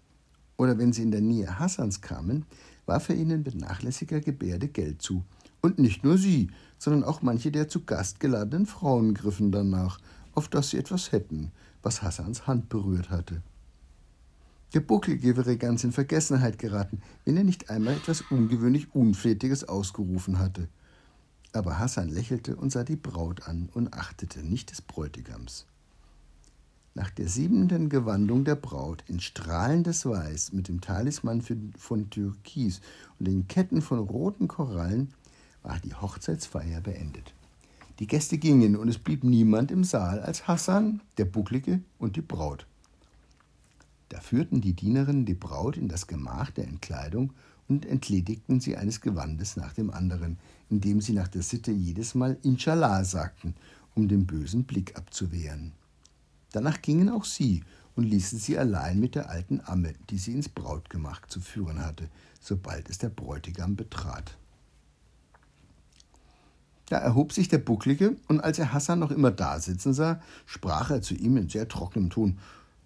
oder 0.56 0.78
wenn 0.78 0.92
sie 0.92 1.02
in 1.02 1.10
der 1.10 1.20
Nähe 1.20 1.58
Hassans 1.58 2.00
kamen, 2.00 2.46
warf 2.86 3.08
er 3.08 3.16
ihnen 3.16 3.42
mit 3.42 3.54
nachlässiger 3.54 4.20
Gebärde 4.20 4.68
Geld 4.68 5.02
zu, 5.02 5.24
und 5.60 5.78
nicht 5.78 6.02
nur 6.02 6.18
sie, 6.18 6.50
sondern 6.78 7.04
auch 7.04 7.22
manche 7.22 7.52
der 7.52 7.68
zu 7.68 7.84
Gast 7.84 8.18
geladenen 8.18 8.66
Frauen 8.66 9.14
griffen 9.14 9.52
danach, 9.52 9.98
auf 10.34 10.48
dass 10.48 10.70
sie 10.70 10.78
etwas 10.78 11.12
hätten, 11.12 11.52
was 11.82 12.02
Hassans 12.02 12.46
Hand 12.46 12.68
berührt 12.68 13.10
hatte. 13.10 13.42
Der 14.74 14.80
Buckelige 14.80 15.36
wäre 15.36 15.58
ganz 15.58 15.84
in 15.84 15.92
Vergessenheit 15.92 16.58
geraten, 16.58 17.02
wenn 17.24 17.36
er 17.36 17.44
nicht 17.44 17.68
einmal 17.68 17.94
etwas 17.94 18.22
ungewöhnlich 18.30 18.94
Unflätiges 18.94 19.68
ausgerufen 19.68 20.38
hatte. 20.38 20.68
Aber 21.52 21.78
Hassan 21.78 22.08
lächelte 22.08 22.56
und 22.56 22.72
sah 22.72 22.82
die 22.82 22.96
Braut 22.96 23.46
an 23.46 23.68
und 23.74 23.92
achtete 23.92 24.40
nicht 24.40 24.70
des 24.70 24.80
Bräutigams. 24.80 25.66
Nach 26.94 27.10
der 27.10 27.26
siebenten 27.26 27.88
Gewandung 27.88 28.44
der 28.44 28.54
Braut 28.54 29.02
in 29.08 29.18
strahlendes 29.18 30.04
Weiß 30.04 30.52
mit 30.52 30.68
dem 30.68 30.82
Talisman 30.82 31.42
von 31.78 32.10
Türkis 32.10 32.82
und 33.18 33.28
den 33.28 33.48
Ketten 33.48 33.80
von 33.80 33.98
roten 33.98 34.46
Korallen 34.46 35.14
war 35.62 35.78
die 35.78 35.94
Hochzeitsfeier 35.94 36.82
beendet. 36.82 37.32
Die 37.98 38.06
Gäste 38.06 38.36
gingen 38.36 38.76
und 38.76 38.88
es 38.88 38.98
blieb 38.98 39.24
niemand 39.24 39.70
im 39.70 39.84
Saal 39.84 40.20
als 40.20 40.48
Hassan, 40.48 41.00
der 41.16 41.24
Bucklige 41.24 41.80
und 41.98 42.16
die 42.16 42.22
Braut. 42.22 42.66
Da 44.10 44.20
führten 44.20 44.60
die 44.60 44.74
Dienerinnen 44.74 45.24
die 45.24 45.34
Braut 45.34 45.78
in 45.78 45.88
das 45.88 46.06
Gemach 46.06 46.50
der 46.50 46.68
Entkleidung 46.68 47.32
und 47.68 47.86
entledigten 47.86 48.60
sie 48.60 48.76
eines 48.76 49.00
Gewandes 49.00 49.56
nach 49.56 49.72
dem 49.72 49.90
anderen, 49.90 50.36
indem 50.68 51.00
sie 51.00 51.14
nach 51.14 51.28
der 51.28 51.42
Sitte 51.42 51.70
jedes 51.70 52.14
Mal 52.14 52.36
Inshallah 52.42 53.04
sagten, 53.04 53.54
um 53.94 54.08
den 54.08 54.26
bösen 54.26 54.64
Blick 54.64 54.96
abzuwehren. 54.98 55.72
Danach 56.52 56.82
gingen 56.82 57.08
auch 57.08 57.24
sie 57.24 57.64
und 57.96 58.04
ließen 58.04 58.38
sie 58.38 58.58
allein 58.58 59.00
mit 59.00 59.14
der 59.14 59.28
alten 59.28 59.60
Amme, 59.64 59.94
die 60.10 60.18
sie 60.18 60.32
ins 60.32 60.48
Brautgemach 60.48 61.26
zu 61.26 61.40
führen 61.40 61.84
hatte, 61.84 62.08
sobald 62.40 62.88
es 62.88 62.98
der 62.98 63.10
Bräutigam 63.10 63.76
betrat. 63.76 64.36
Da 66.88 66.98
erhob 66.98 67.32
sich 67.32 67.48
der 67.48 67.58
Bucklige, 67.58 68.16
und 68.28 68.40
als 68.40 68.58
er 68.58 68.72
Hassan 68.72 68.98
noch 68.98 69.10
immer 69.10 69.30
da 69.30 69.58
sitzen 69.58 69.94
sah, 69.94 70.20
sprach 70.44 70.90
er 70.90 71.00
zu 71.00 71.14
ihm 71.14 71.36
in 71.38 71.48
sehr 71.48 71.68
trockenem 71.68 72.10
Ton 72.10 72.38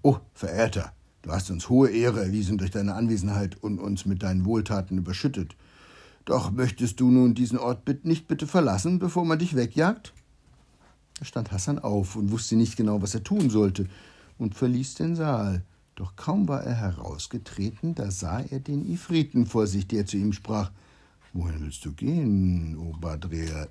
Oh, 0.02 0.18
Verehrter, 0.34 0.92
du 1.22 1.32
hast 1.32 1.50
uns 1.50 1.68
hohe 1.68 1.90
Ehre 1.90 2.22
erwiesen 2.22 2.58
durch 2.58 2.70
deine 2.70 2.94
Anwesenheit 2.94 3.60
und 3.60 3.80
uns 3.80 4.06
mit 4.06 4.22
deinen 4.22 4.44
Wohltaten 4.44 4.98
überschüttet. 4.98 5.56
Doch 6.24 6.52
möchtest 6.52 7.00
du 7.00 7.10
nun 7.10 7.34
diesen 7.34 7.58
Ort 7.58 7.88
nicht 8.04 8.28
bitte 8.28 8.46
verlassen, 8.46 9.00
bevor 9.00 9.24
man 9.24 9.40
dich 9.40 9.56
wegjagt? 9.56 10.12
Stand 11.22 11.52
Hassan 11.52 11.78
auf 11.78 12.16
und 12.16 12.30
wusste 12.30 12.56
nicht 12.56 12.76
genau, 12.76 13.00
was 13.02 13.14
er 13.14 13.22
tun 13.22 13.50
sollte, 13.50 13.88
und 14.38 14.54
verließ 14.54 14.94
den 14.94 15.16
Saal. 15.16 15.64
Doch 15.94 16.14
kaum 16.14 16.46
war 16.46 16.62
er 16.62 16.74
herausgetreten, 16.74 17.94
da 17.94 18.10
sah 18.10 18.40
er 18.40 18.60
den 18.60 18.90
Ifriten 18.90 19.46
vor 19.46 19.66
sich, 19.66 19.88
der 19.88 20.04
zu 20.04 20.18
ihm 20.18 20.32
sprach 20.32 20.70
Wohin 21.32 21.60
willst 21.60 21.84
du 21.84 21.92
gehen, 21.92 22.76
O 22.78 22.96
Badrea? 22.98 23.68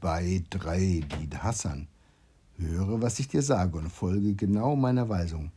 Bei 0.00 0.42
drei, 0.50 1.02
die 1.20 1.36
Hassan. 1.36 1.88
Höre, 2.58 3.00
was 3.02 3.18
ich 3.18 3.28
dir 3.28 3.42
sage 3.42 3.76
und 3.78 3.90
folge 3.90 4.34
genau 4.34 4.76
meiner 4.76 5.08
Weisung. 5.08 5.50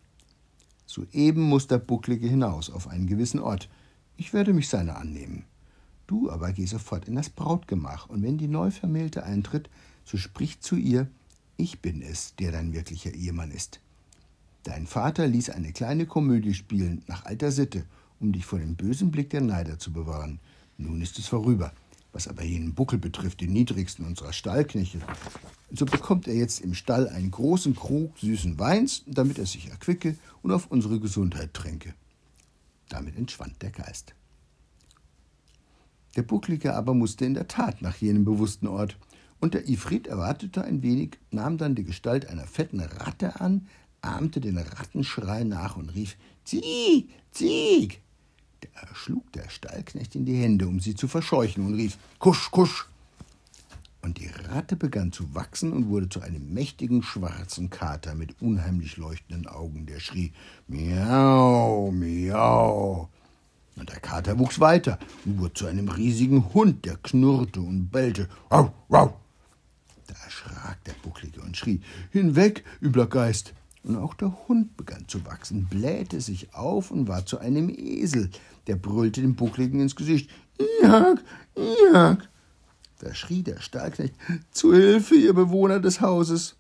Soeben 0.86 1.42
muss 1.42 1.68
der 1.68 1.78
Bucklige 1.78 2.28
hinaus 2.28 2.70
auf 2.70 2.88
einen 2.88 3.08
gewissen 3.08 3.40
Ort. 3.40 3.70
Ich 4.18 4.34
werde 4.34 4.54
mich 4.54 4.68
seiner 4.68 4.98
annehmen. 4.98 5.46
Du 6.08 6.30
aber 6.32 6.52
geh 6.52 6.66
sofort 6.66 7.08
in 7.08 7.16
das 7.16 7.30
Brautgemach, 7.30 8.10
und 8.10 8.24
wenn 8.24 8.38
die 8.38 8.48
Neuvermählte 8.48 9.24
eintritt, 9.24 9.70
so 10.10 10.18
sprich 10.18 10.60
zu 10.60 10.76
ihr, 10.76 11.08
ich 11.56 11.82
bin 11.82 12.02
es, 12.02 12.34
der 12.40 12.52
dein 12.52 12.74
wirklicher 12.74 13.14
Ehemann 13.14 13.52
ist. 13.52 13.80
Dein 14.64 14.88
Vater 14.88 15.28
ließ 15.28 15.52
eine 15.52 15.72
kleine 15.72 16.08
Komödie 16.08 16.56
spielen, 16.56 17.04
nach 17.06 17.26
alter 17.26 17.52
Sitte, 17.52 17.86
um 18.20 18.32
dich 18.32 18.46
vor 18.46 18.58
dem 18.58 18.76
bösen 18.76 19.12
Blick 19.12 19.30
der 19.30 19.42
Neider 19.42 19.78
zu 19.78 19.94
bewahren. 19.94 20.40
Nun 20.78 21.00
ist 21.02 21.20
es 21.20 21.28
vorüber. 21.28 21.74
Was 22.12 22.28
aber 22.28 22.44
jenen 22.44 22.74
Buckel 22.74 22.98
betrifft, 22.98 23.42
den 23.42 23.54
niedrigsten 23.54 24.04
unserer 24.04 24.34
Stallknechte, 24.34 25.00
so 25.72 25.86
bekommt 25.86 26.28
er 26.28 26.34
jetzt 26.34 26.60
im 26.62 26.74
Stall 26.74 27.08
einen 27.08 27.30
großen 27.30 27.76
Krug 27.76 28.18
süßen 28.18 28.58
Weins, 28.58 29.04
damit 29.06 29.38
er 29.38 29.46
sich 29.46 29.70
erquicke 29.70 30.18
und 30.42 30.52
auf 30.52 30.72
unsere 30.72 31.00
Gesundheit 31.00 31.54
tränke. 31.54 31.94
Damit 32.88 33.16
entschwand 33.16 33.62
der 33.62 33.70
Geist. 33.70 34.16
Der 36.16 36.24
Bucklige 36.24 36.74
aber 36.74 36.96
musste 36.96 37.26
in 37.26 37.36
der 37.36 37.48
Tat 37.48 37.84
nach 37.84 37.98
jenem 37.98 38.26
bewussten 38.26 38.66
Ort, 38.66 38.98
und 39.40 39.54
der 39.54 39.68
Ifrit 39.70 40.08
erwartete 40.08 40.64
ein 40.64 40.82
wenig, 40.82 41.18
nahm 41.32 41.58
dann 41.58 41.76
die 41.76 41.84
Gestalt 41.84 42.28
einer 42.28 42.46
fetten 42.46 42.80
Ratte 42.80 43.40
an, 43.40 43.68
ahmte 44.02 44.42
den 44.42 44.58
Rattenschrei 44.58 45.44
nach 45.44 45.78
und 45.78 45.94
rief 45.96 46.18
Zieg, 46.44 47.10
Zieg, 47.32 48.02
da 48.62 48.96
schlug 48.96 49.32
der 49.34 49.50
Stallknecht 49.50 50.16
in 50.16 50.26
die 50.26 50.36
Hände, 50.36 50.68
um 50.68 50.80
sie 50.80 50.96
zu 50.96 51.08
verscheuchen, 51.08 51.66
und 51.66 51.76
rief 51.76 51.98
Kusch, 52.20 52.52
kusch. 52.52 52.88
Und 54.02 54.18
die 54.18 54.30
Ratte 54.50 54.78
begann 54.78 55.12
zu 55.12 55.36
wachsen 55.36 55.74
und 55.74 55.90
wurde 55.90 56.08
zu 56.08 56.22
einem 56.22 56.54
mächtigen 56.54 57.04
schwarzen 57.04 57.70
Kater 57.70 58.16
mit 58.16 58.42
unheimlich 58.42 58.96
leuchtenden 58.96 59.48
Augen, 59.48 59.86
der 59.86 60.00
schrie 60.00 60.32
Miau, 60.68 61.92
miau. 61.92 63.10
Und 63.76 63.90
der 63.90 64.00
Kater 64.00 64.40
wuchs 64.40 64.60
weiter 64.60 65.00
und 65.26 65.40
wurde 65.40 65.54
zu 65.54 65.66
einem 65.66 65.90
riesigen 65.90 66.54
Hund, 66.54 66.86
der 66.86 66.98
knurrte 66.98 67.60
und 67.60 67.90
bellte 67.90 68.30
Rau, 68.50 68.74
rau. 68.90 69.20
Da 70.10 70.16
erschrak 70.26 70.84
der 70.86 70.96
Bucklige 71.04 71.40
und 71.42 71.56
schrie 71.56 71.82
Hinweg, 72.10 72.64
übler 72.82 73.06
Geist. 73.06 73.54
Und 73.84 73.96
auch 73.96 74.16
der 74.16 74.48
Hund 74.48 74.76
begann 74.76 75.08
zu 75.08 75.24
wachsen, 75.26 75.68
blähte 75.68 76.20
sich 76.20 76.54
auf 76.56 76.90
und 76.90 77.08
war 77.08 77.28
zu 77.28 77.38
einem 77.38 77.70
Esel, 77.70 78.32
der 78.66 78.76
brüllte 78.76 79.22
dem 79.22 79.36
Buckligen 79.36 79.80
ins 79.80 79.96
Gesicht. 79.96 80.32
Jag, 80.82 81.20
jag! 81.94 82.28
Da 82.98 83.14
schrie 83.14 83.44
der 83.44 83.62
Stallknecht, 83.62 84.16
zu 84.52 84.74
Hilfe, 84.74 85.16
ihr 85.16 85.34
Bewohner 85.34 85.80
des 85.80 86.02
Hauses! 86.02 86.56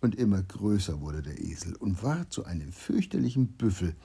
Und 0.00 0.14
immer 0.14 0.42
größer 0.42 1.00
wurde 1.00 1.22
der 1.22 1.40
Esel 1.40 1.74
und 1.74 2.04
war 2.04 2.30
zu 2.30 2.44
einem 2.44 2.70
fürchterlichen 2.70 3.48
Büffel, 3.48 3.96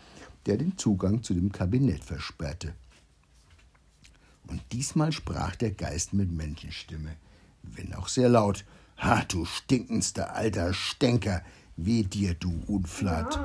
der 0.48 0.58
den 0.58 0.76
Zugang 0.78 1.22
zu 1.22 1.36
dem 1.36 1.52
Kabinett 1.52 2.04
versperrte. 2.04 2.74
Und 4.48 4.62
diesmal 4.72 5.12
sprach 5.12 5.56
der 5.56 5.72
Geist 5.72 6.14
mit 6.14 6.32
Menschenstimme, 6.32 7.16
wenn 7.64 7.94
auch 7.94 8.08
sehr 8.08 8.30
laut. 8.30 8.66
Ha, 8.98 9.24
du 9.28 9.46
stinkendster 9.46 10.36
alter 10.36 10.74
Stänker, 10.74 11.42
weh 11.76 12.04
dir, 12.04 12.34
du 12.36 12.62
Unflat! 12.68 13.40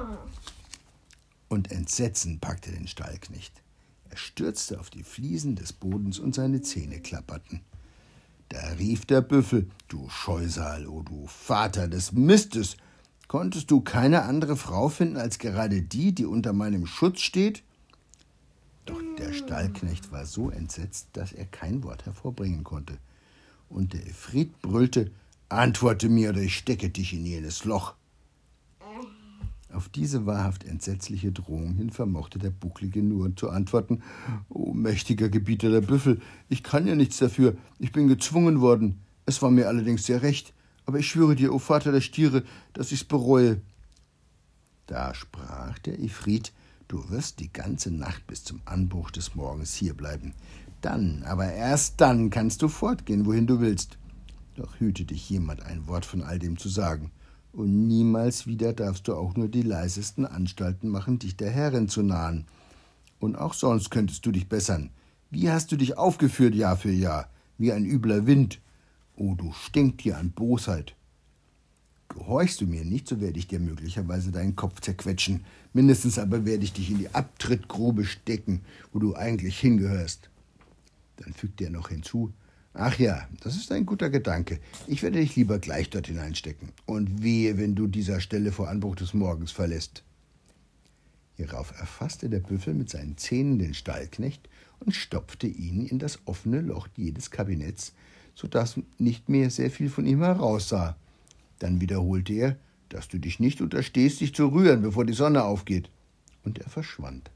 Und 1.49 1.71
Entsetzen 1.71 2.41
packte 2.41 2.73
den 2.73 2.89
Stallknecht. 2.89 3.62
Er 4.11 4.17
stürzte 4.17 4.81
auf 4.81 4.91
die 4.91 5.05
Fliesen 5.05 5.57
des 5.57 5.73
Bodens 5.73 6.19
und 6.19 6.35
seine 6.35 6.61
Zähne 6.61 7.01
klapperten. 7.01 7.61
Da 8.49 8.61
rief 8.79 9.07
der 9.07 9.21
Büffel: 9.21 9.71
Du 9.89 10.09
Scheusal, 10.09 10.87
o 10.87 10.99
oh 10.99 11.03
du 11.03 11.27
Vater 11.27 11.89
des 11.89 12.12
Mistes! 12.12 12.77
Konntest 13.29 13.71
du 13.73 13.81
keine 13.81 14.23
andere 14.23 14.57
Frau 14.57 14.89
finden 14.89 15.17
als 15.17 15.39
gerade 15.39 15.83
die, 15.83 16.14
die 16.14 16.27
unter 16.27 16.53
meinem 16.53 16.87
Schutz 16.87 17.21
steht? 17.21 17.64
Doch 18.85 19.03
der 19.19 19.33
Stallknecht 19.33 20.12
war 20.12 20.27
so 20.27 20.49
entsetzt, 20.49 21.09
dass 21.12 21.33
er 21.33 21.47
kein 21.47 21.83
Wort 21.83 22.07
hervorbringen 22.07 22.62
konnte. 22.62 22.99
Und 23.69 23.93
der 23.93 24.07
Efrit 24.07 24.61
brüllte: 24.62 25.11
Antworte 25.49 26.09
mir, 26.09 26.31
oder 26.31 26.41
ich 26.41 26.57
stecke 26.57 26.91
dich 26.91 27.12
in 27.12 27.27
jenes 27.27 27.64
Loch. 27.64 27.95
Auf 29.73 29.91
diese 29.91 30.25
wahrhaft 30.25 30.64
entsetzliche 30.64 31.33
Drohung 31.33 31.75
hin 31.75 31.91
vermochte 31.91 32.39
der 32.39 32.51
Bucklige 32.51 33.03
nur 33.03 33.37
zu 33.37 33.51
antworten: 33.51 34.03
O 34.49 34.73
mächtiger 34.73 35.29
Gebieter 35.29 35.71
der 35.71 35.83
Büffel, 35.83 36.21
ich 36.49 36.62
kann 36.62 36.87
ja 36.87 36.95
nichts 36.95 37.19
dafür, 37.19 37.57
ich 37.79 37.93
bin 37.93 38.09
gezwungen 38.09 38.61
worden. 38.61 39.01
Es 39.27 39.43
war 39.43 39.51
mir 39.51 39.69
allerdings 39.69 40.07
sehr 40.07 40.23
recht, 40.23 40.55
aber 40.87 41.01
ich 41.01 41.09
schwöre 41.09 41.37
dir, 41.37 41.53
o 41.53 41.59
Vater 41.59 41.93
der 41.93 42.01
Stiere, 42.01 42.45
dass 42.73 42.93
ich's 42.93 43.05
bereue. 43.05 43.61
Da 44.87 45.12
sprach 45.14 45.79
der 45.81 45.99
Ifrit: 45.99 46.53
Du 46.89 47.11
wirst 47.11 47.41
die 47.41 47.53
ganze 47.53 47.91
Nacht 47.91 48.27
bis 48.29 48.45
zum 48.45 48.61
Anbruch 48.64 49.11
des 49.11 49.35
Morgens 49.35 49.75
hierbleiben. 49.75 50.33
Dann, 50.81 51.22
aber 51.24 51.53
erst 51.53 52.01
dann 52.01 52.31
kannst 52.31 52.62
du 52.62 52.68
fortgehen, 52.68 53.27
wohin 53.27 53.47
du 53.47 53.61
willst. 53.61 53.99
Doch 54.55 54.79
hüte 54.79 55.05
dich 55.05 55.29
jemand 55.29 55.62
ein 55.62 55.87
Wort 55.87 56.07
von 56.07 56.22
all 56.22 56.39
dem 56.39 56.57
zu 56.57 56.68
sagen 56.68 57.11
und 57.57 57.87
niemals 57.87 58.47
wieder 58.47 58.74
darfst 58.74 59.09
du 59.09 59.14
auch 59.14 59.35
nur 59.35 59.49
die 59.49 59.62
leisesten 59.62 60.27
Anstalten 60.27 60.91
machen, 60.91 61.18
dich 61.18 61.37
der 61.37 61.51
Herrin 61.51 61.89
zu 61.89 62.03
nahen. 62.03 62.45
Und 63.18 63.37
auch 63.37 63.55
sonst 63.55 63.91
könntest 63.91 64.27
du 64.27 64.31
dich 64.31 64.49
bessern. 64.49 64.91
Wie 65.31 65.51
hast 65.51 65.72
du 65.72 65.77
dich 65.77 65.97
aufgeführt 65.97 66.55
Jahr 66.55 66.77
für 66.77 66.93
Jahr? 66.93 67.31
Wie 67.57 67.72
ein 67.72 67.87
übler 67.87 68.27
Wind. 68.27 68.61
Oh, 69.16 69.35
du 69.35 69.53
Stinktier 69.53 70.18
an 70.18 70.33
Bosheit. 70.33 70.95
Gehorchst 72.09 72.61
du 72.61 72.66
mir 72.66 72.85
nicht, 72.85 73.09
so 73.09 73.20
werde 73.20 73.39
ich 73.39 73.49
dir 73.49 73.59
möglicherweise 73.59 74.31
deinen 74.31 74.55
Kopf 74.55 74.81
zerquetschen. 74.83 75.45
Mindestens 75.72 76.18
aber 76.18 76.45
werde 76.45 76.64
ich 76.64 76.74
dich 76.74 76.91
in 76.91 76.99
die 76.99 77.14
Abtrittgrube 77.14 78.05
stecken, 78.05 78.61
wo 78.93 78.99
du 78.99 79.16
eigentlich 79.16 79.59
hingehörst. 79.59 80.29
Dann 81.17 81.33
fügte 81.33 81.64
er 81.64 81.71
noch 81.71 81.89
hinzu, 81.89 82.33
Ach 82.79 82.99
ja, 82.99 83.27
das 83.41 83.57
ist 83.57 83.73
ein 83.73 83.87
guter 83.87 84.11
Gedanke. 84.11 84.61
Ich 84.87 85.03
werde 85.03 85.19
dich 85.19 85.35
lieber 85.35 85.59
gleich 85.59 85.89
dort 85.89 86.09
hineinstecken. 86.09 86.73
Und 86.85 87.23
wehe, 87.23 87.57
wenn 87.57 87.75
du 87.75 87.87
dieser 87.87 88.21
Stelle 88.21 88.53
vor 88.53 88.69
Anbruch 88.69 88.97
des 88.97 89.14
Morgens 89.14 89.51
verlässt. 89.51 90.03
Hierauf 91.37 91.73
erfasste 91.79 92.29
der 92.29 92.41
Büffel 92.41 92.75
mit 92.75 92.91
seinen 92.91 93.17
Zähnen 93.17 93.59
den 93.59 93.73
Stallknecht 93.73 94.49
und 94.81 94.95
stopfte 94.95 95.47
ihn 95.47 95.87
in 95.87 95.99
das 95.99 96.19
offene 96.27 96.61
Loch 96.61 96.89
jedes 96.97 97.31
Kabinetts, 97.31 97.95
so 98.35 98.47
dass 98.47 98.79
nicht 98.99 99.31
mehr 99.31 99.49
sehr 99.49 99.71
viel 99.71 99.89
von 99.89 100.07
ihm 100.07 100.23
heraussah. 100.23 100.97
Dann 101.59 101.81
wiederholte 101.81 102.35
er, 102.35 102.57
dass 102.91 103.09
du 103.09 103.19
dich 103.19 103.41
nicht 103.41 103.62
unterstehst, 103.62 104.21
dich 104.21 104.35
zu 104.35 104.49
rühren, 104.49 104.83
bevor 104.83 105.07
die 105.07 105.14
Sonne 105.14 105.45
aufgeht. 105.45 105.89
Und 106.45 106.59
er 106.59 106.69
verschwand. 106.69 107.31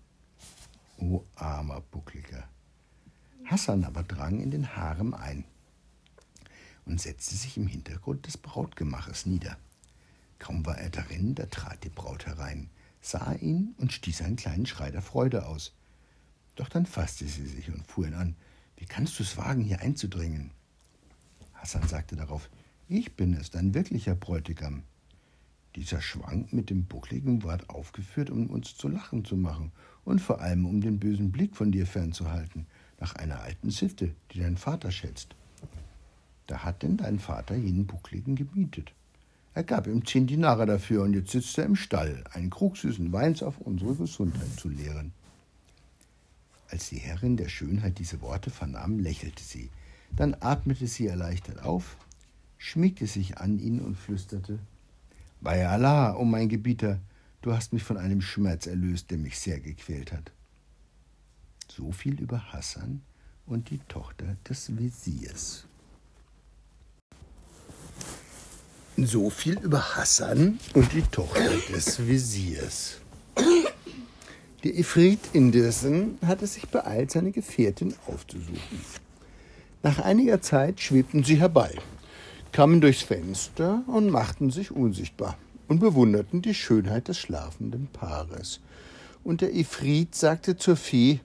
O 0.99 1.23
armer 1.35 1.83
Buckliger! 1.91 2.47
Hassan 3.51 3.83
aber 3.83 4.05
drang 4.05 4.39
in 4.39 4.53
den 4.53 4.77
Harem 4.77 5.13
ein 5.13 5.43
und 6.87 7.01
setzte 7.01 7.35
sich 7.35 7.57
im 7.57 7.67
Hintergrund 7.67 8.27
des 8.29 8.39
Brautgemaches 8.39 9.27
nieder. 9.27 9.59
Kaum 10.39 10.65
war 10.65 10.79
er 10.79 10.89
darin, 10.89 11.35
da 11.35 11.47
trat 11.47 11.83
die 11.83 11.89
Braut 11.89 12.27
herein, 12.27 12.71
sah 13.01 13.33
ihn 13.33 13.75
und 13.79 13.93
stieß 13.93 14.23
einen 14.23 14.37
kleinen 14.37 14.67
Schrei 14.67 14.93
der 14.93 15.03
Freude 15.03 15.47
aus. 15.47 15.75
Doch 16.55 16.69
dann 16.69 16.87
fasste 16.87 17.27
sie 17.27 17.45
sich 17.45 17.73
und 17.73 17.85
fuhr 17.85 18.07
ihn 18.07 18.15
an. 18.15 18.37
Wie 18.77 18.87
kannst 18.87 19.19
du 19.19 19.25
es 19.25 19.37
wagen, 19.37 19.63
hier 19.63 19.81
einzudringen? 19.81 20.53
Hassan 21.55 21.89
sagte 21.89 22.15
darauf, 22.15 22.49
ich 22.89 23.17
bin 23.17 23.35
es, 23.35 23.51
dein 23.51 23.75
wirklicher 23.75 24.15
Bräutigam. 24.15 24.85
Dieser 25.75 26.01
Schwank 26.01 26.53
mit 26.53 26.71
dem 26.71 26.85
buckligen 26.85 27.43
Wort 27.43 27.69
aufgeführt, 27.69 28.31
um 28.31 28.49
uns 28.49 28.77
zu 28.77 28.87
lachen 28.87 29.25
zu 29.25 29.37
machen 29.37 29.73
und 30.05 30.21
vor 30.21 30.41
allem 30.41 30.67
um 30.67 30.81
den 30.81 31.01
bösen 31.01 31.33
Blick 31.33 31.57
von 31.57 31.73
dir 31.73 31.87
fernzuhalten 31.87 32.69
nach 33.01 33.17
einer 33.17 33.41
alten 33.41 33.71
Sitte, 33.71 34.15
die 34.33 34.41
dein 34.41 34.57
Vater 34.57 34.91
schätzt. 34.91 35.35
Da 36.47 36.65
hat 36.65 36.83
denn 36.83 36.97
dein 36.97 37.19
Vater 37.19 37.57
jenen 37.57 37.87
Buckligen 37.87 38.37
gemietet. 38.37 38.93
Er 39.55 39.65
gab 39.65 39.87
ihm 39.87 40.07
zehn 40.07 40.27
Dinare 40.27 40.67
dafür 40.67 41.03
und 41.03 41.15
jetzt 41.15 41.33
sitzt 41.33 41.59
er 41.59 41.65
im 41.65 41.77
Stall, 41.77 42.23
einen 42.33 42.51
Krug 42.51 42.77
süßen 42.77 43.13
Weins 43.13 43.43
auf 43.43 43.59
unsere 43.59 43.95
Gesundheit 43.97 44.53
zu 44.57 44.69
leeren. 44.69 45.13
Als 46.69 46.89
die 46.89 46.99
Herrin 46.99 47.37
der 47.37 47.49
Schönheit 47.49 47.99
diese 47.99 48.21
Worte 48.21 48.51
vernahm, 48.51 49.01
lächelte 49.01 49.43
sie. 49.43 49.71
Dann 50.15 50.37
atmete 50.39 50.87
sie 50.87 51.09
erleichtert 51.09 51.63
auf, 51.65 51.97
schmiegte 52.59 53.07
sich 53.07 53.39
an 53.39 53.59
ihn 53.59 53.81
und 53.81 53.97
flüsterte 53.97 54.61
Bei 55.41 55.67
Allah, 55.67 56.15
o 56.15 56.21
oh 56.21 56.25
mein 56.25 56.49
Gebieter, 56.49 57.01
du 57.43 57.53
hast 57.53 57.73
mich 57.73 57.83
von 57.83 57.97
einem 57.97 58.21
Schmerz 58.21 58.67
erlöst, 58.67 59.11
der 59.11 59.19
mich 59.19 59.39
sehr 59.39 59.59
gequält 59.59 60.13
hat. 60.13 60.33
So 61.71 61.93
viel 61.93 62.21
über 62.21 62.53
Hassan 62.53 63.01
und 63.47 63.71
die 63.71 63.79
Tochter 63.87 64.37
des 64.49 64.77
Wesirs. 64.77 65.67
So 68.97 69.31
viel 69.31 69.59
über 69.61 69.97
Hassan 69.97 70.59
und 70.75 70.93
die 70.93 71.03
Tochter 71.03 71.51
des 71.73 72.07
Wesirs. 72.07 72.97
Der 74.65 74.79
Ifrit 74.79 75.21
indessen 75.33 76.19
hatte 76.27 76.47
sich 76.47 76.69
beeilt, 76.69 77.13
seine 77.13 77.31
Gefährtin 77.31 77.95
aufzusuchen. 78.07 78.81
Nach 79.83 80.01
einiger 80.01 80.43
Zeit 80.43 80.81
schwebten 80.81 81.23
sie 81.23 81.37
herbei, 81.37 81.75
kamen 82.53 82.81
durchs 82.81 83.03
Fenster 83.03 83.85
und 83.87 84.11
machten 84.11 84.51
sich 84.51 84.73
unsichtbar 84.73 85.39
und 85.69 85.79
bewunderten 85.79 86.43
die 86.43 86.55
Schönheit 86.55 87.07
des 87.07 87.19
schlafenden 87.19 87.87
Paares. 87.93 88.61
Und 89.23 89.41
der 89.41 89.55
Ifrit 89.55 90.15
sagte 90.15 90.57
zur 90.57 90.77
Fee, 90.77 91.21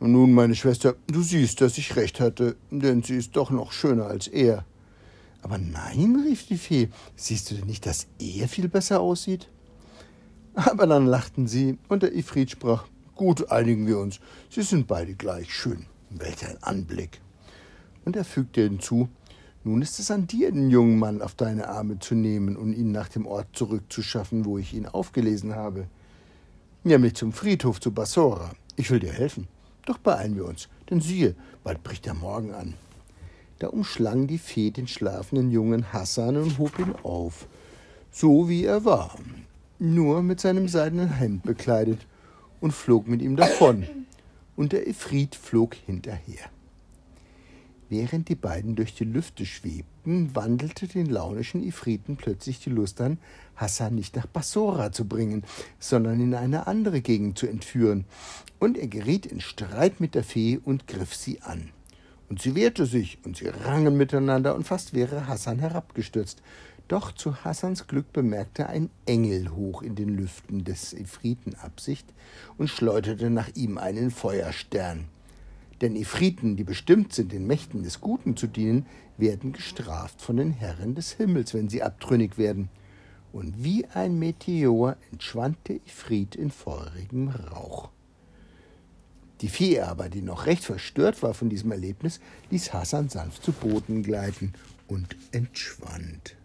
nun, 0.00 0.32
meine 0.32 0.54
Schwester, 0.54 0.94
du 1.06 1.22
siehst, 1.22 1.60
dass 1.60 1.78
ich 1.78 1.96
recht 1.96 2.20
hatte, 2.20 2.56
denn 2.70 3.02
sie 3.02 3.16
ist 3.16 3.36
doch 3.36 3.50
noch 3.50 3.72
schöner 3.72 4.06
als 4.06 4.28
er. 4.28 4.64
Aber 5.42 5.58
nein, 5.58 6.22
rief 6.26 6.46
die 6.46 6.58
Fee, 6.58 6.88
siehst 7.14 7.50
du 7.50 7.54
denn 7.54 7.66
nicht, 7.66 7.86
dass 7.86 8.06
er 8.18 8.48
viel 8.48 8.68
besser 8.68 9.00
aussieht? 9.00 9.48
Aber 10.54 10.86
dann 10.86 11.06
lachten 11.06 11.46
sie, 11.46 11.78
und 11.88 12.02
der 12.02 12.14
Ifrit 12.14 12.50
sprach, 12.50 12.84
gut, 13.14 13.50
einigen 13.50 13.86
wir 13.86 13.98
uns, 13.98 14.20
sie 14.50 14.62
sind 14.62 14.86
beide 14.86 15.14
gleich 15.14 15.54
schön. 15.54 15.86
Welch 16.10 16.46
ein 16.46 16.62
Anblick. 16.62 17.20
Und 18.04 18.16
er 18.16 18.24
fügte 18.24 18.62
hinzu, 18.62 19.08
nun 19.64 19.82
ist 19.82 19.98
es 19.98 20.10
an 20.10 20.26
dir, 20.26 20.52
den 20.52 20.70
jungen 20.70 20.98
Mann 20.98 21.22
auf 21.22 21.34
deine 21.34 21.68
Arme 21.68 21.98
zu 21.98 22.14
nehmen 22.14 22.56
und 22.56 22.72
ihn 22.72 22.92
nach 22.92 23.08
dem 23.08 23.26
Ort 23.26 23.48
zurückzuschaffen, 23.52 24.44
wo 24.44 24.58
ich 24.58 24.74
ihn 24.74 24.86
aufgelesen 24.86 25.54
habe. 25.54 25.88
Nämlich 26.84 27.14
zum 27.14 27.32
Friedhof 27.32 27.80
zu 27.80 27.92
Bassora. 27.92 28.52
Ich 28.76 28.90
will 28.90 29.00
dir 29.00 29.12
helfen. 29.12 29.48
Doch 29.86 29.98
beeilen 29.98 30.36
wir 30.36 30.44
uns, 30.44 30.68
denn 30.90 31.00
siehe, 31.00 31.34
bald 31.64 31.82
bricht 31.82 32.04
der 32.04 32.14
Morgen 32.14 32.52
an. 32.52 32.74
Da 33.60 33.68
umschlang 33.68 34.26
die 34.26 34.36
Fee 34.36 34.70
den 34.70 34.88
schlafenden 34.88 35.50
jungen 35.50 35.92
Hassan 35.92 36.36
und 36.36 36.58
hob 36.58 36.78
ihn 36.78 36.94
auf, 37.02 37.46
so 38.10 38.48
wie 38.48 38.64
er 38.64 38.84
war, 38.84 39.16
nur 39.78 40.22
mit 40.22 40.40
seinem 40.40 40.68
seidenen 40.68 41.14
Hemd 41.14 41.44
bekleidet, 41.44 42.06
und 42.60 42.72
flog 42.72 43.06
mit 43.06 43.22
ihm 43.22 43.36
davon, 43.36 43.86
und 44.56 44.72
der 44.72 44.86
Ifrit 44.88 45.34
flog 45.36 45.74
hinterher. 45.74 46.50
Während 47.88 48.28
die 48.28 48.34
beiden 48.34 48.74
durch 48.74 48.94
die 48.94 49.04
Lüfte 49.04 49.46
schwebten, 49.46 50.34
wandelte 50.34 50.88
den 50.88 51.06
launischen 51.06 51.62
Ifriten 51.62 52.16
plötzlich 52.16 52.58
die 52.58 52.70
Lust 52.70 53.00
an, 53.00 53.18
Hassan 53.54 53.94
nicht 53.94 54.16
nach 54.16 54.26
Bassora 54.26 54.90
zu 54.90 55.06
bringen, 55.06 55.44
sondern 55.78 56.20
in 56.20 56.34
eine 56.34 56.66
andere 56.66 57.00
Gegend 57.00 57.38
zu 57.38 57.46
entführen. 57.46 58.04
Und 58.58 58.76
er 58.76 58.88
geriet 58.88 59.24
in 59.24 59.40
Streit 59.40 60.00
mit 60.00 60.16
der 60.16 60.24
Fee 60.24 60.58
und 60.62 60.88
griff 60.88 61.14
sie 61.14 61.42
an. 61.42 61.70
Und 62.28 62.42
sie 62.42 62.56
wehrte 62.56 62.86
sich, 62.86 63.18
und 63.24 63.36
sie 63.36 63.46
rangen 63.46 63.96
miteinander, 63.96 64.56
und 64.56 64.66
fast 64.66 64.92
wäre 64.92 65.28
Hassan 65.28 65.60
herabgestürzt. 65.60 66.42
Doch 66.88 67.12
zu 67.12 67.44
Hassans 67.44 67.86
Glück 67.86 68.12
bemerkte 68.12 68.68
ein 68.68 68.90
Engel 69.06 69.50
hoch 69.50 69.82
in 69.82 69.94
den 69.94 70.08
Lüften 70.08 70.64
des 70.64 70.92
Ifriten 70.92 71.54
Absicht 71.54 72.06
und 72.58 72.68
schleuderte 72.68 73.30
nach 73.30 73.48
ihm 73.54 73.78
einen 73.78 74.10
Feuerstern. 74.10 75.06
Denn 75.80 75.94
Ifriten, 75.94 76.56
die 76.56 76.64
bestimmt 76.64 77.12
sind, 77.12 77.32
den 77.32 77.46
Mächten 77.46 77.82
des 77.82 78.00
Guten 78.00 78.36
zu 78.36 78.46
dienen, 78.46 78.86
werden 79.18 79.52
gestraft 79.52 80.22
von 80.22 80.36
den 80.36 80.52
Herren 80.52 80.94
des 80.94 81.12
Himmels, 81.12 81.54
wenn 81.54 81.68
sie 81.68 81.82
abtrünnig 81.82 82.38
werden. 82.38 82.68
Und 83.32 83.62
wie 83.62 83.86
ein 83.86 84.18
Meteor 84.18 84.96
entschwand 85.12 85.58
der 85.68 85.76
Ifrit 85.86 86.34
in 86.34 86.50
feurigem 86.50 87.28
Rauch. 87.28 87.90
Die 89.42 89.48
Fee 89.48 89.80
aber, 89.80 90.08
die 90.08 90.22
noch 90.22 90.46
recht 90.46 90.64
verstört 90.64 91.22
war 91.22 91.34
von 91.34 91.50
diesem 91.50 91.70
Erlebnis, 91.70 92.20
ließ 92.50 92.72
Hassan 92.72 93.10
sanft 93.10 93.44
zu 93.44 93.52
Boden 93.52 94.02
gleiten 94.02 94.54
und 94.88 95.14
entschwand. 95.32 96.36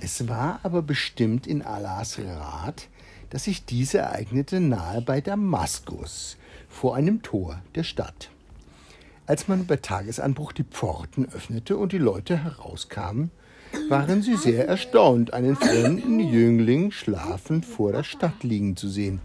Es 0.00 0.28
war 0.28 0.60
aber 0.62 0.80
bestimmt 0.80 1.46
in 1.46 1.60
Allahs 1.60 2.18
Rat, 2.18 2.88
dass 3.30 3.44
sich 3.44 3.64
diese 3.64 3.98
ereignete 3.98 4.60
nahe 4.60 5.00
bei 5.02 5.20
Damaskus, 5.20 6.36
vor 6.68 6.96
einem 6.96 7.22
Tor 7.22 7.60
der 7.74 7.82
Stadt. 7.82 8.30
Als 9.26 9.48
man 9.48 9.66
bei 9.66 9.76
Tagesanbruch 9.76 10.52
die 10.52 10.64
Pforten 10.64 11.26
öffnete 11.26 11.76
und 11.76 11.92
die 11.92 11.98
Leute 11.98 12.42
herauskamen, 12.42 13.30
waren 13.88 14.22
sie 14.22 14.36
sehr 14.36 14.66
erstaunt, 14.66 15.34
einen 15.34 15.56
fremden 15.56 16.20
Jüngling 16.20 16.90
schlafend 16.90 17.66
vor 17.66 17.92
der 17.92 18.04
Stadt 18.04 18.42
liegen 18.42 18.76
zu 18.76 18.88
sehen, 18.88 19.20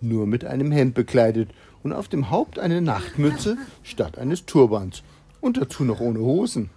nur 0.00 0.26
mit 0.26 0.44
einem 0.44 0.72
Hemd 0.72 0.94
bekleidet 0.94 1.50
und 1.82 1.92
auf 1.92 2.08
dem 2.08 2.30
Haupt 2.30 2.58
eine 2.58 2.80
Nachtmütze 2.82 3.56
statt 3.82 4.18
eines 4.18 4.44
Turbans 4.44 5.02
und 5.40 5.56
dazu 5.56 5.84
noch 5.84 6.00
ohne 6.00 6.18
Hosen. 6.20 6.70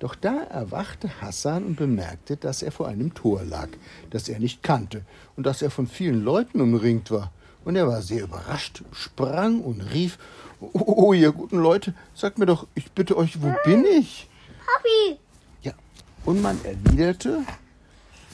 Doch 0.00 0.16
da 0.16 0.42
erwachte 0.44 1.20
Hassan 1.20 1.64
und 1.64 1.76
bemerkte, 1.76 2.36
dass 2.36 2.62
er 2.62 2.72
vor 2.72 2.88
einem 2.88 3.14
Tor 3.14 3.44
lag, 3.44 3.68
das 4.10 4.28
er 4.28 4.40
nicht 4.40 4.62
kannte 4.62 5.02
und 5.36 5.46
dass 5.46 5.62
er 5.62 5.70
von 5.70 5.86
vielen 5.86 6.24
Leuten 6.24 6.60
umringt 6.60 7.10
war. 7.10 7.30
Und 7.64 7.76
er 7.76 7.86
war 7.86 8.02
sehr 8.02 8.24
überrascht, 8.24 8.82
sprang 8.92 9.60
und 9.60 9.80
rief, 9.92 10.18
Oh, 10.60 11.06
oh 11.08 11.12
ihr 11.14 11.32
guten 11.32 11.58
Leute, 11.58 11.94
sagt 12.14 12.38
mir 12.38 12.46
doch, 12.46 12.66
ich 12.74 12.90
bitte 12.92 13.16
euch, 13.16 13.40
wo 13.40 13.54
bin 13.64 13.84
ich? 13.84 14.28
Papi! 14.66 15.18
Ja, 15.62 15.72
und 16.24 16.42
man 16.42 16.58
erwiderte, 16.64 17.38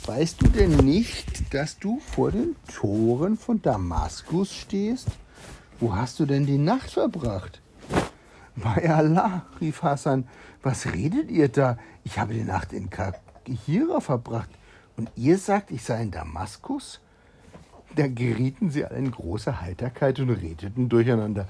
Weißt 0.06 0.40
du 0.40 0.46
denn 0.46 0.76
nicht, 0.76 1.52
dass 1.52 1.80
du 1.80 1.98
vor 1.98 2.30
den 2.30 2.54
Toren 2.72 3.36
von 3.36 3.60
Damaskus 3.60 4.54
stehst? 4.54 5.08
Wo 5.80 5.96
hast 5.96 6.20
du 6.20 6.26
denn 6.26 6.46
die 6.46 6.58
Nacht 6.58 6.92
verbracht? 6.92 7.60
Bei 8.54 8.88
Allah, 8.88 9.46
rief 9.60 9.82
Hassan, 9.82 10.28
was 10.66 10.92
redet 10.92 11.30
ihr 11.30 11.48
da? 11.48 11.78
Ich 12.02 12.18
habe 12.18 12.34
die 12.34 12.42
Nacht 12.42 12.72
in 12.72 12.90
Kahira 12.90 14.00
verbracht. 14.00 14.50
Und 14.96 15.12
ihr 15.14 15.38
sagt, 15.38 15.70
ich 15.70 15.84
sei 15.84 16.02
in 16.02 16.10
Damaskus? 16.10 17.00
Da 17.94 18.08
gerieten 18.08 18.70
sie 18.70 18.84
alle 18.84 18.98
in 18.98 19.12
große 19.12 19.60
Heiterkeit 19.60 20.18
und 20.18 20.30
redeten 20.30 20.88
durcheinander. 20.88 21.46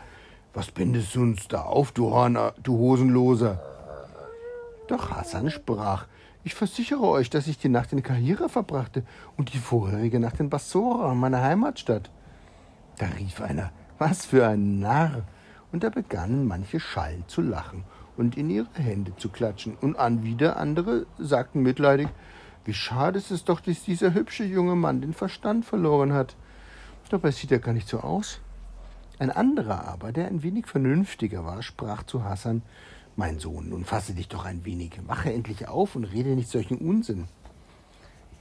Was 0.52 0.70
bindest 0.70 1.14
du 1.14 1.22
uns 1.22 1.48
da 1.48 1.62
auf, 1.62 1.92
du 1.92 2.10
Horner, 2.10 2.52
du 2.62 2.76
Hosenloser? 2.76 3.58
Doch 4.86 5.10
Hassan 5.10 5.50
sprach, 5.50 6.06
ich 6.44 6.54
versichere 6.54 7.08
euch, 7.08 7.30
dass 7.30 7.46
ich 7.46 7.56
die 7.56 7.70
Nacht 7.70 7.94
in 7.94 8.02
Kahira 8.02 8.48
verbrachte 8.48 9.02
und 9.38 9.54
die 9.54 9.58
vorherige 9.58 10.20
Nacht 10.20 10.40
in 10.40 10.50
Bassora, 10.50 11.14
meiner 11.14 11.42
Heimatstadt. 11.42 12.10
Da 12.98 13.06
rief 13.18 13.40
einer, 13.40 13.72
was 13.98 14.26
für 14.26 14.46
ein 14.46 14.78
Narr! 14.78 15.22
Und 15.72 15.84
da 15.84 15.88
begannen 15.88 16.46
manche 16.46 16.80
Schallen 16.80 17.24
zu 17.26 17.40
lachen 17.40 17.84
und 18.16 18.36
in 18.36 18.50
ihre 18.50 18.68
Hände 18.74 19.14
zu 19.16 19.28
klatschen, 19.28 19.76
und 19.80 19.96
an 19.96 20.24
wieder 20.24 20.56
andere 20.56 21.06
sagten 21.18 21.62
mitleidig, 21.62 22.08
wie 22.64 22.74
schade 22.74 23.18
ist 23.18 23.30
es 23.30 23.44
doch, 23.44 23.60
dass 23.60 23.84
dieser 23.84 24.14
hübsche 24.14 24.44
junge 24.44 24.74
Mann 24.74 25.00
den 25.00 25.14
Verstand 25.14 25.64
verloren 25.64 26.12
hat. 26.12 26.34
Dabei 27.10 27.30
sieht 27.30 27.52
er 27.52 27.60
gar 27.60 27.72
nicht 27.72 27.88
so 27.88 28.00
aus. 28.00 28.40
Ein 29.18 29.30
anderer 29.30 29.86
aber, 29.86 30.12
der 30.12 30.26
ein 30.26 30.42
wenig 30.42 30.66
vernünftiger 30.66 31.44
war, 31.44 31.62
sprach 31.62 32.02
zu 32.02 32.24
Hassan, 32.24 32.62
mein 33.14 33.38
Sohn, 33.38 33.70
nun 33.70 33.84
fasse 33.84 34.12
dich 34.12 34.28
doch 34.28 34.44
ein 34.44 34.64
wenig, 34.64 35.00
wache 35.06 35.32
endlich 35.32 35.68
auf 35.68 35.96
und 35.96 36.04
rede 36.04 36.30
nicht 36.30 36.50
solchen 36.50 36.78
Unsinn. 36.78 37.28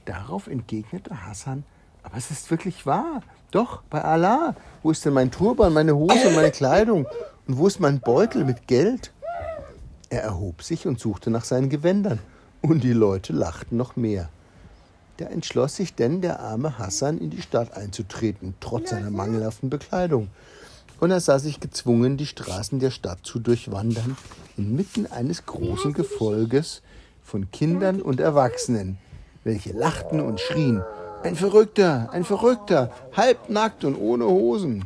Darauf 0.04 0.48
entgegnete 0.48 1.24
Hassan, 1.24 1.64
aber 2.02 2.16
es 2.16 2.30
ist 2.30 2.50
wirklich 2.50 2.84
wahr. 2.84 3.22
Doch, 3.50 3.82
bei 3.90 4.02
Allah. 4.02 4.54
Wo 4.82 4.90
ist 4.90 5.04
denn 5.04 5.14
mein 5.14 5.30
Turban, 5.30 5.72
meine 5.72 5.96
Hose, 5.96 6.30
meine 6.34 6.50
Kleidung? 6.50 7.06
Und 7.46 7.58
wo 7.58 7.66
ist 7.66 7.80
mein 7.80 8.00
Beutel 8.00 8.44
mit 8.44 8.66
Geld? 8.66 9.12
Er 10.16 10.22
erhob 10.22 10.62
sich 10.62 10.86
und 10.86 10.98
suchte 10.98 11.28
nach 11.28 11.44
seinen 11.44 11.68
Gewändern, 11.68 12.20
und 12.62 12.82
die 12.82 12.94
Leute 12.94 13.34
lachten 13.34 13.76
noch 13.76 13.96
mehr. 13.96 14.30
Da 15.18 15.26
entschloss 15.26 15.76
sich 15.76 15.94
denn 15.94 16.22
der 16.22 16.40
arme 16.40 16.78
Hassan 16.78 17.18
in 17.18 17.28
die 17.28 17.42
Stadt 17.42 17.76
einzutreten, 17.76 18.54
trotz 18.60 18.88
seiner 18.88 19.10
mangelhaften 19.10 19.68
Bekleidung. 19.68 20.28
Und 21.00 21.10
er 21.10 21.20
sah 21.20 21.38
sich 21.38 21.60
gezwungen, 21.60 22.16
die 22.16 22.24
Straßen 22.24 22.78
der 22.78 22.92
Stadt 22.92 23.18
zu 23.24 23.40
durchwandern, 23.40 24.16
inmitten 24.56 25.06
eines 25.06 25.44
großen 25.44 25.92
Gefolges 25.92 26.80
von 27.22 27.50
Kindern 27.50 28.00
und 28.00 28.18
Erwachsenen, 28.18 28.96
welche 29.44 29.74
lachten 29.74 30.22
und 30.22 30.40
schrien, 30.40 30.82
ein 31.24 31.36
Verrückter, 31.36 32.08
ein 32.10 32.24
Verrückter, 32.24 32.90
halbnackt 33.14 33.84
und 33.84 33.96
ohne 33.96 34.24
Hosen. 34.24 34.82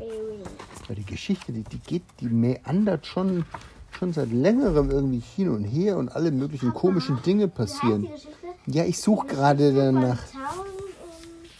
Die 0.89 1.05
Geschichte, 1.05 1.53
die, 1.53 1.63
die 1.63 1.79
geht, 1.79 2.03
die 2.19 2.27
meandert 2.27 3.07
schon 3.07 3.45
schon 3.99 4.13
seit 4.13 4.31
längerem 4.33 4.91
irgendwie 4.91 5.23
hin 5.37 5.49
und 5.51 5.65
her 5.65 5.97
und 5.97 6.09
alle 6.11 6.31
möglichen 6.31 6.73
komischen 6.73 7.23
Dinge 7.23 7.49
passieren. 7.49 8.07
Ja, 8.67 8.85
ich 8.85 8.99
suche 9.01 9.27
gerade 9.27 9.73
danach. 9.75 10.19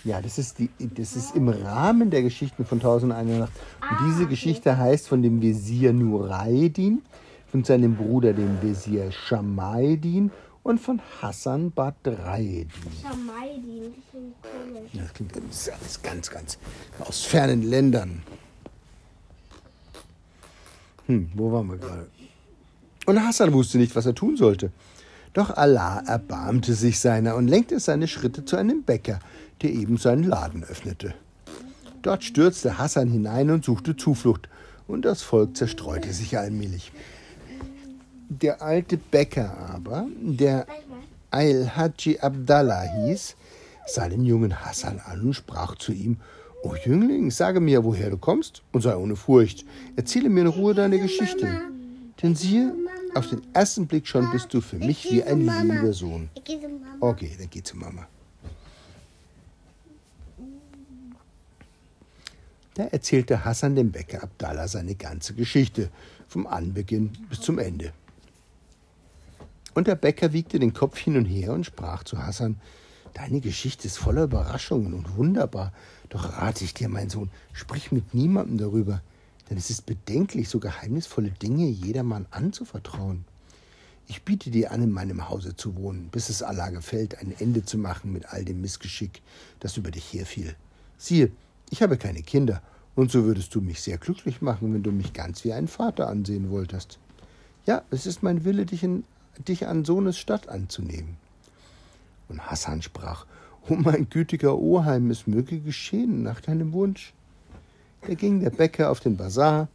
Ja, 0.05 0.23
das 0.23 0.39
ist, 0.39 0.59
die, 0.59 0.71
das 0.79 1.15
ist 1.15 1.37
im 1.37 1.49
Rahmen 1.49 2.11
der 2.11 2.23
Geschichten 2.23 2.65
von 2.65 2.81
Tausend 2.81 3.13
eine 3.13 3.39
Nacht. 3.41 3.53
Und 3.83 3.89
Ah, 3.99 4.05
diese 4.07 4.27
Geschichte 4.27 4.79
heißt 4.79 5.07
von 5.09 5.23
dem 5.23 5.43
Wesir 5.43 5.93
Nureddin, 5.93 7.03
von 7.51 7.65
seinem 7.65 7.97
Bruder, 7.97 8.33
dem 8.33 8.63
Wesir 8.63 9.13
Shamaeddin 9.13 10.31
und 10.63 10.81
von 10.81 11.01
Hassan 11.21 11.71
Badreddin. 11.73 12.71
Schamaidi, 13.03 13.83
das 13.83 14.11
klingt 14.11 14.43
komisch. 14.43 14.91
Das 14.95 15.13
klingt 15.13 15.37
alles 15.37 16.03
ganz, 16.03 16.31
ganz 16.31 16.59
aus 17.01 17.23
fernen 17.25 17.63
Ländern. 17.63 18.23
Hm, 21.07 21.31
wo 21.35 21.53
waren 21.53 21.67
wir 21.69 21.77
gerade? 21.77 22.07
Und 23.07 23.25
Hassan 23.25 23.53
wusste 23.53 23.79
nicht, 23.79 23.97
was 23.97 24.07
er 24.07 24.15
tun 24.15 24.37
sollte. 24.37 24.71
Doch 25.33 25.57
Allah 25.57 26.03
erbarmte 26.07 26.75
sich 26.75 26.99
seiner 26.99 27.37
und 27.37 27.49
lenkte 27.49 27.79
seine 27.79 28.09
Schritte 28.09 28.45
zu 28.45 28.57
einem 28.57 28.83
Bäcker, 28.83 29.21
der 29.63 29.73
eben 29.73 29.97
seinen 29.97 30.25
Laden 30.25 30.65
öffnete. 30.65 31.15
Dort 32.03 32.25
stürzte 32.25 32.79
Hassan 32.79 33.09
hinein 33.09 33.51
und 33.51 33.65
suchte 33.65 33.97
Zuflucht, 33.97 34.49
und 34.89 35.05
das 35.05 35.23
Volk 35.23 35.57
zerstreute 35.57 36.13
sich 36.13 36.37
allmählich. 36.37 36.91
Der 38.29 38.61
alte 38.63 38.97
Bäcker 38.97 39.57
aber, 39.73 40.07
der 40.21 40.67
Al-Haji 41.31 42.19
Abdallah 42.21 42.83
hieß, 42.83 43.37
sah 43.87 44.09
den 44.09 44.25
jungen 44.25 44.65
Hassan 44.65 45.01
an 45.05 45.21
und 45.21 45.35
sprach 45.35 45.77
zu 45.77 45.93
ihm, 45.93 46.17
O 46.63 46.75
Jüngling, 46.75 47.31
sage 47.31 47.61
mir, 47.61 47.85
woher 47.85 48.11
du 48.11 48.19
kommst, 48.19 48.63
und 48.73 48.83
sei 48.83 48.97
ohne 48.97 49.17
Furcht. 49.17 49.65
Erzähle 49.97 50.29
mir 50.29 50.43
in 50.43 50.47
Ruhe 50.49 50.75
deine 50.75 50.99
Geschichte. 50.99 51.49
Denn 52.23 52.35
siehe, 52.35 52.75
auf 53.15 53.29
den 53.29 53.43
ersten 53.55 53.87
Blick 53.87 54.07
schon 54.07 54.31
bist 54.31 54.53
du 54.53 54.61
für 54.61 54.79
mich 54.79 55.11
wie 55.11 55.23
ein 55.23 55.41
lieber 55.41 55.93
Sohn. 55.93 56.29
Okay, 57.01 57.35
dann 57.39 57.49
geh 57.51 57.63
zu 57.63 57.77
Mama. 57.77 58.07
Da 62.75 62.85
erzählte 62.85 63.45
Hassan 63.45 63.75
dem 63.75 63.91
Bäcker 63.91 64.23
Abdallah 64.23 64.69
seine 64.69 64.95
ganze 64.95 65.35
Geschichte, 65.35 65.91
vom 66.29 66.47
Anbeginn 66.47 67.13
bis 67.29 67.41
zum 67.41 67.59
Ende. 67.59 67.93
Und 69.75 69.87
der 69.87 69.97
Bäcker 69.97 70.33
wiegte 70.33 70.59
den 70.59 70.73
Kopf 70.73 70.99
hin 70.99 71.17
und 71.17 71.25
her 71.25 71.53
und 71.53 71.65
sprach 71.65 72.05
zu 72.05 72.19
Hassan, 72.19 72.61
Deine 73.15 73.41
Geschichte 73.41 73.89
ist 73.89 73.99
voller 73.99 74.25
Überraschungen 74.25 74.95
und 74.95 75.17
wunderbar, 75.17 75.73
doch 76.11 76.39
rate 76.39 76.65
ich 76.65 76.75
dir, 76.75 76.89
mein 76.89 77.11
Sohn, 77.11 77.31
sprich 77.53 77.91
mit 77.91 78.15
niemandem 78.15 78.59
darüber, 78.59 79.03
denn 79.51 79.59
es 79.59 79.69
ist 79.69 79.85
bedenklich, 79.85 80.49
so 80.49 80.61
geheimnisvolle 80.61 81.33
Dinge 81.33 81.67
jedermann 81.67 82.27
anzuvertrauen. 82.31 83.25
Ich 84.07 84.23
biete 84.23 84.51
dir 84.51 84.71
an, 84.73 84.83
in 84.83 84.91
meinem 84.91 85.29
Hause 85.29 85.55
zu 85.57 85.77
wohnen, 85.77 86.09
bis 86.11 86.31
es 86.31 86.43
Allah 86.43 86.71
gefällt, 86.71 87.19
ein 87.19 87.35
Ende 87.39 87.65
zu 87.65 87.77
machen 87.77 88.13
mit 88.13 88.33
all 88.33 88.45
dem 88.45 88.61
Missgeschick, 88.61 89.23
das 89.59 89.77
über 89.77 89.91
dich 89.91 90.13
herfiel. 90.13 90.55
Siehe, 90.99 91.31
ich 91.71 91.83
habe 91.83 91.97
keine 91.97 92.23
Kinder, 92.23 92.63
und 92.97 93.11
so 93.11 93.25
würdest 93.25 93.55
du 93.55 93.61
mich 93.61 93.81
sehr 93.81 93.99
glücklich 93.99 94.43
machen, 94.43 94.75
wenn 94.75 94.83
du 94.83 94.93
mich 94.93 95.13
ganz 95.13 95.45
wie 95.45 95.53
einen 95.53 95.69
Vater 95.69 96.09
ansehen 96.09 96.51
wolltest. 96.51 96.99
Ja, 97.67 97.83
es 97.91 98.07
ist 98.07 98.23
mein 98.23 98.45
Wille, 98.45 98.67
dich, 98.67 98.83
in, 98.83 99.05
dich 99.47 99.67
an 99.67 99.85
Sohnes 99.85 100.19
Stadt 100.19 100.49
anzunehmen. 100.49 101.17
Und 102.29 102.51
Hassan 102.51 102.83
sprach, 102.83 103.27
O 103.69 103.75
mein 103.75 104.09
gütiger 104.11 104.59
Oheim, 104.59 105.11
es 105.11 105.27
möge 105.27 105.61
geschehen 105.61 106.23
nach 106.23 106.41
deinem 106.41 106.73
Wunsch. 106.73 107.13
Da 108.07 108.15
ging 108.15 108.41
der 108.41 108.51
Bäcker 108.51 108.91
auf 108.91 109.01
den 109.01 109.17
Bazar, 109.17 109.69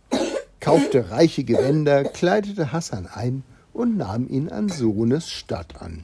kaufte 0.60 1.12
reiche 1.12 1.44
Gewänder, 1.44 2.04
kleidete 2.04 2.72
Hassan 2.72 3.08
ein 3.08 3.44
und 3.72 3.98
nahm 3.98 4.28
ihn 4.28 4.50
an 4.50 4.68
Sohnes 4.68 5.30
Stadt 5.30 5.82
an. 5.82 6.04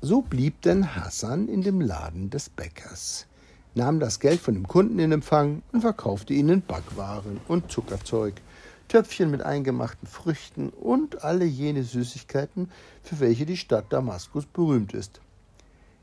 So 0.00 0.22
blieb 0.22 0.62
denn 0.62 0.96
Hassan 0.96 1.48
in 1.48 1.62
dem 1.62 1.80
Laden 1.80 2.30
des 2.30 2.48
Bäckers, 2.48 3.26
nahm 3.74 4.00
das 4.00 4.20
Geld 4.20 4.40
von 4.40 4.54
dem 4.54 4.66
Kunden 4.66 4.98
in 4.98 5.12
Empfang 5.12 5.62
und 5.72 5.82
verkaufte 5.82 6.32
ihnen 6.34 6.62
Backwaren 6.62 7.40
und 7.46 7.70
Zuckerzeug, 7.70 8.34
Töpfchen 8.88 9.30
mit 9.30 9.42
eingemachten 9.42 10.08
Früchten 10.08 10.70
und 10.70 11.22
alle 11.22 11.44
jene 11.44 11.82
Süßigkeiten, 11.82 12.70
für 13.02 13.20
welche 13.20 13.46
die 13.46 13.56
Stadt 13.56 13.92
Damaskus 13.92 14.46
berühmt 14.46 14.94
ist. 14.94 15.20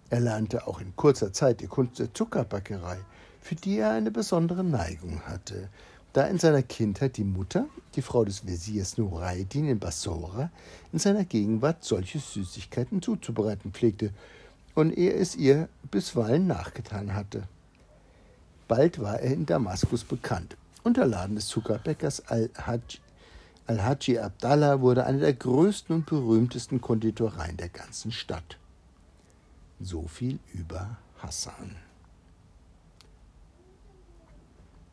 Er 0.09 0.19
lernte 0.19 0.67
auch 0.67 0.79
in 0.79 0.95
kurzer 0.95 1.33
Zeit 1.33 1.61
die 1.61 1.67
Kunst 1.67 1.99
der 1.99 2.13
Zuckerbackerei, 2.13 2.97
für 3.41 3.55
die 3.55 3.79
er 3.79 3.91
eine 3.91 4.11
besondere 4.11 4.63
Neigung 4.63 5.21
hatte, 5.21 5.69
da 6.13 6.27
in 6.27 6.37
seiner 6.37 6.61
Kindheit 6.61 7.17
die 7.17 7.23
Mutter, 7.23 7.65
die 7.95 8.01
Frau 8.01 8.23
des 8.23 8.45
Wesirs 8.45 8.97
Nureddin 8.97 9.67
in 9.67 9.79
Bassora, 9.79 10.51
in 10.93 10.99
seiner 10.99 11.25
Gegenwart 11.25 11.83
solche 11.83 12.19
Süßigkeiten 12.19 13.01
zuzubereiten 13.01 13.71
pflegte 13.71 14.11
und 14.75 14.97
er 14.97 15.19
es 15.19 15.35
ihr 15.35 15.69
bisweilen 15.91 16.47
nachgetan 16.47 17.13
hatte. 17.13 17.43
Bald 18.67 19.01
war 19.01 19.19
er 19.19 19.33
in 19.33 19.45
Damaskus 19.45 20.03
bekannt 20.03 20.55
und 20.83 20.97
der 20.97 21.07
Laden 21.07 21.35
des 21.35 21.47
Zuckerbäckers 21.47 22.23
Al-Haji 22.27 22.99
Al 23.67 23.79
Abdallah 23.79 24.81
wurde 24.81 25.05
eine 25.05 25.19
der 25.19 25.33
größten 25.33 25.95
und 25.95 26.05
berühmtesten 26.05 26.79
Konditoreien 26.79 27.57
der 27.57 27.69
ganzen 27.69 28.11
Stadt. 28.11 28.57
So 29.79 30.07
viel 30.07 30.39
über 30.53 30.97
Hassan. 31.17 31.75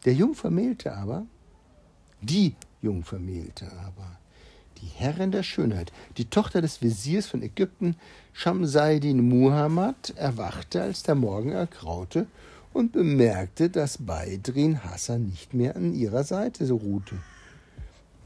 Der 0.05 0.14
Jungvermählte 0.14 0.97
aber, 0.97 1.26
die 2.20 2.55
Jungvermählte 2.80 3.70
aber, 3.87 4.18
die 4.80 4.87
Herrin 4.87 5.30
der 5.30 5.45
Schönheit, 5.45 5.93
die 6.16 6.24
Tochter 6.24 6.61
des 6.61 6.83
Wesirs 6.83 7.26
von 7.26 7.43
Ägypten, 7.43 7.97
Shamsaidin 8.33 9.28
Muhammad, 9.28 10.11
erwachte, 10.16 10.83
als 10.83 11.05
der 11.05 11.14
Morgen 11.14 11.53
ergraute 11.53 12.26
und 12.72 12.93
bemerkte, 12.93 13.70
dass 13.70 13.99
Beidrin 13.99 14.83
Hassan 14.83 15.28
nicht 15.28 15.55
mehr 15.55 15.76
an 15.76 15.95
ihrer 15.95 16.24
Seite 16.24 16.68
ruhte. 16.70 17.16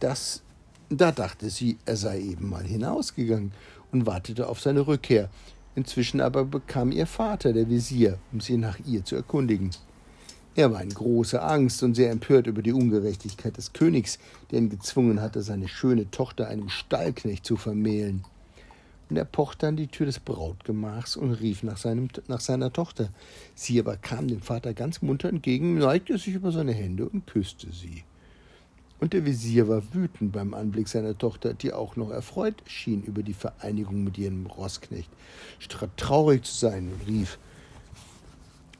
Das, 0.01 0.43
da 0.89 1.13
dachte 1.13 1.51
sie, 1.51 1.79
er 1.85 1.97
sei 1.97 2.21
eben 2.21 2.49
mal 2.49 2.65
hinausgegangen 2.65 3.53
und 3.93 4.07
wartete 4.07 4.49
auf 4.49 4.61
seine 4.61 4.87
Rückkehr. 4.87 5.29
Inzwischen 5.77 6.23
aber 6.23 6.45
bekam 6.47 6.91
ihr 6.91 7.07
Vater, 7.07 7.53
der 7.53 7.69
Visier, 7.69 8.19
um 8.33 8.41
sie 8.41 8.57
nach 8.57 8.79
ihr 8.87 9.05
zu 9.05 9.15
erkundigen. 9.15 9.71
Er 10.55 10.73
war 10.73 10.83
in 10.83 10.89
großer 10.89 11.47
Angst 11.47 11.83
und 11.83 11.95
sehr 11.95 12.11
empört 12.11 12.47
über 12.47 12.63
die 12.63 12.73
Ungerechtigkeit 12.73 13.59
des 13.59 13.75
Königs, 13.75 14.19
der 14.51 14.59
ihn 14.61 14.71
gezwungen 14.71 15.21
hatte, 15.21 15.43
seine 15.43 15.69
schöne 15.69 16.11
Tochter 16.11 16.49
einem 16.49 16.71
Stallknecht 16.71 17.45
zu 17.45 17.57
vermählen. 17.57 18.25
Und 19.11 19.19
er 19.19 19.27
pochte 19.27 19.69
an 19.69 19.77
die 19.77 19.89
Tür 19.89 20.07
des 20.07 20.19
Brautgemachs 20.19 21.15
und 21.15 21.35
rief 21.35 21.63
nach, 21.63 21.77
seinem, 21.77 22.09
nach 22.27 22.41
seiner 22.41 22.73
Tochter. 22.73 23.11
Sie 23.55 23.79
aber 23.79 23.99
kam 23.99 24.29
dem 24.29 24.41
Vater 24.41 24.73
ganz 24.73 25.03
munter 25.03 25.29
entgegen, 25.29 25.77
neigte 25.77 26.17
sich 26.17 26.35
über 26.35 26.53
seine 26.53 26.73
Hände 26.73 27.07
und 27.07 27.27
küsste 27.27 27.71
sie. 27.71 28.03
Und 28.99 29.13
der 29.13 29.27
Visier 29.27 29.69
war 29.69 29.83
wütend 29.93 30.33
beim 30.33 30.55
Anblick 30.55 30.89
seiner 30.89 31.17
Tochter, 31.17 31.53
die 31.53 31.73
auch 31.73 31.97
noch 31.97 32.11
erfreut 32.11 32.63
schien 32.67 33.03
über 33.03 33.23
die 33.23 33.35
Vereinigung 33.35 34.03
mit 34.03 34.17
ihrem 34.17 34.47
Rossknecht, 34.47 35.11
statt 35.59 35.91
traurig 35.97 36.45
zu 36.45 36.55
sein, 36.55 36.91
und 36.93 37.07
rief 37.07 37.39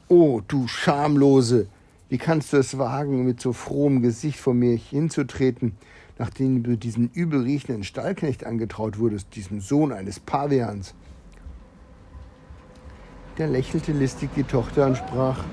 O 0.09 0.41
du 0.47 0.67
Schamlose, 0.67 1.67
wie 2.09 2.17
kannst 2.17 2.53
du 2.53 2.57
es 2.57 2.77
wagen, 2.77 3.25
mit 3.25 3.41
so 3.41 3.53
frohem 3.53 4.01
Gesicht 4.01 4.39
vor 4.39 4.55
mir 4.55 4.75
hinzutreten, 4.75 5.73
nachdem 6.17 6.63
du 6.63 6.77
diesen 6.77 7.11
übelriechenden 7.11 7.83
Stallknecht 7.83 8.43
angetraut 8.43 8.97
wurdest, 8.97 9.35
diesem 9.35 9.61
Sohn 9.61 9.91
eines 9.91 10.19
Pavians? 10.19 10.95
Da 13.35 13.45
lächelte 13.45 13.91
listig 13.91 14.31
die 14.35 14.43
Tochter 14.43 14.87
und 14.87 14.97
sprach, 14.97 15.43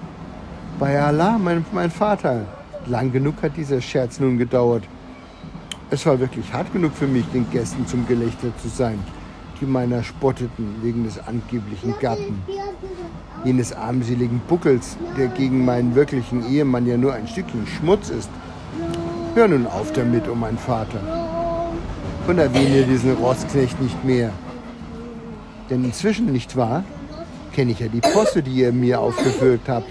Bei 0.78 1.02
Allah, 1.02 1.36
mein, 1.36 1.66
mein 1.72 1.90
Vater, 1.90 2.46
lang 2.86 3.12
genug 3.12 3.42
hat 3.42 3.56
dieser 3.56 3.80
Scherz 3.80 4.20
nun 4.20 4.38
gedauert. 4.38 4.84
Es 5.90 6.04
war 6.06 6.18
wirklich 6.18 6.52
hart 6.52 6.72
genug 6.72 6.92
für 6.94 7.06
mich, 7.06 7.24
den 7.32 7.48
Gästen 7.50 7.86
zum 7.86 8.06
Gelächter 8.06 8.48
zu 8.62 8.68
sein, 8.68 8.98
die 9.60 9.66
meiner 9.66 10.02
spotteten 10.02 10.76
wegen 10.82 11.04
des 11.04 11.18
angeblichen 11.18 11.94
Gatten, 12.00 12.42
jenes 13.44 13.72
armseligen 13.72 14.40
Buckels, 14.48 14.96
der 15.16 15.28
gegen 15.28 15.64
meinen 15.64 15.94
wirklichen 15.94 16.46
Ehemann 16.50 16.86
ja 16.86 16.96
nur 16.96 17.14
ein 17.14 17.28
Stückchen 17.28 17.66
Schmutz 17.66 18.08
ist. 18.10 18.30
Hör 19.34 19.48
nun 19.48 19.66
auf 19.66 19.92
damit, 19.92 20.28
oh 20.28 20.34
mein 20.34 20.58
Vater, 20.58 21.00
und 22.26 22.38
erwähne 22.38 22.84
diesen 22.84 23.14
Rossknecht 23.14 23.80
nicht 23.80 24.04
mehr. 24.04 24.30
Denn 25.70 25.84
inzwischen, 25.84 26.32
nicht 26.32 26.56
wahr, 26.56 26.84
kenne 27.52 27.72
ich 27.72 27.80
ja 27.80 27.88
die 27.88 28.00
Posse, 28.00 28.42
die 28.42 28.52
ihr 28.52 28.72
mir 28.72 29.00
aufgeführt 29.00 29.62
habt, 29.68 29.88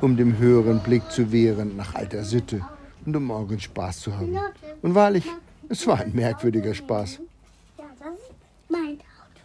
um 0.00 0.16
dem 0.16 0.38
höheren 0.38 0.80
Blick 0.80 1.10
zu 1.10 1.32
wehren 1.32 1.76
nach 1.76 1.94
alter 1.94 2.24
Sitte 2.24 2.64
und 3.04 3.16
um 3.16 3.24
morgen 3.24 3.60
Spaß 3.60 4.00
zu 4.00 4.16
haben. 4.16 4.36
Und 4.82 4.94
wahrlich, 4.94 5.24
es 5.68 5.86
war 5.86 6.00
ein 6.00 6.12
merkwürdiger 6.14 6.74
Spaß. 6.74 7.20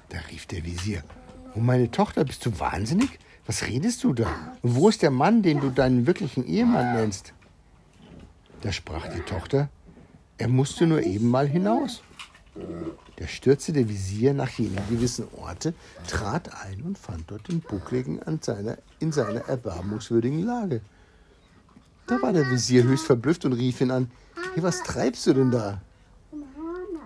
Da 0.10 0.18
rief 0.32 0.46
der 0.46 0.64
Visier. 0.64 1.04
Oh, 1.56 1.60
meine 1.60 1.90
Tochter, 1.92 2.24
bist 2.24 2.46
du 2.46 2.60
wahnsinnig? 2.60 3.20
Was 3.46 3.68
redest 3.68 4.04
du 4.04 4.14
da? 4.14 4.28
Und 4.62 4.76
wo 4.76 4.90
ist 4.90 5.02
der 5.02 5.12
Mann, 5.12 5.42
den 5.42 5.60
du 5.60 5.70
deinen 5.70 6.08
wirklichen 6.08 6.46
Ehemann 6.46 6.94
nennst? 6.96 7.34
Da 8.62 8.72
sprach 8.72 9.08
die 9.08 9.22
Tochter, 9.22 9.70
er 10.38 10.48
musste 10.48 10.88
nur 10.88 11.04
eben 11.04 11.30
mal 11.30 11.48
hinaus. 11.48 12.02
Da 13.18 13.28
stürzte 13.28 13.74
der 13.74 13.90
Visier 13.90 14.34
nach 14.34 14.50
jenem 14.50 14.84
gewissen 14.90 15.28
Orte, 15.38 15.74
trat 16.08 16.54
ein 16.64 16.82
und 16.82 16.98
fand 16.98 17.30
dort 17.32 17.48
den 17.48 17.62
Buckligen 17.62 18.20
seiner, 18.42 18.78
in 19.00 19.12
seiner 19.12 19.42
erbarmungswürdigen 19.42 20.44
Lage. 20.44 20.82
Da 22.08 22.22
war 22.22 22.34
der 22.34 22.50
Visier 22.50 22.84
höchst 22.84 23.06
verblüfft 23.06 23.46
und 23.46 23.54
rief 23.54 23.82
ihn 23.82 23.92
an: 23.92 24.12
Hey, 24.54 24.64
was 24.64 24.84
treibst 24.84 25.26
du 25.28 25.34
denn 25.34 25.52
da? 25.52 25.82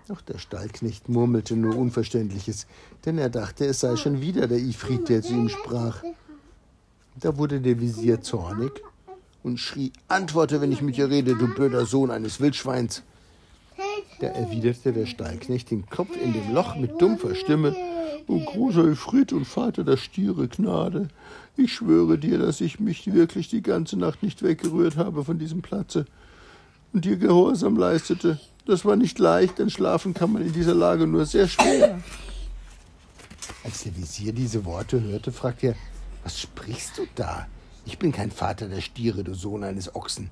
Doch 0.07 0.21
der 0.21 0.39
Stallknecht 0.39 1.07
murmelte 1.07 1.55
nur 1.55 1.75
Unverständliches, 1.75 2.65
denn 3.05 3.19
er 3.19 3.29
dachte, 3.29 3.65
es 3.65 3.79
sei 3.79 3.95
schon 3.95 4.21
wieder 4.21 4.47
der 4.47 4.57
Ifrit, 4.57 5.07
der 5.07 5.21
zu 5.21 5.33
ihm 5.33 5.49
sprach. 5.49 6.03
Da 7.19 7.37
wurde 7.37 7.61
der 7.61 7.79
Visier 7.79 8.21
zornig 8.21 8.71
und 9.43 9.59
schrie: 9.59 9.93
Antworte, 10.07 10.61
wenn 10.61 10.71
ich 10.71 10.81
mit 10.81 10.97
dir 10.97 11.09
rede, 11.09 11.35
du 11.35 11.47
blöder 11.53 11.85
Sohn 11.85 12.11
eines 12.11 12.39
Wildschweins. 12.39 13.03
Da 14.19 14.27
erwiderte 14.27 14.91
der 14.91 15.05
Stallknecht 15.05 15.71
den 15.71 15.89
Kopf 15.89 16.09
in 16.21 16.33
dem 16.33 16.53
Loch 16.53 16.75
mit 16.75 17.01
dumpfer 17.01 17.35
Stimme: 17.35 17.75
O 18.27 18.39
großer 18.39 18.85
Ifrit 18.85 19.31
und 19.31 19.45
Vater 19.45 19.85
der 19.85 19.95
Stiere, 19.95 20.47
Gnade, 20.49 21.07
ich 21.55 21.73
schwöre 21.73 22.17
dir, 22.17 22.37
dass 22.37 22.59
ich 22.59 22.79
mich 22.79 23.13
wirklich 23.13 23.47
die 23.47 23.61
ganze 23.61 23.97
Nacht 23.97 24.21
nicht 24.21 24.43
weggerührt 24.43 24.97
habe 24.97 25.23
von 25.23 25.39
diesem 25.39 25.61
Platze 25.61 26.05
und 26.91 27.05
dir 27.05 27.15
Gehorsam 27.15 27.77
leistete. 27.77 28.39
Das 28.65 28.83
war 28.83 28.97
nicht 28.97 29.19
leicht, 29.19 29.57
denn 29.57 29.69
schlafen 29.69 30.13
kann 30.13 30.33
man 30.33 30.45
in 30.45 30.53
dieser 30.53 30.75
Lage 30.75 31.07
nur 31.07 31.25
sehr 31.25 31.47
schwer. 31.47 31.99
Als 33.63 33.83
der 33.83 33.95
Visier 33.95 34.33
diese 34.33 34.65
Worte 34.65 35.01
hörte, 35.01 35.31
fragte 35.31 35.67
er: 35.67 35.75
Was 36.23 36.39
sprichst 36.39 36.97
du 36.97 37.03
da? 37.15 37.47
Ich 37.85 37.97
bin 37.97 38.11
kein 38.11 38.31
Vater 38.31 38.67
der 38.67 38.81
Stiere, 38.81 39.23
du 39.23 39.33
Sohn 39.33 39.63
eines 39.63 39.95
Ochsen, 39.95 40.29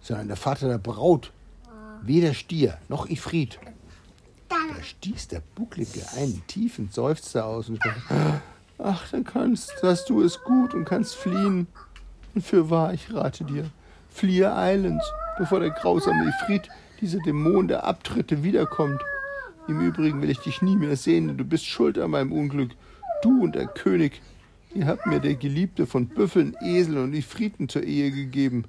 sondern 0.00 0.28
der 0.28 0.36
Vater 0.36 0.68
der 0.68 0.78
Braut. 0.78 1.32
Weder 2.02 2.34
Stier 2.34 2.78
noch 2.88 3.08
Ifrit. 3.08 3.58
Da 4.48 4.82
stieß 4.82 5.28
der 5.28 5.42
Bucklige 5.54 6.02
einen 6.16 6.42
tiefen 6.46 6.88
Seufzer 6.90 7.46
aus 7.46 7.68
und 7.68 7.76
sprach, 7.76 8.40
ach, 8.78 9.08
dann 9.10 9.24
kannst, 9.24 9.72
hast 9.82 10.08
du 10.08 10.22
es 10.22 10.42
gut 10.42 10.74
und 10.74 10.84
kannst 10.84 11.16
fliehen. 11.16 11.66
Und 12.34 12.44
für 12.44 12.70
wahr, 12.70 12.94
ich 12.94 13.12
rate 13.12 13.44
dir, 13.44 13.70
fliehe 14.08 14.54
eilends, 14.54 15.04
bevor 15.38 15.60
der 15.60 15.70
grausame 15.70 16.28
Ifrit, 16.28 16.68
dieser 17.00 17.18
Dämon 17.20 17.68
der 17.68 17.84
Abtritte, 17.84 18.42
wiederkommt. 18.42 19.02
Im 19.68 19.80
Übrigen 19.80 20.22
will 20.22 20.30
ich 20.30 20.38
dich 20.38 20.62
nie 20.62 20.76
mehr 20.76 20.96
sehen, 20.96 21.28
denn 21.28 21.38
du 21.38 21.44
bist 21.44 21.66
schuld 21.66 21.98
an 21.98 22.12
meinem 22.12 22.32
Unglück. 22.32 22.70
Du 23.22 23.42
und 23.42 23.56
der 23.56 23.66
König, 23.66 24.22
ihr 24.74 24.86
habt 24.86 25.06
mir 25.06 25.18
der 25.18 25.34
Geliebte 25.34 25.86
von 25.86 26.06
Büffeln, 26.06 26.56
Eseln 26.62 26.98
und 26.98 27.14
Ifriten 27.14 27.68
zur 27.68 27.82
Ehe 27.82 28.10
gegeben. 28.12 28.64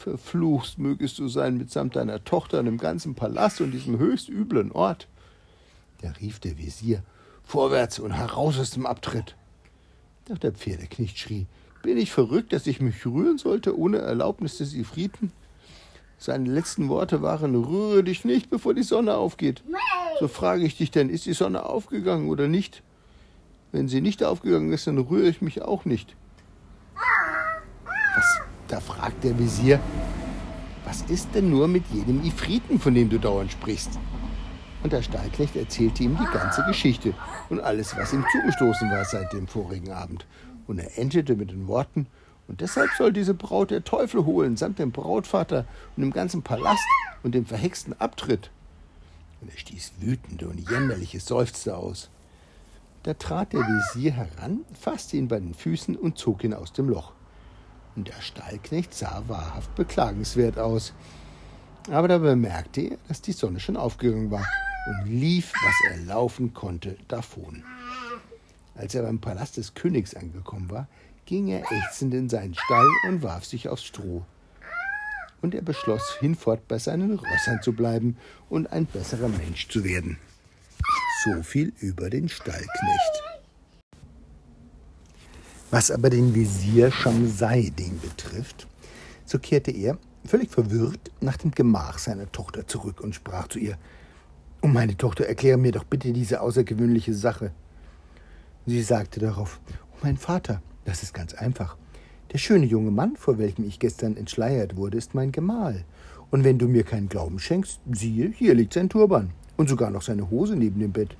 Verfluchst 0.00 0.78
mögest 0.78 1.18
du 1.18 1.28
sein 1.28 1.58
mitsamt 1.58 1.94
deiner 1.94 2.24
Tochter 2.24 2.60
und 2.60 2.64
dem 2.64 2.78
ganzen 2.78 3.14
Palast 3.14 3.60
und 3.60 3.70
diesem 3.70 3.98
höchst 3.98 4.30
üblen 4.30 4.72
Ort. 4.72 5.08
Da 6.00 6.10
rief 6.12 6.40
der 6.40 6.56
Visier, 6.56 7.02
vorwärts 7.44 7.98
und 7.98 8.12
heraus 8.12 8.58
aus 8.58 8.70
dem 8.70 8.86
Abtritt. 8.86 9.36
Doch 10.26 10.38
der 10.38 10.52
Pferdeknecht 10.52 11.18
schrie, 11.18 11.46
bin 11.82 11.98
ich 11.98 12.12
verrückt, 12.12 12.54
dass 12.54 12.66
ich 12.66 12.80
mich 12.80 13.04
rühren 13.04 13.36
sollte 13.36 13.78
ohne 13.78 13.98
Erlaubnis 13.98 14.56
des 14.56 14.72
Ifriten? 14.72 15.32
Seine 16.16 16.50
letzten 16.50 16.88
Worte 16.88 17.20
waren, 17.20 17.54
rühre 17.54 18.02
dich 18.02 18.24
nicht, 18.24 18.48
bevor 18.48 18.72
die 18.72 18.82
Sonne 18.82 19.16
aufgeht. 19.16 19.62
So 20.18 20.28
frage 20.28 20.64
ich 20.64 20.78
dich 20.78 20.90
denn, 20.90 21.10
ist 21.10 21.26
die 21.26 21.34
Sonne 21.34 21.66
aufgegangen 21.66 22.30
oder 22.30 22.48
nicht? 22.48 22.82
Wenn 23.70 23.86
sie 23.86 24.00
nicht 24.00 24.24
aufgegangen 24.24 24.72
ist, 24.72 24.86
dann 24.86 24.96
rühre 24.96 25.28
ich 25.28 25.42
mich 25.42 25.60
auch 25.60 25.84
nicht. 25.84 26.16
Was 28.16 28.49
da 28.70 28.80
fragt 28.80 29.24
der 29.24 29.38
Visier, 29.38 29.80
was 30.84 31.02
ist 31.02 31.34
denn 31.34 31.50
nur 31.50 31.68
mit 31.68 31.84
jedem 31.92 32.24
Ifriten, 32.24 32.80
von 32.80 32.94
dem 32.94 33.10
du 33.10 33.18
dauernd 33.18 33.52
sprichst? 33.52 33.98
Und 34.82 34.92
der 34.92 35.02
Stallknecht 35.02 35.56
erzählte 35.56 36.04
ihm 36.04 36.16
die 36.16 36.32
ganze 36.32 36.64
Geschichte 36.64 37.14
und 37.50 37.60
alles, 37.60 37.96
was 37.96 38.12
ihm 38.12 38.24
zugestoßen 38.32 38.90
war 38.90 39.04
seit 39.04 39.32
dem 39.32 39.46
vorigen 39.46 39.90
Abend. 39.92 40.26
Und 40.66 40.78
er 40.78 40.98
endete 40.98 41.36
mit 41.36 41.50
den 41.50 41.68
Worten, 41.68 42.06
und 42.48 42.60
deshalb 42.60 42.90
soll 42.96 43.12
diese 43.12 43.34
Braut 43.34 43.70
der 43.70 43.84
Teufel 43.84 44.24
holen, 44.24 44.56
samt 44.56 44.78
dem 44.80 44.90
Brautvater 44.90 45.66
und 45.96 46.02
dem 46.02 46.12
ganzen 46.12 46.42
Palast 46.42 46.82
und 47.22 47.34
dem 47.34 47.46
verhexten 47.46 47.94
Abtritt. 48.00 48.50
Und 49.40 49.52
er 49.52 49.58
stieß 49.58 49.92
wütende 50.00 50.48
und 50.48 50.58
jämmerliche 50.68 51.20
Seufzer 51.20 51.78
aus. 51.78 52.10
Da 53.04 53.14
trat 53.14 53.52
der 53.52 53.60
Visier 53.60 54.12
heran, 54.12 54.60
fasste 54.78 55.16
ihn 55.16 55.28
bei 55.28 55.38
den 55.38 55.54
Füßen 55.54 55.94
und 55.94 56.18
zog 56.18 56.42
ihn 56.42 56.54
aus 56.54 56.72
dem 56.72 56.88
Loch 56.88 57.12
und 58.00 58.08
der 58.08 58.22
Stallknecht 58.22 58.94
sah 58.94 59.22
wahrhaft 59.26 59.74
beklagenswert 59.74 60.58
aus. 60.58 60.94
Aber 61.90 62.08
da 62.08 62.16
bemerkte 62.16 62.80
er, 62.80 62.96
dass 63.08 63.20
die 63.20 63.32
Sonne 63.32 63.60
schon 63.60 63.76
aufgegangen 63.76 64.30
war 64.30 64.46
und 64.86 65.06
lief, 65.06 65.52
was 65.52 65.92
er 65.92 66.06
laufen 66.06 66.54
konnte, 66.54 66.96
davon. 67.08 67.62
Als 68.74 68.94
er 68.94 69.02
beim 69.02 69.18
Palast 69.18 69.58
des 69.58 69.74
Königs 69.74 70.14
angekommen 70.14 70.70
war, 70.70 70.88
ging 71.26 71.48
er 71.48 71.70
ächzend 71.70 72.14
in 72.14 72.30
seinen 72.30 72.54
Stall 72.54 72.88
und 73.06 73.22
warf 73.22 73.44
sich 73.44 73.68
aufs 73.68 73.84
Stroh. 73.84 74.24
Und 75.42 75.54
er 75.54 75.60
beschloss, 75.60 76.16
hinfort 76.20 76.66
bei 76.68 76.78
seinen 76.78 77.18
Rössern 77.18 77.60
zu 77.60 77.74
bleiben 77.74 78.16
und 78.48 78.72
ein 78.72 78.86
besserer 78.86 79.28
Mensch 79.28 79.68
zu 79.68 79.84
werden. 79.84 80.16
So 81.24 81.42
viel 81.42 81.74
über 81.80 82.08
den 82.08 82.30
Stallknecht. 82.30 83.29
Was 85.70 85.92
aber 85.92 86.10
den 86.10 86.34
Visier 86.34 86.90
Shamsai-Ding 86.90 88.00
betrifft, 88.00 88.66
so 89.24 89.38
kehrte 89.38 89.70
er, 89.70 89.98
völlig 90.24 90.50
verwirrt, 90.50 91.12
nach 91.20 91.36
dem 91.36 91.52
Gemach 91.52 91.98
seiner 91.98 92.30
Tochter 92.32 92.66
zurück 92.66 93.00
und 93.00 93.14
sprach 93.14 93.46
zu 93.46 93.60
ihr: 93.60 93.78
Oh, 94.62 94.66
meine 94.66 94.96
Tochter, 94.96 95.26
erkläre 95.26 95.58
mir 95.58 95.70
doch 95.70 95.84
bitte 95.84 96.12
diese 96.12 96.40
außergewöhnliche 96.40 97.14
Sache. 97.14 97.52
Sie 98.66 98.82
sagte 98.82 99.20
darauf: 99.20 99.60
Oh, 99.92 99.98
mein 100.02 100.16
Vater, 100.16 100.60
das 100.86 101.04
ist 101.04 101.14
ganz 101.14 101.34
einfach. 101.34 101.76
Der 102.32 102.38
schöne 102.38 102.66
junge 102.66 102.90
Mann, 102.90 103.14
vor 103.14 103.38
welchem 103.38 103.64
ich 103.64 103.78
gestern 103.78 104.16
entschleiert 104.16 104.76
wurde, 104.76 104.98
ist 104.98 105.14
mein 105.14 105.30
Gemahl. 105.30 105.84
Und 106.32 106.42
wenn 106.42 106.58
du 106.58 106.66
mir 106.66 106.82
keinen 106.82 107.08
Glauben 107.08 107.38
schenkst, 107.38 107.78
siehe, 107.92 108.28
hier 108.28 108.54
liegt 108.54 108.72
sein 108.72 108.88
Turban 108.88 109.30
und 109.56 109.68
sogar 109.68 109.90
noch 109.90 110.02
seine 110.02 110.30
Hose 110.30 110.56
neben 110.56 110.80
dem 110.80 110.92
Bett. 110.92 111.16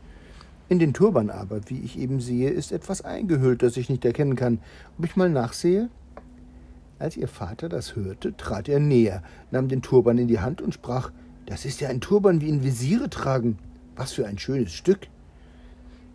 In 0.70 0.78
den 0.78 0.94
Turban 0.94 1.30
aber, 1.30 1.68
wie 1.68 1.80
ich 1.80 1.98
eben 1.98 2.20
sehe, 2.20 2.48
ist 2.48 2.70
etwas 2.70 3.02
eingehüllt, 3.02 3.60
das 3.60 3.76
ich 3.76 3.90
nicht 3.90 4.04
erkennen 4.04 4.36
kann. 4.36 4.60
Ob 4.96 5.04
ich 5.04 5.16
mal 5.16 5.28
nachsehe? 5.28 5.88
Als 7.00 7.16
ihr 7.16 7.26
Vater 7.26 7.68
das 7.68 7.96
hörte, 7.96 8.36
trat 8.36 8.68
er 8.68 8.78
näher, 8.78 9.24
nahm 9.50 9.66
den 9.66 9.82
Turban 9.82 10.16
in 10.16 10.28
die 10.28 10.38
Hand 10.38 10.62
und 10.62 10.72
sprach 10.72 11.10
Das 11.44 11.64
ist 11.64 11.80
ja 11.80 11.88
ein 11.88 12.00
Turban, 12.00 12.40
wie 12.40 12.46
ihn 12.46 12.62
Visiere 12.62 13.10
tragen. 13.10 13.58
Was 13.96 14.12
für 14.12 14.28
ein 14.28 14.38
schönes 14.38 14.72
Stück. 14.72 15.08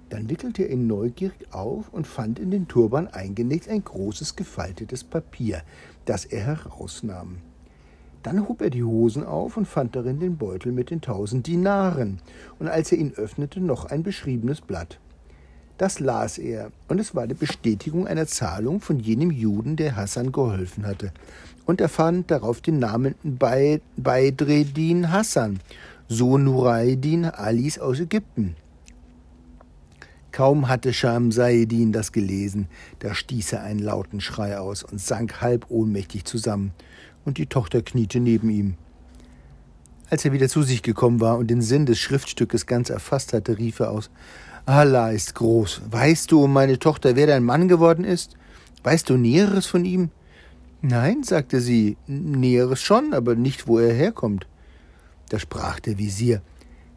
Dann 0.07 0.29
wickelte 0.29 0.63
er 0.63 0.69
ihn 0.69 0.87
neugierig 0.87 1.53
auf 1.53 1.91
und 1.91 2.07
fand 2.07 2.39
in 2.39 2.49
den 2.49 2.69
Turban 2.69 3.09
eingelegt 3.09 3.67
ein 3.67 3.83
großes 3.83 4.37
gefaltetes 4.37 5.03
Papier, 5.03 5.63
das 6.05 6.23
er 6.23 6.45
herausnahm. 6.45 7.39
Dann 8.25 8.47
hob 8.47 8.63
er 8.63 8.71
die 8.71 8.83
Hosen 8.83 9.23
auf 9.23 9.55
und 9.55 9.67
fand 9.67 9.95
darin 9.95 10.19
den 10.19 10.37
Beutel 10.37 10.71
mit 10.71 10.89
den 10.89 10.99
tausend 10.99 11.45
Dinaren, 11.45 12.17
und 12.57 12.67
als 12.67 12.91
er 12.91 12.97
ihn 12.97 13.13
öffnete, 13.13 13.59
noch 13.59 13.85
ein 13.85 14.01
beschriebenes 14.01 14.61
Blatt. 14.61 14.99
Das 15.77 15.99
las 15.99 16.39
er, 16.39 16.71
und 16.87 16.99
es 16.99 17.13
war 17.13 17.27
die 17.27 17.35
Bestätigung 17.35 18.07
einer 18.07 18.25
Zahlung 18.25 18.81
von 18.81 18.99
jenem 18.99 19.29
Juden, 19.29 19.75
der 19.75 19.95
Hassan 19.95 20.31
geholfen 20.31 20.87
hatte. 20.87 21.11
Und 21.67 21.79
er 21.79 21.87
fand 21.87 22.31
darauf 22.31 22.61
den 22.61 22.79
Namen 22.79 23.13
Beidredin 23.95 25.11
Hassan, 25.11 25.59
Sohn 26.07 26.45
Nuraydin 26.45 27.25
Alis 27.25 27.77
aus 27.77 27.99
Ägypten. 27.99 28.55
Kaum 30.31 30.67
hatte 30.67 30.93
Sham 30.93 31.31
Saedin 31.31 31.91
das 31.91 32.11
gelesen, 32.11 32.69
da 32.99 33.13
stieß 33.13 33.53
er 33.53 33.61
einen 33.61 33.81
lauten 33.81 34.19
Schrei 34.19 34.57
aus 34.57 34.81
und 34.81 34.99
sank 34.99 35.41
halb 35.41 35.67
ohnmächtig 35.69 36.25
zusammen 36.25 36.73
und 37.25 37.37
die 37.37 37.47
Tochter 37.47 37.81
kniete 37.81 38.19
neben 38.19 38.49
ihm. 38.49 38.75
Als 40.09 40.23
er 40.23 40.31
wieder 40.31 40.47
zu 40.47 40.61
sich 40.61 40.83
gekommen 40.83 41.19
war 41.19 41.37
und 41.37 41.47
den 41.47 41.61
Sinn 41.61 41.85
des 41.85 41.99
Schriftstückes 41.99 42.67
ganz 42.67 42.89
erfasst 42.89 43.33
hatte, 43.33 43.57
rief 43.57 43.79
er 43.79 43.91
aus 43.91 44.09
Allah 44.67 45.11
ist 45.11 45.35
groß. 45.35 45.81
Weißt 45.91 46.31
du, 46.31 46.47
meine 46.47 46.79
Tochter, 46.79 47.15
wer 47.15 47.27
dein 47.27 47.43
Mann 47.43 47.67
geworden 47.67 48.03
ist? 48.03 48.35
Weißt 48.83 49.09
du 49.09 49.17
Näheres 49.17 49.67
von 49.67 49.85
ihm? 49.85 50.09
Nein, 50.81 51.23
sagte 51.23 51.61
sie, 51.61 51.97
Näheres 52.07 52.81
schon, 52.81 53.13
aber 53.13 53.35
nicht, 53.35 53.67
wo 53.67 53.77
er 53.77 53.93
herkommt. 53.93 54.47
Da 55.29 55.39
sprach 55.39 55.79
der 55.79 55.97
Visier 55.99 56.41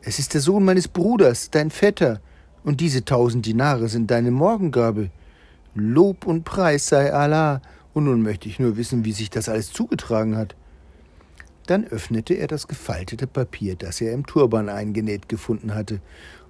Es 0.03 0.19
ist 0.19 0.33
der 0.33 0.41
Sohn 0.41 0.65
meines 0.65 0.89
Bruders, 0.89 1.51
dein 1.51 1.71
Vetter, 1.71 2.21
und 2.65 2.81
diese 2.81 3.05
tausend 3.05 3.45
Dinare 3.45 3.89
sind 3.89 4.11
deine 4.11 4.31
Morgengabe. 4.31 5.11
Lob 5.75 6.27
und 6.27 6.45
Preis 6.45 6.89
sei 6.89 7.13
Allah, 7.13 7.61
und 7.99 8.05
nun 8.05 8.23
möchte 8.23 8.49
ich 8.49 8.61
nur 8.61 8.77
wissen, 8.77 9.05
wie 9.05 9.13
sich 9.13 9.29
das 9.29 9.49
alles 9.49 9.73
zugetragen 9.73 10.37
hat. 10.37 10.55
Dann 11.67 11.85
öffnete 11.85 12.35
er 12.35 12.47
das 12.47 12.69
gefaltete 12.69 13.27
Papier, 13.27 13.75
das 13.75 14.01
er 14.01 14.13
im 14.13 14.25
Turban 14.25 14.69
eingenäht 14.69 15.29
gefunden 15.29 15.75
hatte, 15.75 16.01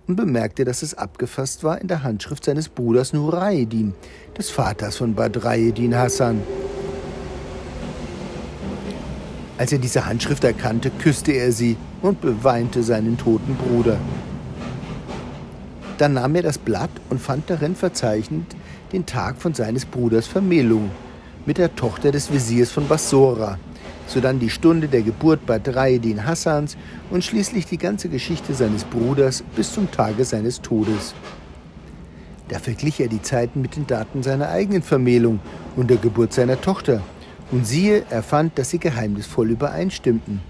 und 0.07 0.17
bemerkte, 0.17 0.67
dass 0.67 0.83
es 0.83 0.93
abgefasst 0.93 1.65
war 1.65 1.81
in 1.81 1.89
der 1.89 2.03
Handschrift 2.03 2.45
seines 2.45 2.69
Bruders 2.69 3.15
Nuraydin, 3.15 3.95
des 4.37 4.51
Vaters 4.51 4.97
von 4.97 5.15
Badreddin 5.15 5.97
Hassan. 5.97 6.43
Als 9.57 9.73
er 9.73 9.79
diese 9.79 10.05
Handschrift 10.05 10.45
erkannte, 10.45 10.91
küsste 10.91 11.33
er 11.33 11.51
sie 11.51 11.79
und 12.03 12.21
beweinte 12.21 12.83
seinen 12.83 13.17
toten 13.17 13.55
Bruder. 13.55 13.99
Dann 15.97 16.13
nahm 16.13 16.35
er 16.35 16.43
das 16.43 16.59
Blatt 16.59 16.91
und 17.09 17.21
fand 17.21 17.49
darin 17.49 17.75
verzeichnet 17.75 18.55
den 18.93 19.07
Tag 19.07 19.41
von 19.41 19.55
seines 19.55 19.87
Bruders 19.87 20.27
Vermählung 20.27 20.91
mit 21.49 21.57
der 21.57 21.75
Tochter 21.75 22.13
des 22.13 22.31
Wesirs 22.31 22.71
von 22.71 22.87
Bassora, 22.89 23.59
sodann 24.07 24.39
die 24.39 24.51
Stunde 24.51 24.87
der 24.87 25.01
Geburt 25.01 25.47
Badreddin 25.47 26.27
Hassans 26.27 26.77
und 27.11 27.25
schließlich 27.25 27.65
die 27.65 27.79
ganze 27.79 28.11
Geschichte 28.11 28.53
seines 28.53 28.85
Bruders 28.85 29.43
bis 29.57 29.73
zum 29.73 29.91
Tage 29.91 30.27
seines 30.27 30.61
Todes. 30.61 31.15
Da 32.49 32.59
verglich 32.59 33.01
er 33.01 33.09
die 33.09 33.23
Zeiten 33.23 33.63
mit 33.63 33.77
den 33.77 33.87
Daten 33.87 34.23
seiner 34.23 34.51
eigenen 34.51 34.83
Vermählung 34.83 35.41
und 35.75 35.89
der 35.89 35.97
Geburt 35.97 36.35
seiner 36.35 36.61
Tochter. 36.61 37.01
Und 37.51 37.67
siehe, 37.67 38.05
er 38.11 38.23
fand, 38.23 38.59
dass 38.59 38.69
sie 38.69 38.79
geheimnisvoll 38.79 39.51
übereinstimmten. 39.51 40.43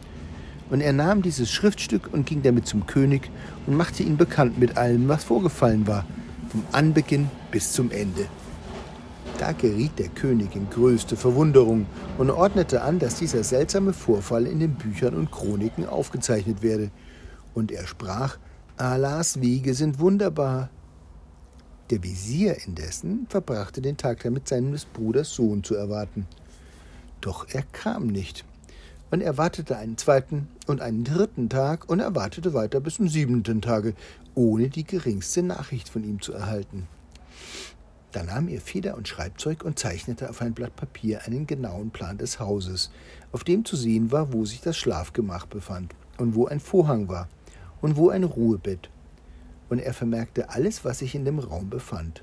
Und 0.68 0.80
er 0.80 0.92
nahm 0.92 1.22
dieses 1.22 1.48
Schriftstück 1.48 2.12
und 2.12 2.26
ging 2.26 2.42
damit 2.42 2.66
zum 2.66 2.88
König 2.88 3.30
und 3.68 3.76
machte 3.76 4.02
ihn 4.02 4.16
bekannt 4.16 4.58
mit 4.58 4.76
allem, 4.76 5.06
was 5.06 5.22
vorgefallen 5.22 5.86
war, 5.86 6.04
vom 6.48 6.64
Anbeginn 6.72 7.30
bis 7.52 7.70
zum 7.70 7.92
Ende. 7.92 8.26
Da 9.38 9.52
geriet 9.52 10.00
der 10.00 10.08
König 10.08 10.56
in 10.56 10.68
größte 10.68 11.14
Verwunderung 11.14 11.86
und 12.18 12.28
ordnete 12.28 12.82
an, 12.82 12.98
dass 12.98 13.20
dieser 13.20 13.44
seltsame 13.44 13.92
Vorfall 13.92 14.46
in 14.46 14.58
den 14.58 14.74
Büchern 14.74 15.14
und 15.14 15.30
Chroniken 15.30 15.86
aufgezeichnet 15.86 16.60
werde. 16.60 16.90
Und 17.54 17.70
er 17.70 17.86
sprach, 17.86 18.36
Allahs 18.76 19.40
Wege 19.40 19.74
sind 19.74 20.00
wunderbar. 20.00 20.70
Der 21.90 22.02
Visier 22.02 22.56
indessen 22.66 23.26
verbrachte 23.28 23.80
den 23.80 23.96
Tag 23.96 24.24
damit, 24.24 24.48
seines 24.48 24.84
Bruders 24.84 25.32
Sohn 25.32 25.62
zu 25.62 25.76
erwarten. 25.76 26.26
Doch 27.20 27.46
er 27.48 27.62
kam 27.62 28.08
nicht. 28.08 28.44
Und 29.12 29.20
er 29.20 29.38
wartete 29.38 29.76
einen 29.76 29.96
zweiten 29.96 30.48
und 30.66 30.80
einen 30.80 31.04
dritten 31.04 31.48
Tag 31.48 31.88
und 31.88 32.00
er 32.00 32.14
wartete 32.16 32.54
weiter 32.54 32.80
bis 32.80 32.96
zum 32.96 33.08
siebenten 33.08 33.62
Tage, 33.62 33.94
ohne 34.34 34.68
die 34.68 34.84
geringste 34.84 35.44
Nachricht 35.44 35.88
von 35.88 36.02
ihm 36.02 36.20
zu 36.20 36.32
erhalten. 36.32 36.88
Da 38.12 38.22
nahm 38.22 38.48
er 38.48 38.60
Feder 38.60 38.96
und 38.96 39.06
Schreibzeug 39.06 39.64
und 39.64 39.78
zeichnete 39.78 40.30
auf 40.30 40.40
ein 40.40 40.54
Blatt 40.54 40.74
Papier 40.76 41.24
einen 41.26 41.46
genauen 41.46 41.90
Plan 41.90 42.16
des 42.16 42.40
Hauses, 42.40 42.90
auf 43.32 43.44
dem 43.44 43.64
zu 43.64 43.76
sehen 43.76 44.10
war, 44.10 44.32
wo 44.32 44.46
sich 44.46 44.62
das 44.62 44.78
Schlafgemach 44.78 45.46
befand 45.46 45.94
und 46.16 46.34
wo 46.34 46.46
ein 46.46 46.60
Vorhang 46.60 47.08
war 47.08 47.28
und 47.82 47.96
wo 47.96 48.08
ein 48.08 48.24
Ruhebett. 48.24 48.88
Und 49.68 49.80
er 49.80 49.92
vermerkte 49.92 50.48
alles, 50.48 50.84
was 50.84 51.00
sich 51.00 51.14
in 51.14 51.26
dem 51.26 51.38
Raum 51.38 51.68
befand. 51.68 52.22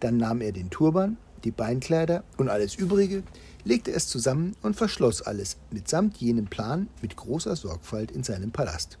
Dann 0.00 0.16
nahm 0.16 0.40
er 0.40 0.52
den 0.52 0.70
Turban, 0.70 1.18
die 1.44 1.50
Beinkleider 1.50 2.24
und 2.38 2.48
alles 2.48 2.74
Übrige, 2.74 3.22
legte 3.64 3.92
es 3.92 4.08
zusammen 4.08 4.56
und 4.62 4.76
verschloss 4.76 5.20
alles 5.20 5.58
mitsamt 5.70 6.16
jenem 6.16 6.46
Plan 6.46 6.88
mit 7.02 7.16
großer 7.16 7.54
Sorgfalt 7.54 8.10
in 8.10 8.24
seinem 8.24 8.50
Palast. 8.50 8.98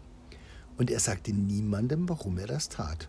Und 0.76 0.90
er 0.90 1.00
sagte 1.00 1.32
niemandem, 1.32 2.08
warum 2.08 2.38
er 2.38 2.46
das 2.46 2.68
tat. 2.68 3.08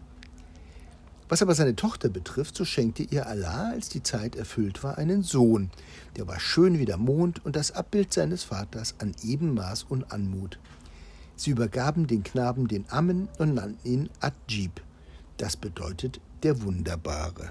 Was 1.34 1.42
aber 1.42 1.56
seine 1.56 1.76
Tochter 1.76 2.10
betrifft, 2.10 2.56
so 2.56 2.64
schenkte 2.64 3.02
ihr 3.02 3.26
Allah, 3.26 3.72
als 3.72 3.90
die 3.90 4.04
Zeit 4.04 4.36
erfüllt 4.36 4.84
war, 4.84 5.00
einen 5.00 5.24
Sohn, 5.24 5.72
der 6.16 6.28
war 6.28 6.40
schön 6.40 6.78
wie 6.78 6.86
der 6.86 6.98
Mond 6.98 7.44
und 7.44 7.56
das 7.56 7.72
Abbild 7.72 8.14
seines 8.14 8.44
Vaters 8.44 8.94
an 9.00 9.16
Ebenmaß 9.24 9.82
und 9.90 10.12
Anmut. 10.12 10.60
Sie 11.36 11.50
übergaben 11.50 12.06
den 12.06 12.22
Knaben 12.22 12.68
den 12.68 12.86
Ammen 12.90 13.30
und 13.40 13.56
nannten 13.56 13.80
ihn 13.84 14.10
Adjib, 14.20 14.80
das 15.38 15.58
bedeutet 15.58 16.22
der 16.44 16.62
Wunderbare. 16.62 17.50